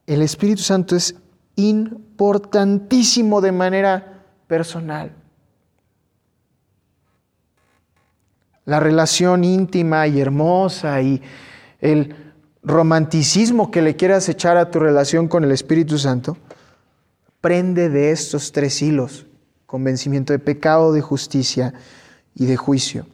el 0.07 0.21
Espíritu 0.21 0.61
Santo 0.61 0.95
es 0.95 1.15
importantísimo 1.55 3.41
de 3.41 3.51
manera 3.51 4.23
personal. 4.47 5.11
La 8.65 8.79
relación 8.79 9.43
íntima 9.43 10.07
y 10.07 10.21
hermosa 10.21 11.01
y 11.01 11.21
el 11.81 12.32
romanticismo 12.63 13.71
que 13.71 13.81
le 13.81 13.95
quieras 13.95 14.29
echar 14.29 14.57
a 14.57 14.71
tu 14.71 14.79
relación 14.79 15.27
con 15.27 15.43
el 15.43 15.51
Espíritu 15.51 15.97
Santo, 15.97 16.37
prende 17.41 17.89
de 17.89 18.11
estos 18.11 18.51
tres 18.51 18.81
hilos, 18.81 19.25
convencimiento 19.65 20.33
de 20.33 20.39
pecado, 20.39 20.93
de 20.93 21.01
justicia 21.01 21.73
y 22.35 22.45
de 22.45 22.55
juicio. 22.55 23.05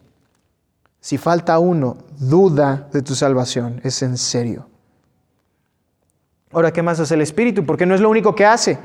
Si 1.01 1.17
falta 1.17 1.57
uno, 1.59 1.97
duda 2.19 2.89
de 2.93 3.01
tu 3.01 3.15
salvación, 3.15 3.81
es 3.83 4.01
en 4.03 4.17
serio. 4.17 4.67
Ahora, 6.51 6.71
¿qué 6.71 6.81
más 6.81 6.99
hace 6.99 7.13
el 7.13 7.21
Espíritu? 7.21 7.65
Porque 7.65 7.85
no 7.85 7.95
es 7.95 8.01
lo 8.01 8.09
único 8.09 8.35
que 8.35 8.45
hace. 8.45 8.77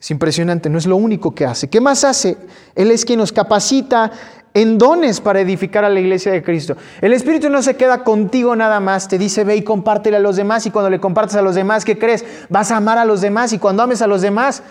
Es 0.00 0.10
impresionante, 0.10 0.68
no 0.68 0.78
es 0.78 0.86
lo 0.86 0.96
único 0.96 1.34
que 1.34 1.46
hace. 1.46 1.68
¿Qué 1.68 1.80
más 1.80 2.04
hace? 2.04 2.36
Él 2.74 2.90
es 2.90 3.04
quien 3.04 3.18
nos 3.18 3.32
capacita 3.32 4.12
en 4.56 4.78
dones 4.78 5.20
para 5.20 5.42
edificar 5.42 5.84
a 5.84 5.90
la 5.90 6.00
iglesia 6.00 6.32
de 6.32 6.42
Cristo. 6.42 6.78
El 7.02 7.12
Espíritu 7.12 7.50
no 7.50 7.62
se 7.62 7.76
queda 7.76 8.02
contigo 8.02 8.56
nada 8.56 8.80
más, 8.80 9.06
te 9.06 9.18
dice 9.18 9.44
ve 9.44 9.54
y 9.54 9.62
compártele 9.62 10.16
a 10.16 10.20
los 10.20 10.36
demás 10.36 10.64
y 10.64 10.70
cuando 10.70 10.88
le 10.88 10.98
compartes 10.98 11.36
a 11.36 11.42
los 11.42 11.54
demás, 11.54 11.84
¿qué 11.84 11.98
crees? 11.98 12.24
Vas 12.48 12.70
a 12.70 12.78
amar 12.78 12.96
a 12.96 13.04
los 13.04 13.20
demás 13.20 13.52
y 13.52 13.58
cuando 13.58 13.82
ames 13.82 14.00
a 14.00 14.06
los 14.06 14.22
demás, 14.22 14.62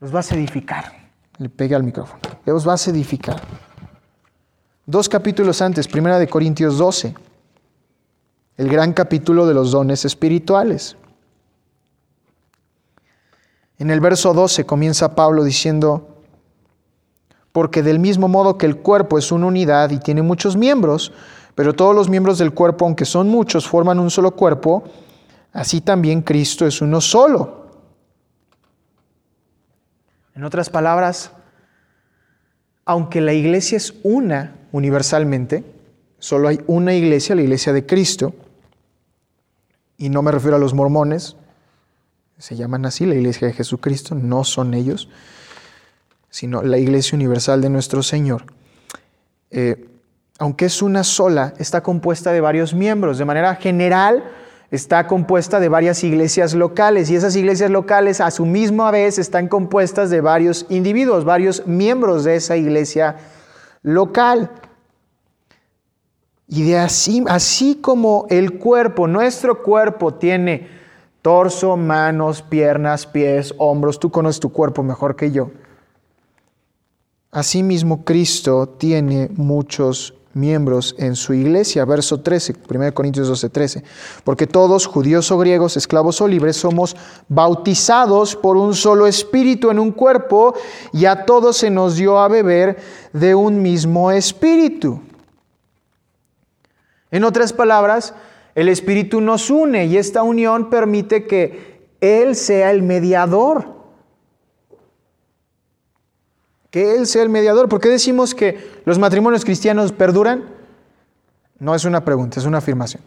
los 0.00 0.12
vas 0.12 0.30
a 0.30 0.34
edificar. 0.34 0.92
Le 1.38 1.48
pega 1.48 1.78
al 1.78 1.82
micrófono. 1.82 2.20
Los 2.44 2.66
vas 2.66 2.86
a 2.86 2.90
edificar. 2.90 3.40
Dos 4.84 5.08
capítulos 5.08 5.62
antes, 5.62 5.88
primera 5.88 6.18
de 6.18 6.28
Corintios 6.28 6.76
12, 6.76 7.14
el 8.58 8.68
gran 8.68 8.92
capítulo 8.92 9.46
de 9.46 9.54
los 9.54 9.70
dones 9.70 10.04
espirituales. 10.04 10.94
En 13.78 13.90
el 13.90 14.00
verso 14.00 14.34
12 14.34 14.66
comienza 14.66 15.14
Pablo 15.14 15.42
diciendo, 15.42 16.15
porque 17.56 17.82
del 17.82 17.98
mismo 17.98 18.28
modo 18.28 18.58
que 18.58 18.66
el 18.66 18.76
cuerpo 18.76 19.16
es 19.16 19.32
una 19.32 19.46
unidad 19.46 19.88
y 19.88 19.98
tiene 19.98 20.20
muchos 20.20 20.58
miembros, 20.58 21.10
pero 21.54 21.72
todos 21.72 21.94
los 21.94 22.10
miembros 22.10 22.36
del 22.36 22.52
cuerpo, 22.52 22.84
aunque 22.84 23.06
son 23.06 23.30
muchos, 23.30 23.66
forman 23.66 23.98
un 23.98 24.10
solo 24.10 24.32
cuerpo, 24.32 24.84
así 25.54 25.80
también 25.80 26.20
Cristo 26.20 26.66
es 26.66 26.82
uno 26.82 27.00
solo. 27.00 27.70
En 30.34 30.44
otras 30.44 30.68
palabras, 30.68 31.32
aunque 32.84 33.22
la 33.22 33.32
iglesia 33.32 33.78
es 33.78 33.94
una 34.02 34.54
universalmente, 34.70 35.64
solo 36.18 36.48
hay 36.48 36.60
una 36.66 36.92
iglesia, 36.92 37.34
la 37.34 37.40
iglesia 37.40 37.72
de 37.72 37.86
Cristo, 37.86 38.34
y 39.96 40.10
no 40.10 40.20
me 40.20 40.30
refiero 40.30 40.56
a 40.56 40.60
los 40.60 40.74
mormones, 40.74 41.36
se 42.36 42.54
llaman 42.54 42.84
así, 42.84 43.06
la 43.06 43.14
iglesia 43.14 43.48
de 43.48 43.54
Jesucristo, 43.54 44.14
no 44.14 44.44
son 44.44 44.74
ellos 44.74 45.08
sino 46.36 46.62
la 46.62 46.76
Iglesia 46.76 47.16
Universal 47.16 47.62
de 47.62 47.70
nuestro 47.70 48.02
Señor. 48.02 48.44
Eh, 49.50 49.88
aunque 50.38 50.66
es 50.66 50.82
una 50.82 51.02
sola, 51.02 51.54
está 51.58 51.82
compuesta 51.82 52.30
de 52.30 52.42
varios 52.42 52.74
miembros. 52.74 53.16
De 53.16 53.24
manera 53.24 53.54
general, 53.54 54.22
está 54.70 55.06
compuesta 55.06 55.60
de 55.60 55.70
varias 55.70 56.04
iglesias 56.04 56.52
locales 56.52 57.08
y 57.08 57.16
esas 57.16 57.36
iglesias 57.36 57.70
locales 57.70 58.20
a 58.20 58.30
su 58.30 58.44
misma 58.44 58.90
vez 58.90 59.18
están 59.18 59.48
compuestas 59.48 60.10
de 60.10 60.20
varios 60.20 60.66
individuos, 60.68 61.24
varios 61.24 61.66
miembros 61.66 62.24
de 62.24 62.36
esa 62.36 62.58
iglesia 62.58 63.16
local. 63.82 64.50
Y 66.48 66.64
de 66.64 66.76
así, 66.76 67.24
así 67.28 67.76
como 67.80 68.26
el 68.28 68.58
cuerpo, 68.58 69.08
nuestro 69.08 69.62
cuerpo 69.62 70.12
tiene 70.12 70.68
torso, 71.22 71.78
manos, 71.78 72.42
piernas, 72.42 73.06
pies, 73.06 73.54
hombros, 73.56 73.98
tú 73.98 74.10
conoces 74.10 74.38
tu 74.38 74.52
cuerpo 74.52 74.82
mejor 74.82 75.16
que 75.16 75.30
yo. 75.30 75.50
Asimismo, 77.36 78.02
Cristo 78.02 78.66
tiene 78.66 79.28
muchos 79.36 80.14
miembros 80.32 80.94
en 80.98 81.14
su 81.16 81.34
iglesia. 81.34 81.84
Verso 81.84 82.22
13, 82.22 82.54
1 82.66 82.94
Corintios 82.94 83.28
12, 83.28 83.50
13. 83.50 83.84
Porque 84.24 84.46
todos, 84.46 84.86
judíos 84.86 85.30
o 85.30 85.36
griegos, 85.36 85.76
esclavos 85.76 86.22
o 86.22 86.28
libres, 86.28 86.56
somos 86.56 86.96
bautizados 87.28 88.36
por 88.36 88.56
un 88.56 88.74
solo 88.74 89.06
espíritu 89.06 89.70
en 89.70 89.78
un 89.78 89.92
cuerpo 89.92 90.54
y 90.94 91.04
a 91.04 91.26
todos 91.26 91.58
se 91.58 91.68
nos 91.68 91.96
dio 91.96 92.18
a 92.18 92.28
beber 92.28 92.78
de 93.12 93.34
un 93.34 93.60
mismo 93.60 94.10
espíritu. 94.10 95.02
En 97.10 97.22
otras 97.22 97.52
palabras, 97.52 98.14
el 98.54 98.70
espíritu 98.70 99.20
nos 99.20 99.50
une 99.50 99.84
y 99.84 99.98
esta 99.98 100.22
unión 100.22 100.70
permite 100.70 101.26
que 101.26 101.82
Él 102.00 102.34
sea 102.34 102.70
el 102.70 102.82
mediador 102.82 103.75
que 106.70 106.96
Él 106.96 107.06
sea 107.06 107.22
el 107.22 107.28
mediador. 107.28 107.68
¿Por 107.68 107.80
qué 107.80 107.88
decimos 107.88 108.34
que 108.34 108.80
los 108.84 108.98
matrimonios 108.98 109.44
cristianos 109.44 109.92
perduran? 109.92 110.44
No 111.58 111.74
es 111.74 111.84
una 111.84 112.04
pregunta, 112.04 112.38
es 112.38 112.46
una 112.46 112.58
afirmación. 112.58 113.02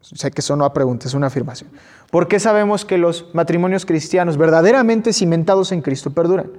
Sé 0.00 0.30
que 0.30 0.40
eso 0.40 0.54
no 0.56 0.66
es 0.66 0.72
pregunta, 0.72 1.08
es 1.08 1.14
una 1.14 1.28
afirmación. 1.28 1.70
¿Por 2.10 2.28
qué 2.28 2.38
sabemos 2.38 2.84
que 2.84 2.98
los 2.98 3.34
matrimonios 3.34 3.86
cristianos 3.86 4.36
verdaderamente 4.36 5.12
cimentados 5.12 5.72
en 5.72 5.80
Cristo 5.80 6.10
perduran? 6.10 6.50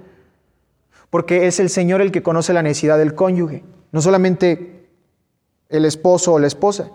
Porque 1.12 1.46
es 1.46 1.60
el 1.60 1.70
Señor 1.70 2.02
el 2.02 2.12
que 2.12 2.24
conoce 2.24 2.54
la 2.54 2.64
necesidad 2.64 2.98
del 2.98 3.14
cónyuge, 3.14 3.64
no 3.92 4.02
solamente 4.02 4.90
el 5.70 5.86
esposo 5.86 6.34
o 6.34 6.40
la 6.40 6.48
esposa, 6.48 6.90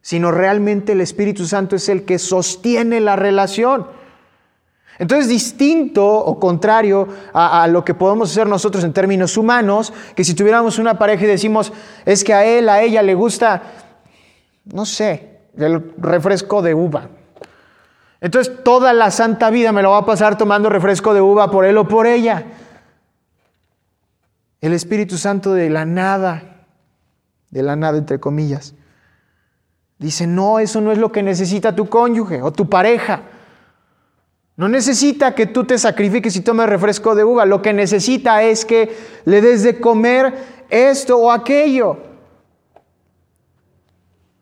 sino 0.00 0.30
realmente 0.30 0.92
el 0.92 1.00
Espíritu 1.00 1.46
Santo 1.46 1.76
es 1.76 1.88
el 1.88 2.04
que 2.04 2.18
sostiene 2.18 3.00
la 3.00 3.16
relación. 3.16 3.86
Entonces, 5.00 5.28
distinto 5.28 6.06
o 6.06 6.38
contrario 6.38 7.08
a, 7.32 7.66
lo 7.68 7.82
que 7.86 7.94
podemos 7.94 8.30
hacer 8.30 8.46
nosotros 8.46 8.84
en 8.84 8.92
términos 8.92 9.38
humanos, 9.38 9.94
que 10.14 10.24
si 10.24 10.34
tuviéramos 10.34 10.78
una 10.78 10.98
pareja 10.98 11.24
y 11.24 11.28
decimos, 11.28 11.72
es 12.04 12.22
que 12.22 12.34
a 12.34 12.44
él, 12.44 12.68
a 12.68 12.82
ella 12.82 13.02
le 13.02 13.14
gusta, 13.14 13.62
no 14.66 14.84
sé, 14.84 15.40
el 15.56 15.94
refresco 15.96 16.60
de 16.60 16.74
uva. 16.74 17.08
Entonces, 18.20 18.62
toda 18.62 18.92
la 18.92 19.10
santa 19.10 19.48
vida 19.48 19.72
me 19.72 19.80
lo 19.80 19.92
va 19.92 20.00
a 20.00 20.04
pasar 20.04 20.36
tomando 20.36 20.68
refresco 20.68 21.14
de 21.14 21.22
uva 21.22 21.50
por 21.50 21.64
él 21.64 21.78
o 21.78 21.88
por 21.88 22.06
ella. 22.06 22.44
El 24.60 24.74
Espíritu 24.74 25.16
Santo 25.16 25.54
de 25.54 25.70
la 25.70 25.86
nada, 25.86 26.66
de 27.48 27.62
la 27.62 27.74
nada 27.74 27.96
entre 27.96 28.20
comillas, 28.20 28.74
dice, 29.98 30.26
no, 30.26 30.58
eso 30.58 30.82
no 30.82 30.92
es 30.92 30.98
lo 30.98 31.10
que 31.10 31.22
necesita 31.22 31.74
tu 31.74 31.88
cónyuge 31.88 32.42
o 32.42 32.52
tu 32.52 32.68
pareja. 32.68 33.22
No 34.60 34.68
necesita 34.68 35.34
que 35.34 35.46
tú 35.46 35.64
te 35.64 35.78
sacrifiques 35.78 36.36
y 36.36 36.42
tomes 36.42 36.68
refresco 36.68 37.14
de 37.14 37.24
uva. 37.24 37.46
Lo 37.46 37.62
que 37.62 37.72
necesita 37.72 38.42
es 38.42 38.66
que 38.66 38.94
le 39.24 39.40
des 39.40 39.62
de 39.62 39.80
comer 39.80 40.34
esto 40.68 41.16
o 41.16 41.32
aquello. 41.32 41.96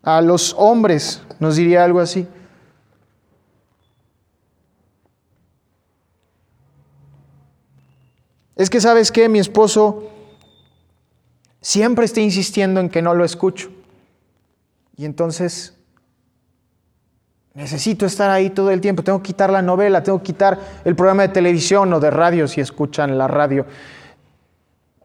A 0.03 0.21
los 0.21 0.57
hombres 0.59 1.23
nos 1.39 1.55
diría 1.55 1.85
algo 1.85 2.01
así. 2.01 2.27
Es 8.57 8.71
que 8.71 8.81
sabes 8.81 9.13
que 9.13 9.29
mi 9.29 9.39
esposo 9.39 10.11
siempre 11.61 12.07
está 12.07 12.21
insistiendo 12.21 12.81
en 12.81 12.89
que 12.89 13.03
no 13.03 13.15
lo 13.15 13.25
escucho. 13.25 13.71
Y 14.97 15.05
entonces 15.05 15.78
Necesito 17.59 18.07
estar 18.07 18.31
ahí 18.31 18.51
todo 18.51 18.71
el 18.71 18.81
tiempo, 18.81 19.03
tengo 19.03 19.19
que 19.19 19.27
quitar 19.33 19.51
la 19.51 19.63
novela, 19.63 20.01
tengo 20.01 20.19
que 20.19 20.27
quitar 20.27 20.61
el 20.85 20.95
programa 20.95 21.23
de 21.23 21.31
televisión 21.31 21.93
o 21.93 21.99
de 21.99 22.09
radio 22.09 22.47
si 22.47 22.61
escuchan 22.61 23.19
la 23.19 23.27
radio. 23.27 23.67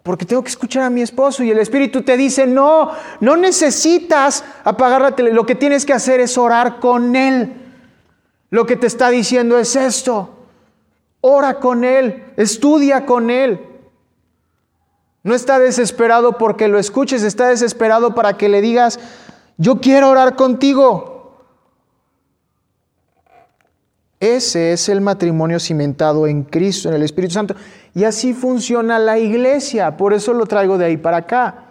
Porque 0.03 0.23
tengo 0.23 0.43
que 0.43 0.51
escuchar 0.51 0.83
a 0.83 0.91
mi 0.91 1.01
esposo 1.01 1.41
y 1.41 1.49
el 1.49 1.57
Espíritu 1.57 2.03
te 2.03 2.15
dice, 2.15 2.45
no, 2.45 2.91
no 3.21 3.37
necesitas 3.37 4.45
apagar 4.63 5.01
la 5.01 5.15
tele, 5.15 5.33
lo 5.33 5.47
que 5.47 5.55
tienes 5.55 5.83
que 5.83 5.93
hacer 5.93 6.19
es 6.19 6.37
orar 6.37 6.79
con 6.79 7.15
Él. 7.15 7.53
Lo 8.51 8.67
que 8.67 8.75
te 8.75 8.85
está 8.85 9.09
diciendo 9.09 9.57
es 9.57 9.75
esto, 9.75 10.45
ora 11.21 11.55
con 11.55 11.83
Él, 11.83 12.23
estudia 12.37 13.07
con 13.07 13.31
Él. 13.31 13.61
No 15.23 15.33
está 15.33 15.57
desesperado 15.57 16.37
porque 16.37 16.67
lo 16.67 16.77
escuches, 16.77 17.23
está 17.23 17.47
desesperado 17.47 18.13
para 18.13 18.37
que 18.37 18.47
le 18.47 18.61
digas, 18.61 18.99
yo 19.57 19.81
quiero 19.81 20.11
orar 20.11 20.35
contigo. 20.35 21.12
Ese 24.23 24.71
es 24.71 24.87
el 24.87 25.01
matrimonio 25.01 25.59
cimentado 25.59 26.27
en 26.27 26.43
Cristo, 26.43 26.87
en 26.87 26.95
el 26.95 27.03
Espíritu 27.03 27.33
Santo. 27.33 27.55
Y 27.93 28.05
así 28.05 28.33
funciona 28.33 28.97
la 28.97 29.19
iglesia. 29.19 29.97
Por 29.97 30.13
eso 30.13 30.33
lo 30.33 30.45
traigo 30.45 30.77
de 30.77 30.85
ahí 30.85 30.95
para 30.95 31.17
acá. 31.17 31.65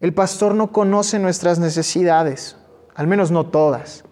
El 0.00 0.12
pastor 0.12 0.52
no 0.52 0.72
conoce 0.72 1.20
nuestras 1.20 1.60
necesidades, 1.60 2.56
al 2.96 3.06
menos 3.06 3.30
no 3.30 3.46
todas. 3.46 4.02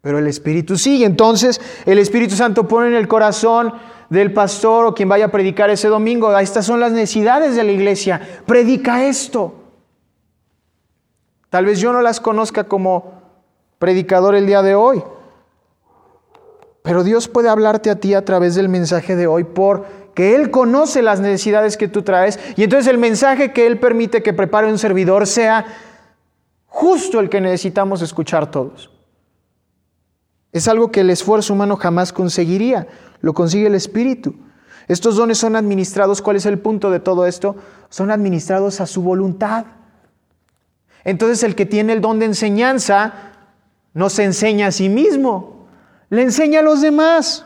Pero 0.00 0.18
el 0.18 0.26
Espíritu 0.26 0.76
sí. 0.76 1.04
Entonces 1.04 1.60
el 1.86 2.00
Espíritu 2.00 2.34
Santo 2.34 2.66
pone 2.66 2.88
en 2.88 2.94
el 2.94 3.06
corazón 3.06 3.74
del 4.10 4.32
pastor 4.32 4.86
o 4.86 4.94
quien 4.94 5.08
vaya 5.08 5.26
a 5.26 5.30
predicar 5.30 5.70
ese 5.70 5.86
domingo, 5.86 6.36
estas 6.36 6.66
son 6.66 6.80
las 6.80 6.90
necesidades 6.90 7.54
de 7.54 7.62
la 7.62 7.70
iglesia. 7.70 8.20
Predica 8.44 9.04
esto. 9.04 9.54
Tal 11.48 11.64
vez 11.64 11.78
yo 11.78 11.92
no 11.92 12.02
las 12.02 12.18
conozca 12.18 12.64
como 12.64 13.22
predicador 13.78 14.34
el 14.34 14.46
día 14.46 14.60
de 14.60 14.74
hoy. 14.74 15.04
Pero 16.84 17.02
Dios 17.02 17.28
puede 17.28 17.48
hablarte 17.48 17.88
a 17.88 17.96
ti 17.96 18.12
a 18.12 18.26
través 18.26 18.56
del 18.56 18.68
mensaje 18.68 19.16
de 19.16 19.26
hoy 19.26 19.44
porque 19.44 20.34
Él 20.34 20.50
conoce 20.50 21.00
las 21.00 21.18
necesidades 21.18 21.78
que 21.78 21.88
tú 21.88 22.02
traes 22.02 22.38
y 22.56 22.62
entonces 22.62 22.92
el 22.92 22.98
mensaje 22.98 23.54
que 23.54 23.66
Él 23.66 23.80
permite 23.80 24.22
que 24.22 24.34
prepare 24.34 24.70
un 24.70 24.76
servidor 24.76 25.26
sea 25.26 25.64
justo 26.66 27.20
el 27.20 27.30
que 27.30 27.40
necesitamos 27.40 28.02
escuchar 28.02 28.50
todos. 28.50 28.90
Es 30.52 30.68
algo 30.68 30.92
que 30.92 31.00
el 31.00 31.08
esfuerzo 31.08 31.54
humano 31.54 31.76
jamás 31.76 32.12
conseguiría, 32.12 32.86
lo 33.22 33.32
consigue 33.32 33.68
el 33.68 33.74
Espíritu. 33.74 34.34
Estos 34.86 35.16
dones 35.16 35.38
son 35.38 35.56
administrados, 35.56 36.20
¿cuál 36.20 36.36
es 36.36 36.44
el 36.44 36.58
punto 36.58 36.90
de 36.90 37.00
todo 37.00 37.24
esto? 37.24 37.56
Son 37.88 38.10
administrados 38.10 38.82
a 38.82 38.86
su 38.86 39.00
voluntad. 39.00 39.64
Entonces 41.02 41.44
el 41.44 41.54
que 41.54 41.64
tiene 41.64 41.94
el 41.94 42.02
don 42.02 42.18
de 42.18 42.26
enseñanza 42.26 43.14
no 43.94 44.10
se 44.10 44.24
enseña 44.24 44.66
a 44.66 44.70
sí 44.70 44.90
mismo, 44.90 45.53
le 46.10 46.22
enseña 46.22 46.60
a 46.60 46.62
los 46.62 46.80
demás. 46.80 47.44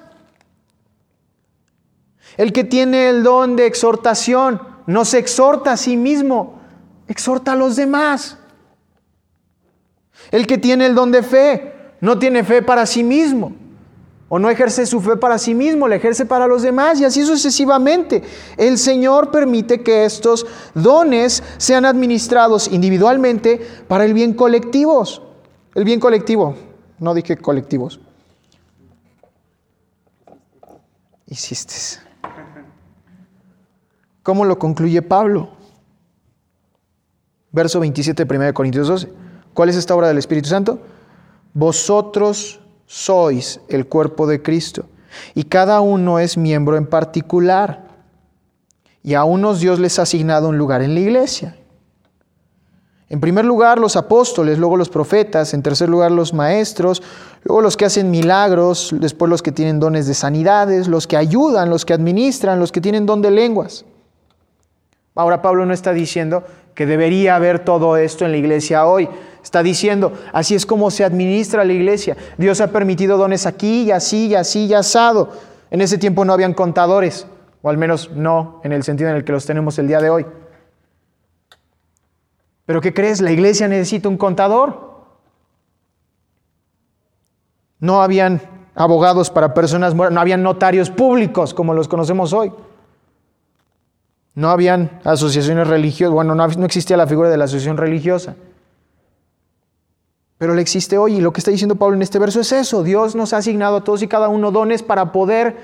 El 2.36 2.52
que 2.52 2.64
tiene 2.64 3.08
el 3.08 3.22
don 3.22 3.56
de 3.56 3.66
exhortación 3.66 4.60
no 4.86 5.04
se 5.04 5.18
exhorta 5.18 5.72
a 5.72 5.76
sí 5.76 5.96
mismo, 5.96 6.60
exhorta 7.08 7.52
a 7.52 7.56
los 7.56 7.76
demás. 7.76 8.38
El 10.30 10.46
que 10.46 10.58
tiene 10.58 10.86
el 10.86 10.94
don 10.94 11.10
de 11.10 11.22
fe 11.22 11.74
no 12.00 12.18
tiene 12.18 12.44
fe 12.44 12.62
para 12.62 12.86
sí 12.86 13.02
mismo 13.02 13.52
o 14.28 14.38
no 14.38 14.50
ejerce 14.50 14.84
su 14.86 15.00
fe 15.00 15.16
para 15.16 15.38
sí 15.38 15.54
mismo, 15.54 15.88
la 15.88 15.96
ejerce 15.96 16.26
para 16.26 16.46
los 16.46 16.62
demás 16.62 17.00
y 17.00 17.04
así 17.04 17.24
sucesivamente. 17.24 18.22
El 18.56 18.76
Señor 18.76 19.30
permite 19.30 19.82
que 19.82 20.04
estos 20.04 20.46
dones 20.74 21.42
sean 21.56 21.86
administrados 21.86 22.68
individualmente 22.68 23.60
para 23.88 24.04
el 24.04 24.12
bien 24.12 24.34
colectivos. 24.34 25.22
El 25.74 25.84
bien 25.84 25.98
colectivo, 25.98 26.56
no 26.98 27.14
dije 27.14 27.38
colectivos. 27.38 28.00
Hiciste. 31.28 31.74
¿Cómo 34.22 34.44
lo 34.44 34.58
concluye 34.58 35.00
Pablo? 35.02 35.50
Verso 37.52 37.80
27 37.80 38.24
de 38.24 38.36
1 38.36 38.54
Corintios 38.54 38.88
12. 38.88 39.12
¿Cuál 39.54 39.68
es 39.68 39.76
esta 39.76 39.94
obra 39.94 40.08
del 40.08 40.18
Espíritu 40.18 40.48
Santo? 40.48 40.80
Vosotros 41.54 42.60
sois 42.86 43.60
el 43.68 43.86
cuerpo 43.86 44.26
de 44.26 44.42
Cristo 44.42 44.86
y 45.34 45.44
cada 45.44 45.80
uno 45.80 46.18
es 46.18 46.36
miembro 46.36 46.76
en 46.76 46.86
particular. 46.86 47.88
Y 49.02 49.14
a 49.14 49.24
unos 49.24 49.60
Dios 49.60 49.78
les 49.78 49.98
ha 49.98 50.02
asignado 50.02 50.48
un 50.48 50.58
lugar 50.58 50.82
en 50.82 50.94
la 50.94 51.00
iglesia 51.00 51.56
en 53.10 53.20
primer 53.20 53.44
lugar 53.44 53.78
los 53.78 53.96
apóstoles, 53.96 54.58
luego 54.58 54.76
los 54.76 54.90
profetas, 54.90 55.54
en 55.54 55.62
tercer 55.62 55.88
lugar 55.88 56.10
los 56.10 56.34
maestros, 56.34 57.02
luego 57.42 57.62
los 57.62 57.76
que 57.76 57.86
hacen 57.86 58.10
milagros, 58.10 58.94
después 58.98 59.30
los 59.30 59.42
que 59.42 59.50
tienen 59.50 59.80
dones 59.80 60.06
de 60.06 60.14
sanidades, 60.14 60.88
los 60.88 61.06
que 61.06 61.16
ayudan, 61.16 61.70
los 61.70 61.86
que 61.86 61.94
administran, 61.94 62.60
los 62.60 62.70
que 62.70 62.82
tienen 62.82 63.06
don 63.06 63.22
de 63.22 63.30
lenguas. 63.30 63.86
Ahora 65.14 65.40
Pablo 65.40 65.64
no 65.64 65.72
está 65.72 65.92
diciendo 65.92 66.44
que 66.74 66.86
debería 66.86 67.34
haber 67.34 67.64
todo 67.64 67.96
esto 67.96 68.24
en 68.24 68.30
la 68.30 68.36
iglesia 68.36 68.86
hoy. 68.86 69.08
Está 69.42 69.62
diciendo, 69.62 70.12
así 70.32 70.54
es 70.54 70.66
como 70.66 70.90
se 70.90 71.02
administra 71.02 71.64
la 71.64 71.72
iglesia. 71.72 72.16
Dios 72.36 72.60
ha 72.60 72.68
permitido 72.68 73.16
dones 73.16 73.46
aquí 73.46 73.84
y 73.84 73.90
así 73.90 74.26
y 74.26 74.34
así 74.34 74.66
y 74.66 74.74
asado. 74.74 75.30
En 75.70 75.80
ese 75.80 75.96
tiempo 75.96 76.24
no 76.24 76.34
habían 76.34 76.54
contadores, 76.54 77.26
o 77.62 77.70
al 77.70 77.78
menos 77.78 78.10
no 78.14 78.60
en 78.62 78.72
el 78.72 78.84
sentido 78.84 79.08
en 79.10 79.16
el 79.16 79.24
que 79.24 79.32
los 79.32 79.46
tenemos 79.46 79.78
el 79.78 79.88
día 79.88 80.00
de 80.00 80.10
hoy. 80.10 80.26
Pero 82.68 82.82
¿qué 82.82 82.92
crees? 82.92 83.22
La 83.22 83.32
iglesia 83.32 83.66
necesita 83.66 84.10
un 84.10 84.18
contador. 84.18 85.06
No 87.80 88.02
habían 88.02 88.42
abogados 88.74 89.30
para 89.30 89.54
personas 89.54 89.94
muertas, 89.94 90.14
no 90.14 90.20
habían 90.20 90.42
notarios 90.42 90.90
públicos 90.90 91.54
como 91.54 91.72
los 91.72 91.88
conocemos 91.88 92.34
hoy. 92.34 92.52
No 94.34 94.50
habían 94.50 95.00
asociaciones 95.02 95.66
religiosas, 95.66 96.12
bueno, 96.12 96.34
no, 96.34 96.44
existía 96.66 96.98
la 96.98 97.06
figura 97.06 97.30
de 97.30 97.38
la 97.38 97.44
asociación 97.44 97.78
religiosa. 97.78 98.36
Pero 100.36 100.54
le 100.54 100.60
existe 100.60 100.98
hoy 100.98 101.14
y 101.14 101.20
lo 101.22 101.32
que 101.32 101.40
está 101.40 101.50
diciendo 101.50 101.76
Pablo 101.76 101.96
en 101.96 102.02
este 102.02 102.18
verso 102.18 102.40
es 102.40 102.52
eso. 102.52 102.82
Dios 102.82 103.14
nos 103.14 103.32
ha 103.32 103.38
asignado 103.38 103.76
a 103.76 103.84
todos 103.84 104.02
y 104.02 104.08
cada 104.08 104.28
uno 104.28 104.50
dones 104.50 104.82
para 104.82 105.10
poder 105.10 105.56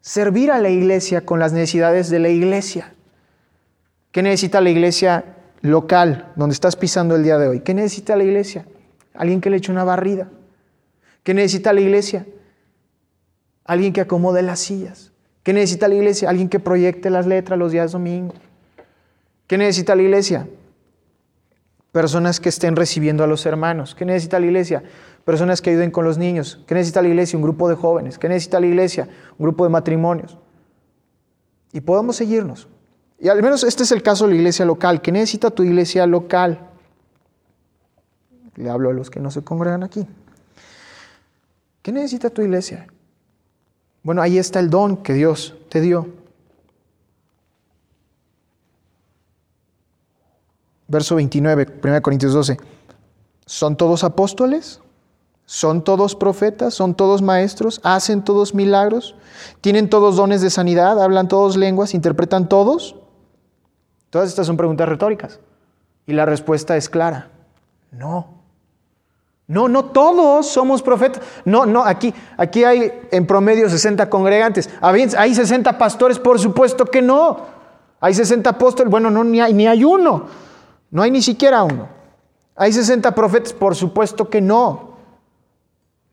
servir 0.00 0.50
a 0.50 0.58
la 0.58 0.70
iglesia 0.70 1.24
con 1.24 1.38
las 1.38 1.52
necesidades 1.52 2.10
de 2.10 2.18
la 2.18 2.30
iglesia. 2.30 2.92
¿Qué 4.10 4.20
necesita 4.20 4.60
la 4.60 4.70
iglesia 4.70 5.34
local 5.64 6.30
donde 6.36 6.52
estás 6.52 6.76
pisando 6.76 7.16
el 7.16 7.22
día 7.22 7.38
de 7.38 7.48
hoy. 7.48 7.60
¿Qué 7.60 7.72
necesita 7.72 8.16
la 8.16 8.24
iglesia? 8.24 8.66
Alguien 9.14 9.40
que 9.40 9.48
le 9.48 9.56
eche 9.56 9.72
una 9.72 9.82
barrida. 9.82 10.28
¿Qué 11.22 11.32
necesita 11.32 11.72
la 11.72 11.80
iglesia? 11.80 12.26
Alguien 13.64 13.94
que 13.94 14.02
acomode 14.02 14.42
las 14.42 14.60
sillas. 14.60 15.12
¿Qué 15.42 15.54
necesita 15.54 15.88
la 15.88 15.94
iglesia? 15.94 16.28
Alguien 16.28 16.50
que 16.50 16.60
proyecte 16.60 17.08
las 17.08 17.26
letras 17.26 17.58
los 17.58 17.72
días 17.72 17.92
domingo. 17.92 18.34
¿Qué 19.46 19.56
necesita 19.56 19.96
la 19.96 20.02
iglesia? 20.02 20.46
Personas 21.92 22.40
que 22.40 22.50
estén 22.50 22.76
recibiendo 22.76 23.24
a 23.24 23.26
los 23.26 23.46
hermanos. 23.46 23.94
¿Qué 23.94 24.04
necesita 24.04 24.38
la 24.38 24.44
iglesia? 24.44 24.82
Personas 25.24 25.62
que 25.62 25.70
ayuden 25.70 25.90
con 25.90 26.04
los 26.04 26.18
niños. 26.18 26.62
¿Qué 26.66 26.74
necesita 26.74 27.00
la 27.00 27.08
iglesia? 27.08 27.38
Un 27.38 27.42
grupo 27.42 27.70
de 27.70 27.74
jóvenes. 27.74 28.18
¿Qué 28.18 28.28
necesita 28.28 28.60
la 28.60 28.66
iglesia? 28.66 29.08
Un 29.38 29.44
grupo 29.44 29.64
de 29.64 29.70
matrimonios. 29.70 30.36
Y 31.72 31.80
podemos 31.80 32.16
seguirnos. 32.16 32.68
Y 33.18 33.28
al 33.28 33.42
menos 33.42 33.64
este 33.64 33.84
es 33.84 33.92
el 33.92 34.02
caso 34.02 34.24
de 34.24 34.32
la 34.32 34.36
iglesia 34.36 34.64
local. 34.64 35.00
¿Qué 35.00 35.12
necesita 35.12 35.50
tu 35.50 35.62
iglesia 35.62 36.06
local? 36.06 36.58
Le 38.56 38.70
hablo 38.70 38.90
a 38.90 38.92
los 38.92 39.10
que 39.10 39.20
no 39.20 39.30
se 39.30 39.42
congregan 39.42 39.82
aquí. 39.82 40.06
¿Qué 41.82 41.92
necesita 41.92 42.30
tu 42.30 42.42
iglesia? 42.42 42.86
Bueno, 44.02 44.22
ahí 44.22 44.38
está 44.38 44.60
el 44.60 44.70
don 44.70 44.98
que 44.98 45.12
Dios 45.14 45.54
te 45.68 45.80
dio. 45.80 46.08
Verso 50.86 51.16
29, 51.16 51.80
1 51.82 52.02
Corintios 52.02 52.32
12. 52.32 52.58
¿Son 53.46 53.76
todos 53.76 54.04
apóstoles? 54.04 54.80
¿Son 55.46 55.84
todos 55.84 56.14
profetas? 56.14 56.74
¿Son 56.74 56.94
todos 56.94 57.22
maestros? 57.22 57.80
¿Hacen 57.82 58.24
todos 58.24 58.54
milagros? 58.54 59.14
¿Tienen 59.60 59.90
todos 59.90 60.16
dones 60.16 60.40
de 60.40 60.50
sanidad? 60.50 61.02
¿Hablan 61.02 61.28
todos 61.28 61.56
lenguas? 61.56 61.94
¿Interpretan 61.94 62.48
todos? 62.48 62.96
Todas 64.14 64.28
estas 64.28 64.46
son 64.46 64.56
preguntas 64.56 64.88
retóricas. 64.88 65.40
Y 66.06 66.12
la 66.12 66.24
respuesta 66.24 66.76
es 66.76 66.88
clara. 66.88 67.30
No. 67.90 68.28
No, 69.48 69.66
no 69.66 69.86
todos 69.86 70.46
somos 70.46 70.82
profetas. 70.82 71.20
No, 71.44 71.66
no, 71.66 71.82
aquí, 71.82 72.14
aquí 72.36 72.62
hay 72.62 72.92
en 73.10 73.26
promedio 73.26 73.68
60 73.68 74.08
congregantes. 74.08 74.70
¿Hay 74.80 75.34
60 75.34 75.76
pastores? 75.76 76.20
Por 76.20 76.38
supuesto 76.38 76.84
que 76.84 77.02
no. 77.02 77.40
Hay 77.98 78.14
60 78.14 78.50
apóstoles. 78.50 78.88
Bueno, 78.88 79.10
no, 79.10 79.24
ni 79.24 79.40
hay, 79.40 79.52
ni 79.52 79.66
hay 79.66 79.82
uno. 79.82 80.26
No 80.92 81.02
hay 81.02 81.10
ni 81.10 81.20
siquiera 81.20 81.64
uno. 81.64 81.88
¿Hay 82.54 82.72
60 82.72 83.16
profetas? 83.16 83.52
Por 83.52 83.74
supuesto 83.74 84.30
que 84.30 84.40
no. 84.40 84.93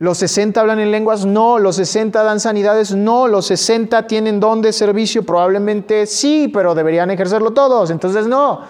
¿Los 0.01 0.17
60 0.17 0.59
hablan 0.59 0.79
en 0.79 0.89
lenguas? 0.89 1.27
No. 1.27 1.59
¿Los 1.59 1.75
60 1.75 2.23
dan 2.23 2.39
sanidades? 2.39 2.95
No. 2.95 3.27
¿Los 3.27 3.45
60 3.45 4.07
tienen 4.07 4.39
don 4.39 4.59
de 4.59 4.73
servicio? 4.73 5.23
Probablemente 5.23 6.07
sí, 6.07 6.49
pero 6.51 6.73
deberían 6.73 7.11
ejercerlo 7.11 7.51
todos. 7.51 7.91
Entonces 7.91 8.25
no. 8.25 8.61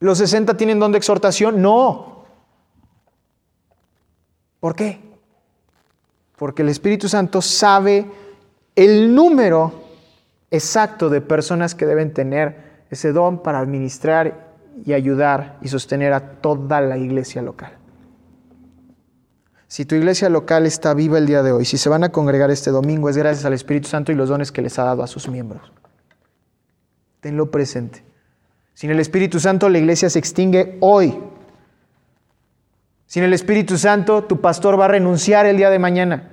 ¿Los 0.00 0.18
60 0.18 0.56
tienen 0.56 0.80
don 0.80 0.90
de 0.90 0.98
exhortación? 0.98 1.62
No. 1.62 2.24
¿Por 4.58 4.74
qué? 4.74 4.98
Porque 6.36 6.62
el 6.62 6.70
Espíritu 6.70 7.08
Santo 7.08 7.40
sabe 7.40 8.10
el 8.74 9.14
número 9.14 9.72
exacto 10.50 11.08
de 11.08 11.20
personas 11.20 11.76
que 11.76 11.86
deben 11.86 12.12
tener 12.12 12.82
ese 12.90 13.12
don 13.12 13.40
para 13.40 13.60
administrar 13.60 14.48
y 14.84 14.94
ayudar 14.94 15.58
y 15.62 15.68
sostener 15.68 16.12
a 16.12 16.40
toda 16.40 16.80
la 16.80 16.98
iglesia 16.98 17.40
local. 17.40 17.78
Si 19.72 19.86
tu 19.86 19.94
iglesia 19.94 20.28
local 20.28 20.66
está 20.66 20.92
viva 20.92 21.16
el 21.16 21.24
día 21.24 21.42
de 21.42 21.50
hoy, 21.50 21.64
si 21.64 21.78
se 21.78 21.88
van 21.88 22.04
a 22.04 22.10
congregar 22.10 22.50
este 22.50 22.70
domingo, 22.70 23.08
es 23.08 23.16
gracias 23.16 23.46
al 23.46 23.54
Espíritu 23.54 23.88
Santo 23.88 24.12
y 24.12 24.14
los 24.14 24.28
dones 24.28 24.52
que 24.52 24.60
les 24.60 24.78
ha 24.78 24.84
dado 24.84 25.02
a 25.02 25.06
sus 25.06 25.28
miembros. 25.28 25.72
Tenlo 27.22 27.50
presente. 27.50 28.04
Sin 28.74 28.90
el 28.90 29.00
Espíritu 29.00 29.40
Santo 29.40 29.70
la 29.70 29.78
iglesia 29.78 30.10
se 30.10 30.18
extingue 30.18 30.76
hoy. 30.80 31.18
Sin 33.06 33.22
el 33.22 33.32
Espíritu 33.32 33.78
Santo 33.78 34.24
tu 34.24 34.42
pastor 34.42 34.78
va 34.78 34.84
a 34.84 34.88
renunciar 34.88 35.46
el 35.46 35.56
día 35.56 35.70
de 35.70 35.78
mañana. 35.78 36.28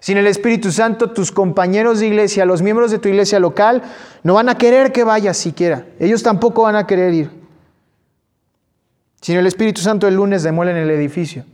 Sin 0.00 0.16
el 0.16 0.26
Espíritu 0.26 0.72
Santo, 0.72 1.12
tus 1.12 1.30
compañeros 1.30 2.00
de 2.00 2.08
iglesia, 2.08 2.44
los 2.46 2.62
miembros 2.62 2.90
de 2.90 2.98
tu 2.98 3.08
iglesia 3.08 3.38
local, 3.38 3.84
no 4.24 4.34
van 4.34 4.48
a 4.48 4.58
querer 4.58 4.90
que 4.90 5.04
vayas 5.04 5.36
siquiera. 5.36 5.86
Ellos 6.00 6.24
tampoco 6.24 6.62
van 6.62 6.74
a 6.74 6.84
querer 6.84 7.14
ir. 7.14 7.30
Sin 9.20 9.36
el 9.36 9.46
Espíritu 9.46 9.82
Santo, 9.82 10.08
el 10.08 10.16
lunes 10.16 10.42
demuelen 10.42 10.76
el 10.76 10.90
edificio. 10.90 11.44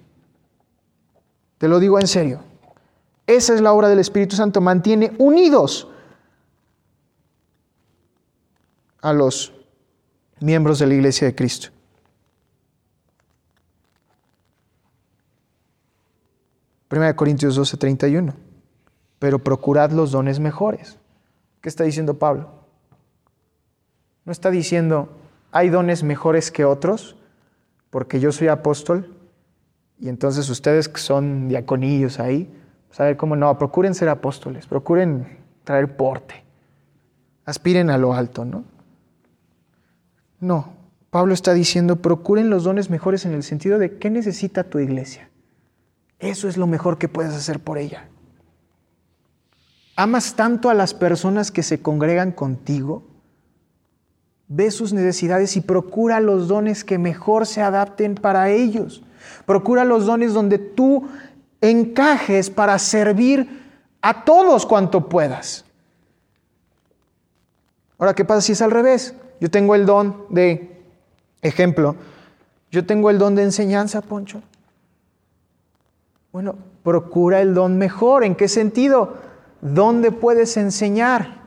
Te 1.62 1.68
lo 1.68 1.78
digo 1.78 2.00
en 2.00 2.08
serio. 2.08 2.40
Esa 3.24 3.54
es 3.54 3.60
la 3.60 3.72
obra 3.72 3.88
del 3.88 4.00
Espíritu 4.00 4.34
Santo. 4.34 4.60
Mantiene 4.60 5.12
unidos 5.18 5.86
a 9.00 9.12
los 9.12 9.52
miembros 10.40 10.80
de 10.80 10.88
la 10.88 10.94
iglesia 10.94 11.28
de 11.28 11.36
Cristo. 11.36 11.68
Primera 16.88 17.12
de 17.12 17.14
Corintios 17.14 17.54
12, 17.54 17.76
31. 17.76 18.34
Pero 19.20 19.38
procurad 19.38 19.92
los 19.92 20.10
dones 20.10 20.40
mejores. 20.40 20.98
¿Qué 21.60 21.68
está 21.68 21.84
diciendo 21.84 22.18
Pablo? 22.18 22.50
No 24.24 24.32
está 24.32 24.50
diciendo, 24.50 25.10
hay 25.52 25.68
dones 25.68 26.02
mejores 26.02 26.50
que 26.50 26.64
otros, 26.64 27.14
porque 27.90 28.18
yo 28.18 28.32
soy 28.32 28.48
apóstol, 28.48 29.21
y 30.02 30.08
entonces 30.08 30.50
ustedes 30.50 30.88
que 30.88 30.98
son 30.98 31.48
diaconillos 31.48 32.18
ahí, 32.18 32.52
saber 32.90 33.16
cómo 33.16 33.36
no, 33.36 33.56
procuren 33.56 33.94
ser 33.94 34.08
apóstoles, 34.08 34.66
procuren 34.66 35.38
traer 35.62 35.96
porte, 35.96 36.42
aspiren 37.44 37.88
a 37.88 37.98
lo 37.98 38.12
alto, 38.12 38.44
¿no? 38.44 38.64
No, 40.40 40.72
Pablo 41.10 41.32
está 41.32 41.54
diciendo, 41.54 42.02
procuren 42.02 42.50
los 42.50 42.64
dones 42.64 42.90
mejores 42.90 43.24
en 43.26 43.32
el 43.32 43.44
sentido 43.44 43.78
de 43.78 43.96
qué 43.98 44.10
necesita 44.10 44.64
tu 44.64 44.80
iglesia. 44.80 45.30
Eso 46.18 46.48
es 46.48 46.56
lo 46.56 46.66
mejor 46.66 46.98
que 46.98 47.06
puedes 47.06 47.32
hacer 47.32 47.60
por 47.60 47.78
ella. 47.78 48.08
¿Amas 49.94 50.34
tanto 50.34 50.68
a 50.68 50.74
las 50.74 50.94
personas 50.94 51.52
que 51.52 51.62
se 51.62 51.80
congregan 51.80 52.32
contigo? 52.32 53.04
Ve 54.48 54.72
sus 54.72 54.92
necesidades 54.92 55.56
y 55.56 55.60
procura 55.60 56.18
los 56.18 56.48
dones 56.48 56.82
que 56.82 56.98
mejor 56.98 57.46
se 57.46 57.62
adapten 57.62 58.16
para 58.16 58.50
ellos. 58.50 59.04
Procura 59.46 59.84
los 59.84 60.06
dones 60.06 60.34
donde 60.34 60.58
tú 60.58 61.08
encajes 61.60 62.50
para 62.50 62.78
servir 62.78 63.62
a 64.00 64.24
todos 64.24 64.66
cuanto 64.66 65.08
puedas. 65.08 65.64
Ahora, 67.98 68.14
¿qué 68.14 68.24
pasa 68.24 68.40
si 68.40 68.52
es 68.52 68.62
al 68.62 68.72
revés? 68.72 69.14
Yo 69.40 69.50
tengo 69.50 69.74
el 69.74 69.86
don 69.86 70.26
de, 70.28 70.82
ejemplo, 71.40 71.96
yo 72.70 72.84
tengo 72.84 73.10
el 73.10 73.18
don 73.18 73.34
de 73.34 73.44
enseñanza, 73.44 74.00
Poncho. 74.00 74.42
Bueno, 76.32 76.56
procura 76.82 77.40
el 77.40 77.54
don 77.54 77.78
mejor. 77.78 78.24
¿En 78.24 78.34
qué 78.34 78.48
sentido? 78.48 79.18
¿Dónde 79.60 80.10
puedes 80.10 80.56
enseñar? 80.56 81.42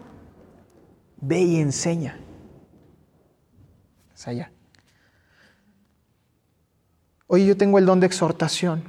Ve 1.19 1.39
y 1.39 1.59
enseña. 1.59 2.19
Es 4.13 4.28
allá. 4.28 4.51
Oye, 7.28 7.45
yo 7.45 7.57
tengo 7.57 7.80
el 7.80 7.86
don 7.86 7.99
de 7.99 8.07
exhortación. 8.07 8.84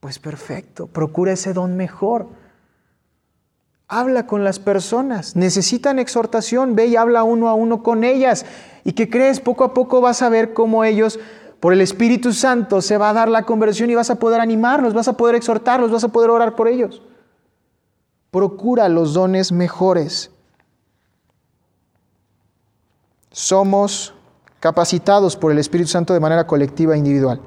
Pues 0.00 0.18
perfecto, 0.18 0.86
procura 0.86 1.32
ese 1.32 1.52
don 1.52 1.76
mejor. 1.76 2.28
Habla 3.88 4.26
con 4.26 4.42
las 4.42 4.58
personas, 4.58 5.36
necesitan 5.36 6.00
exhortación, 6.00 6.74
ve 6.74 6.86
y 6.86 6.96
habla 6.96 7.22
uno 7.22 7.48
a 7.48 7.54
uno 7.54 7.82
con 7.82 8.02
ellas. 8.02 8.44
¿Y 8.82 8.92
qué 8.92 9.08
crees? 9.08 9.40
Poco 9.40 9.62
a 9.62 9.74
poco 9.74 10.00
vas 10.00 10.22
a 10.22 10.28
ver 10.28 10.54
cómo 10.54 10.82
ellos, 10.84 11.20
por 11.60 11.72
el 11.72 11.80
Espíritu 11.80 12.32
Santo, 12.32 12.82
se 12.82 12.98
va 12.98 13.10
a 13.10 13.12
dar 13.12 13.28
la 13.28 13.44
conversión 13.44 13.88
y 13.90 13.94
vas 13.94 14.10
a 14.10 14.18
poder 14.18 14.40
animarlos, 14.40 14.92
vas 14.92 15.06
a 15.06 15.16
poder 15.16 15.36
exhortarlos, 15.36 15.92
vas 15.92 16.04
a 16.04 16.08
poder 16.08 16.30
orar 16.30 16.56
por 16.56 16.66
ellos. 16.66 17.02
Procura 18.32 18.88
los 18.88 19.14
dones 19.14 19.52
mejores. 19.52 20.32
Somos 23.30 24.15
capacitados 24.60 25.36
por 25.36 25.52
el 25.52 25.58
Espíritu 25.58 25.90
Santo 25.90 26.14
de 26.14 26.20
manera 26.20 26.46
colectiva 26.46 26.94
e 26.94 26.98
individual. 26.98 27.40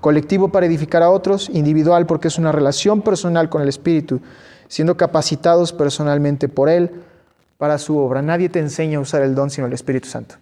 Colectivo 0.00 0.48
para 0.48 0.66
edificar 0.66 1.02
a 1.02 1.10
otros, 1.10 1.48
individual 1.48 2.06
porque 2.06 2.28
es 2.28 2.38
una 2.38 2.52
relación 2.52 3.02
personal 3.02 3.48
con 3.48 3.62
el 3.62 3.68
Espíritu, 3.68 4.20
siendo 4.68 4.96
capacitados 4.96 5.72
personalmente 5.72 6.48
por 6.48 6.68
Él 6.68 7.02
para 7.58 7.78
su 7.78 7.96
obra. 7.98 8.22
Nadie 8.22 8.48
te 8.48 8.58
enseña 8.58 8.98
a 8.98 9.00
usar 9.00 9.22
el 9.22 9.34
don 9.34 9.50
sino 9.50 9.66
el 9.66 9.72
Espíritu 9.72 10.08
Santo. 10.08 10.36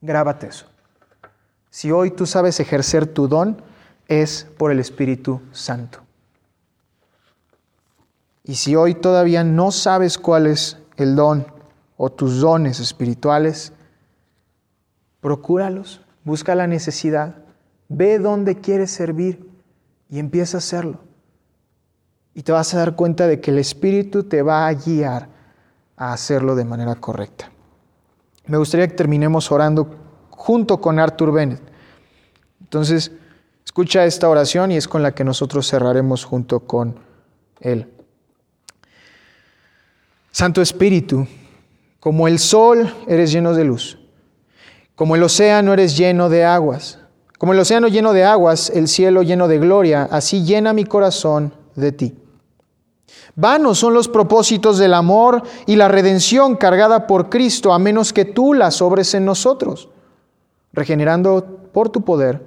Grábate 0.00 0.48
eso. 0.48 0.66
Si 1.70 1.90
hoy 1.90 2.10
tú 2.10 2.26
sabes 2.26 2.60
ejercer 2.60 3.06
tu 3.06 3.28
don, 3.28 3.62
es 4.08 4.46
por 4.56 4.70
el 4.70 4.78
Espíritu 4.78 5.40
Santo. 5.52 6.00
Y 8.44 8.54
si 8.54 8.76
hoy 8.76 8.94
todavía 8.94 9.42
no 9.42 9.72
sabes 9.72 10.18
cuál 10.18 10.46
es 10.46 10.78
el 10.96 11.16
don 11.16 11.46
o 11.96 12.10
tus 12.10 12.40
dones 12.40 12.78
espirituales, 12.78 13.72
procúralos, 15.26 16.02
busca 16.22 16.54
la 16.54 16.68
necesidad, 16.68 17.34
ve 17.88 18.20
dónde 18.20 18.60
quieres 18.60 18.92
servir 18.92 19.44
y 20.08 20.20
empieza 20.20 20.56
a 20.56 20.58
hacerlo. 20.58 21.00
Y 22.32 22.42
te 22.42 22.52
vas 22.52 22.72
a 22.72 22.78
dar 22.78 22.94
cuenta 22.94 23.26
de 23.26 23.40
que 23.40 23.50
el 23.50 23.58
Espíritu 23.58 24.22
te 24.22 24.42
va 24.42 24.68
a 24.68 24.72
guiar 24.72 25.28
a 25.96 26.12
hacerlo 26.12 26.54
de 26.54 26.64
manera 26.64 26.94
correcta. 26.94 27.50
Me 28.46 28.56
gustaría 28.56 28.86
que 28.86 28.94
terminemos 28.94 29.50
orando 29.50 29.96
junto 30.30 30.80
con 30.80 31.00
Arthur 31.00 31.32
Bennett. 31.32 31.62
Entonces, 32.60 33.10
escucha 33.64 34.04
esta 34.04 34.28
oración 34.28 34.70
y 34.70 34.76
es 34.76 34.86
con 34.86 35.02
la 35.02 35.12
que 35.12 35.24
nosotros 35.24 35.68
cerraremos 35.68 36.24
junto 36.24 36.60
con 36.60 37.00
él. 37.58 37.92
Santo 40.30 40.62
Espíritu, 40.62 41.26
como 41.98 42.28
el 42.28 42.38
sol 42.38 42.94
eres 43.08 43.32
lleno 43.32 43.54
de 43.54 43.64
luz 43.64 43.98
como 44.96 45.14
el 45.14 45.22
océano 45.22 45.74
eres 45.74 45.96
lleno 45.96 46.28
de 46.30 46.44
aguas. 46.44 46.98
Como 47.38 47.52
el 47.52 47.60
océano 47.60 47.86
lleno 47.86 48.14
de 48.14 48.24
aguas, 48.24 48.70
el 48.70 48.88
cielo 48.88 49.22
lleno 49.22 49.46
de 49.46 49.58
gloria, 49.58 50.08
así 50.10 50.42
llena 50.42 50.72
mi 50.72 50.84
corazón 50.84 51.52
de 51.74 51.92
ti. 51.92 52.14
Vanos 53.34 53.78
son 53.78 53.92
los 53.92 54.08
propósitos 54.08 54.78
del 54.78 54.94
amor 54.94 55.42
y 55.66 55.76
la 55.76 55.88
redención 55.88 56.56
cargada 56.56 57.06
por 57.06 57.28
Cristo, 57.28 57.74
a 57.74 57.78
menos 57.78 58.14
que 58.14 58.24
tú 58.24 58.54
las 58.54 58.80
obres 58.80 59.12
en 59.12 59.26
nosotros, 59.26 59.90
regenerando 60.72 61.68
por 61.74 61.90
tu 61.90 62.02
poder, 62.02 62.42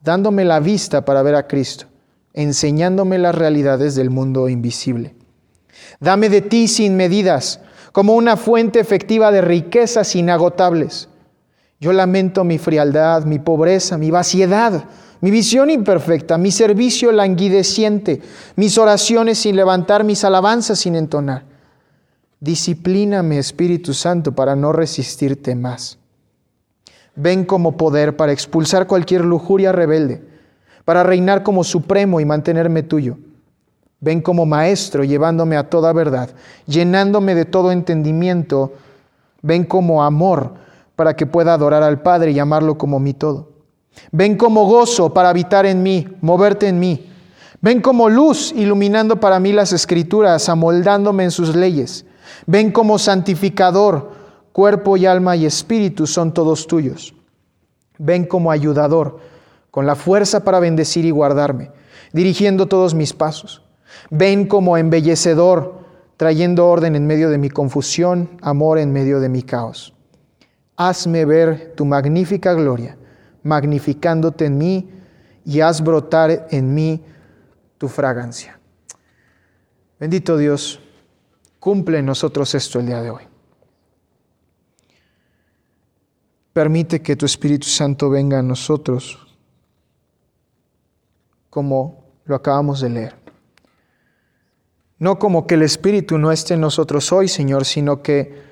dándome 0.00 0.46
la 0.46 0.60
vista 0.60 1.04
para 1.04 1.22
ver 1.22 1.34
a 1.34 1.46
Cristo, 1.46 1.84
enseñándome 2.32 3.18
las 3.18 3.34
realidades 3.34 3.94
del 3.94 4.08
mundo 4.08 4.48
invisible. 4.48 5.14
Dame 6.00 6.30
de 6.30 6.40
ti 6.40 6.68
sin 6.68 6.96
medidas, 6.96 7.60
como 7.92 8.14
una 8.14 8.38
fuente 8.38 8.80
efectiva 8.80 9.30
de 9.30 9.42
riquezas 9.42 10.16
inagotables 10.16 11.10
yo 11.82 11.92
lamento 11.92 12.44
mi 12.44 12.58
frialdad, 12.58 13.24
mi 13.24 13.40
pobreza, 13.40 13.98
mi 13.98 14.12
vaciedad, 14.12 14.84
mi 15.20 15.32
visión 15.32 15.68
imperfecta, 15.68 16.38
mi 16.38 16.52
servicio 16.52 17.10
languideciente, 17.10 18.22
mis 18.54 18.78
oraciones 18.78 19.38
sin 19.38 19.56
levantar, 19.56 20.04
mis 20.04 20.22
alabanzas 20.22 20.78
sin 20.78 20.94
entonar. 20.94 21.42
Disciplíname, 22.38 23.38
Espíritu 23.38 23.94
Santo, 23.94 24.30
para 24.30 24.54
no 24.54 24.72
resistirte 24.72 25.56
más. 25.56 25.98
Ven 27.16 27.44
como 27.44 27.76
poder 27.76 28.16
para 28.16 28.30
expulsar 28.30 28.86
cualquier 28.86 29.24
lujuria 29.24 29.72
rebelde, 29.72 30.22
para 30.84 31.02
reinar 31.02 31.42
como 31.42 31.64
supremo 31.64 32.20
y 32.20 32.24
mantenerme 32.24 32.84
tuyo. 32.84 33.18
Ven 33.98 34.20
como 34.20 34.46
maestro 34.46 35.02
llevándome 35.02 35.56
a 35.56 35.68
toda 35.68 35.92
verdad, 35.92 36.30
llenándome 36.64 37.34
de 37.34 37.44
todo 37.44 37.72
entendimiento. 37.72 38.72
Ven 39.42 39.64
como 39.64 40.04
amor 40.04 40.61
para 41.02 41.16
que 41.16 41.26
pueda 41.26 41.54
adorar 41.54 41.82
al 41.82 42.00
Padre 42.00 42.30
y 42.30 42.38
amarlo 42.38 42.78
como 42.78 43.00
mi 43.00 43.12
todo. 43.12 43.48
Ven 44.12 44.36
como 44.36 44.66
gozo 44.66 45.12
para 45.12 45.30
habitar 45.30 45.66
en 45.66 45.82
mí, 45.82 46.06
moverte 46.20 46.68
en 46.68 46.78
mí. 46.78 47.10
Ven 47.60 47.80
como 47.80 48.08
luz 48.08 48.52
iluminando 48.52 49.18
para 49.18 49.40
mí 49.40 49.52
las 49.52 49.72
escrituras, 49.72 50.48
amoldándome 50.48 51.24
en 51.24 51.32
sus 51.32 51.56
leyes. 51.56 52.06
Ven 52.46 52.70
como 52.70 53.00
santificador, 53.00 54.12
cuerpo 54.52 54.96
y 54.96 55.06
alma 55.06 55.34
y 55.34 55.44
espíritu 55.44 56.06
son 56.06 56.32
todos 56.32 56.68
tuyos. 56.68 57.16
Ven 57.98 58.24
como 58.24 58.52
ayudador, 58.52 59.18
con 59.72 59.86
la 59.86 59.96
fuerza 59.96 60.44
para 60.44 60.60
bendecir 60.60 61.04
y 61.04 61.10
guardarme, 61.10 61.72
dirigiendo 62.12 62.68
todos 62.68 62.94
mis 62.94 63.12
pasos. 63.12 63.60
Ven 64.08 64.46
como 64.46 64.76
embellecedor, 64.76 65.80
trayendo 66.16 66.68
orden 66.68 66.94
en 66.94 67.08
medio 67.08 67.28
de 67.28 67.38
mi 67.38 67.50
confusión, 67.50 68.38
amor 68.40 68.78
en 68.78 68.92
medio 68.92 69.18
de 69.18 69.28
mi 69.28 69.42
caos 69.42 69.94
hazme 70.76 71.24
ver 71.24 71.74
tu 71.76 71.84
magnífica 71.84 72.54
gloria, 72.54 72.96
magnificándote 73.42 74.46
en 74.46 74.58
mí 74.58 74.90
y 75.44 75.60
haz 75.60 75.82
brotar 75.82 76.46
en 76.50 76.74
mí 76.74 77.04
tu 77.78 77.88
fragancia. 77.88 78.58
Bendito 79.98 80.36
Dios, 80.36 80.80
cumple 81.58 81.98
en 81.98 82.06
nosotros 82.06 82.54
esto 82.54 82.80
el 82.80 82.86
día 82.86 83.02
de 83.02 83.10
hoy. 83.10 83.22
Permite 86.52 87.00
que 87.00 87.16
tu 87.16 87.24
Espíritu 87.24 87.66
Santo 87.66 88.10
venga 88.10 88.38
a 88.38 88.42
nosotros 88.42 89.18
como 91.48 92.04
lo 92.24 92.34
acabamos 92.34 92.80
de 92.80 92.90
leer. 92.90 93.14
No 94.98 95.18
como 95.18 95.46
que 95.46 95.54
el 95.54 95.62
Espíritu 95.62 96.16
no 96.18 96.30
esté 96.30 96.54
en 96.54 96.60
nosotros 96.60 97.12
hoy, 97.12 97.28
Señor, 97.28 97.64
sino 97.64 98.02
que, 98.02 98.51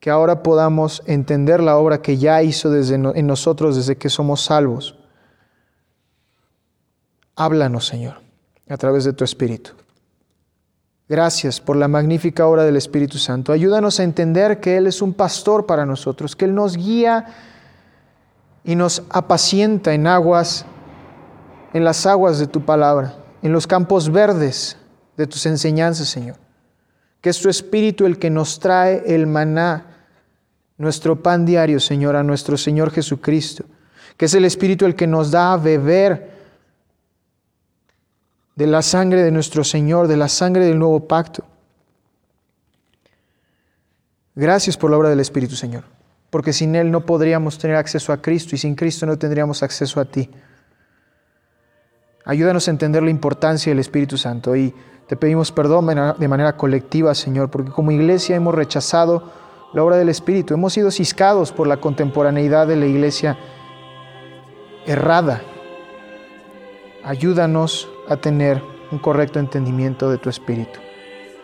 que 0.00 0.10
ahora 0.10 0.42
podamos 0.42 1.02
entender 1.06 1.60
la 1.60 1.76
obra 1.76 2.02
que 2.02 2.18
ya 2.18 2.42
hizo 2.42 2.70
desde 2.70 2.94
en 2.94 3.26
nosotros 3.26 3.76
desde 3.76 3.96
que 3.96 4.08
somos 4.08 4.42
salvos. 4.42 4.96
Háblanos, 7.34 7.86
Señor, 7.86 8.20
a 8.68 8.76
través 8.76 9.04
de 9.04 9.12
tu 9.12 9.24
Espíritu. 9.24 9.72
Gracias 11.08 11.58
por 11.58 11.76
la 11.76 11.88
magnífica 11.88 12.46
obra 12.46 12.64
del 12.64 12.76
Espíritu 12.76 13.16
Santo. 13.16 13.52
Ayúdanos 13.52 13.98
a 13.98 14.02
entender 14.02 14.60
que 14.60 14.76
Él 14.76 14.86
es 14.86 15.00
un 15.00 15.14
pastor 15.14 15.64
para 15.64 15.86
nosotros, 15.86 16.36
que 16.36 16.44
Él 16.44 16.54
nos 16.54 16.76
guía 16.76 17.26
y 18.62 18.76
nos 18.76 19.02
apacienta 19.08 19.94
en 19.94 20.06
aguas, 20.06 20.66
en 21.72 21.82
las 21.82 22.04
aguas 22.04 22.38
de 22.38 22.46
tu 22.46 22.62
palabra, 22.66 23.14
en 23.40 23.52
los 23.52 23.66
campos 23.66 24.12
verdes 24.12 24.76
de 25.16 25.26
tus 25.26 25.46
enseñanzas, 25.46 26.08
Señor. 26.08 26.36
Que 27.22 27.30
es 27.30 27.40
tu 27.40 27.48
Espíritu 27.48 28.04
el 28.04 28.18
que 28.18 28.28
nos 28.28 28.60
trae 28.60 29.02
el 29.06 29.26
maná, 29.26 29.87
nuestro 30.78 31.22
pan 31.22 31.44
diario, 31.44 31.80
Señor, 31.80 32.16
a 32.16 32.22
nuestro 32.22 32.56
Señor 32.56 32.90
Jesucristo. 32.90 33.64
Que 34.16 34.24
es 34.24 34.34
el 34.34 34.44
Espíritu 34.44 34.86
el 34.86 34.94
que 34.94 35.06
nos 35.06 35.30
da 35.30 35.52
a 35.52 35.56
beber 35.56 36.38
de 38.54 38.66
la 38.66 38.82
sangre 38.82 39.22
de 39.22 39.30
nuestro 39.30 39.62
Señor, 39.62 40.08
de 40.08 40.16
la 40.16 40.28
sangre 40.28 40.64
del 40.64 40.78
nuevo 40.78 41.06
pacto. 41.06 41.44
Gracias 44.34 44.76
por 44.76 44.90
la 44.90 44.96
obra 44.96 45.10
del 45.10 45.20
Espíritu, 45.20 45.54
Señor, 45.54 45.84
porque 46.30 46.52
sin 46.52 46.74
Él 46.74 46.90
no 46.90 47.04
podríamos 47.04 47.58
tener 47.58 47.76
acceso 47.76 48.12
a 48.12 48.22
Cristo 48.22 48.54
y 48.54 48.58
sin 48.58 48.74
Cristo 48.74 49.04
no 49.06 49.18
tendríamos 49.18 49.62
acceso 49.62 50.00
a 50.00 50.04
ti. 50.04 50.30
Ayúdanos 52.24 52.68
a 52.68 52.70
entender 52.70 53.02
la 53.02 53.10
importancia 53.10 53.70
del 53.70 53.78
Espíritu 53.78 54.18
Santo 54.18 54.54
y 54.54 54.74
te 55.08 55.16
pedimos 55.16 55.50
perdón 55.50 55.86
de 56.18 56.28
manera 56.28 56.56
colectiva, 56.56 57.14
Señor, 57.14 57.50
porque 57.50 57.70
como 57.70 57.90
iglesia 57.90 58.36
hemos 58.36 58.54
rechazado 58.54 59.32
la 59.72 59.82
obra 59.82 59.96
del 59.96 60.08
Espíritu, 60.08 60.54
hemos 60.54 60.72
sido 60.72 60.90
ciscados 60.90 61.52
por 61.52 61.66
la 61.66 61.78
contemporaneidad 61.78 62.66
de 62.66 62.76
la 62.76 62.86
iglesia 62.86 63.38
errada. 64.86 65.42
Ayúdanos 67.04 67.88
a 68.08 68.16
tener 68.16 68.62
un 68.90 68.98
correcto 68.98 69.38
entendimiento 69.38 70.10
de 70.10 70.18
tu 70.18 70.30
Espíritu. 70.30 70.78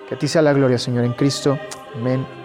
Que 0.09 0.15
a 0.15 0.19
ti 0.19 0.29
sea 0.29 0.43
la 0.43 0.53
gloria, 0.53 0.79
Señor, 0.79 1.05
en 1.05 1.13
Cristo. 1.13 1.59
Amén. 1.95 2.44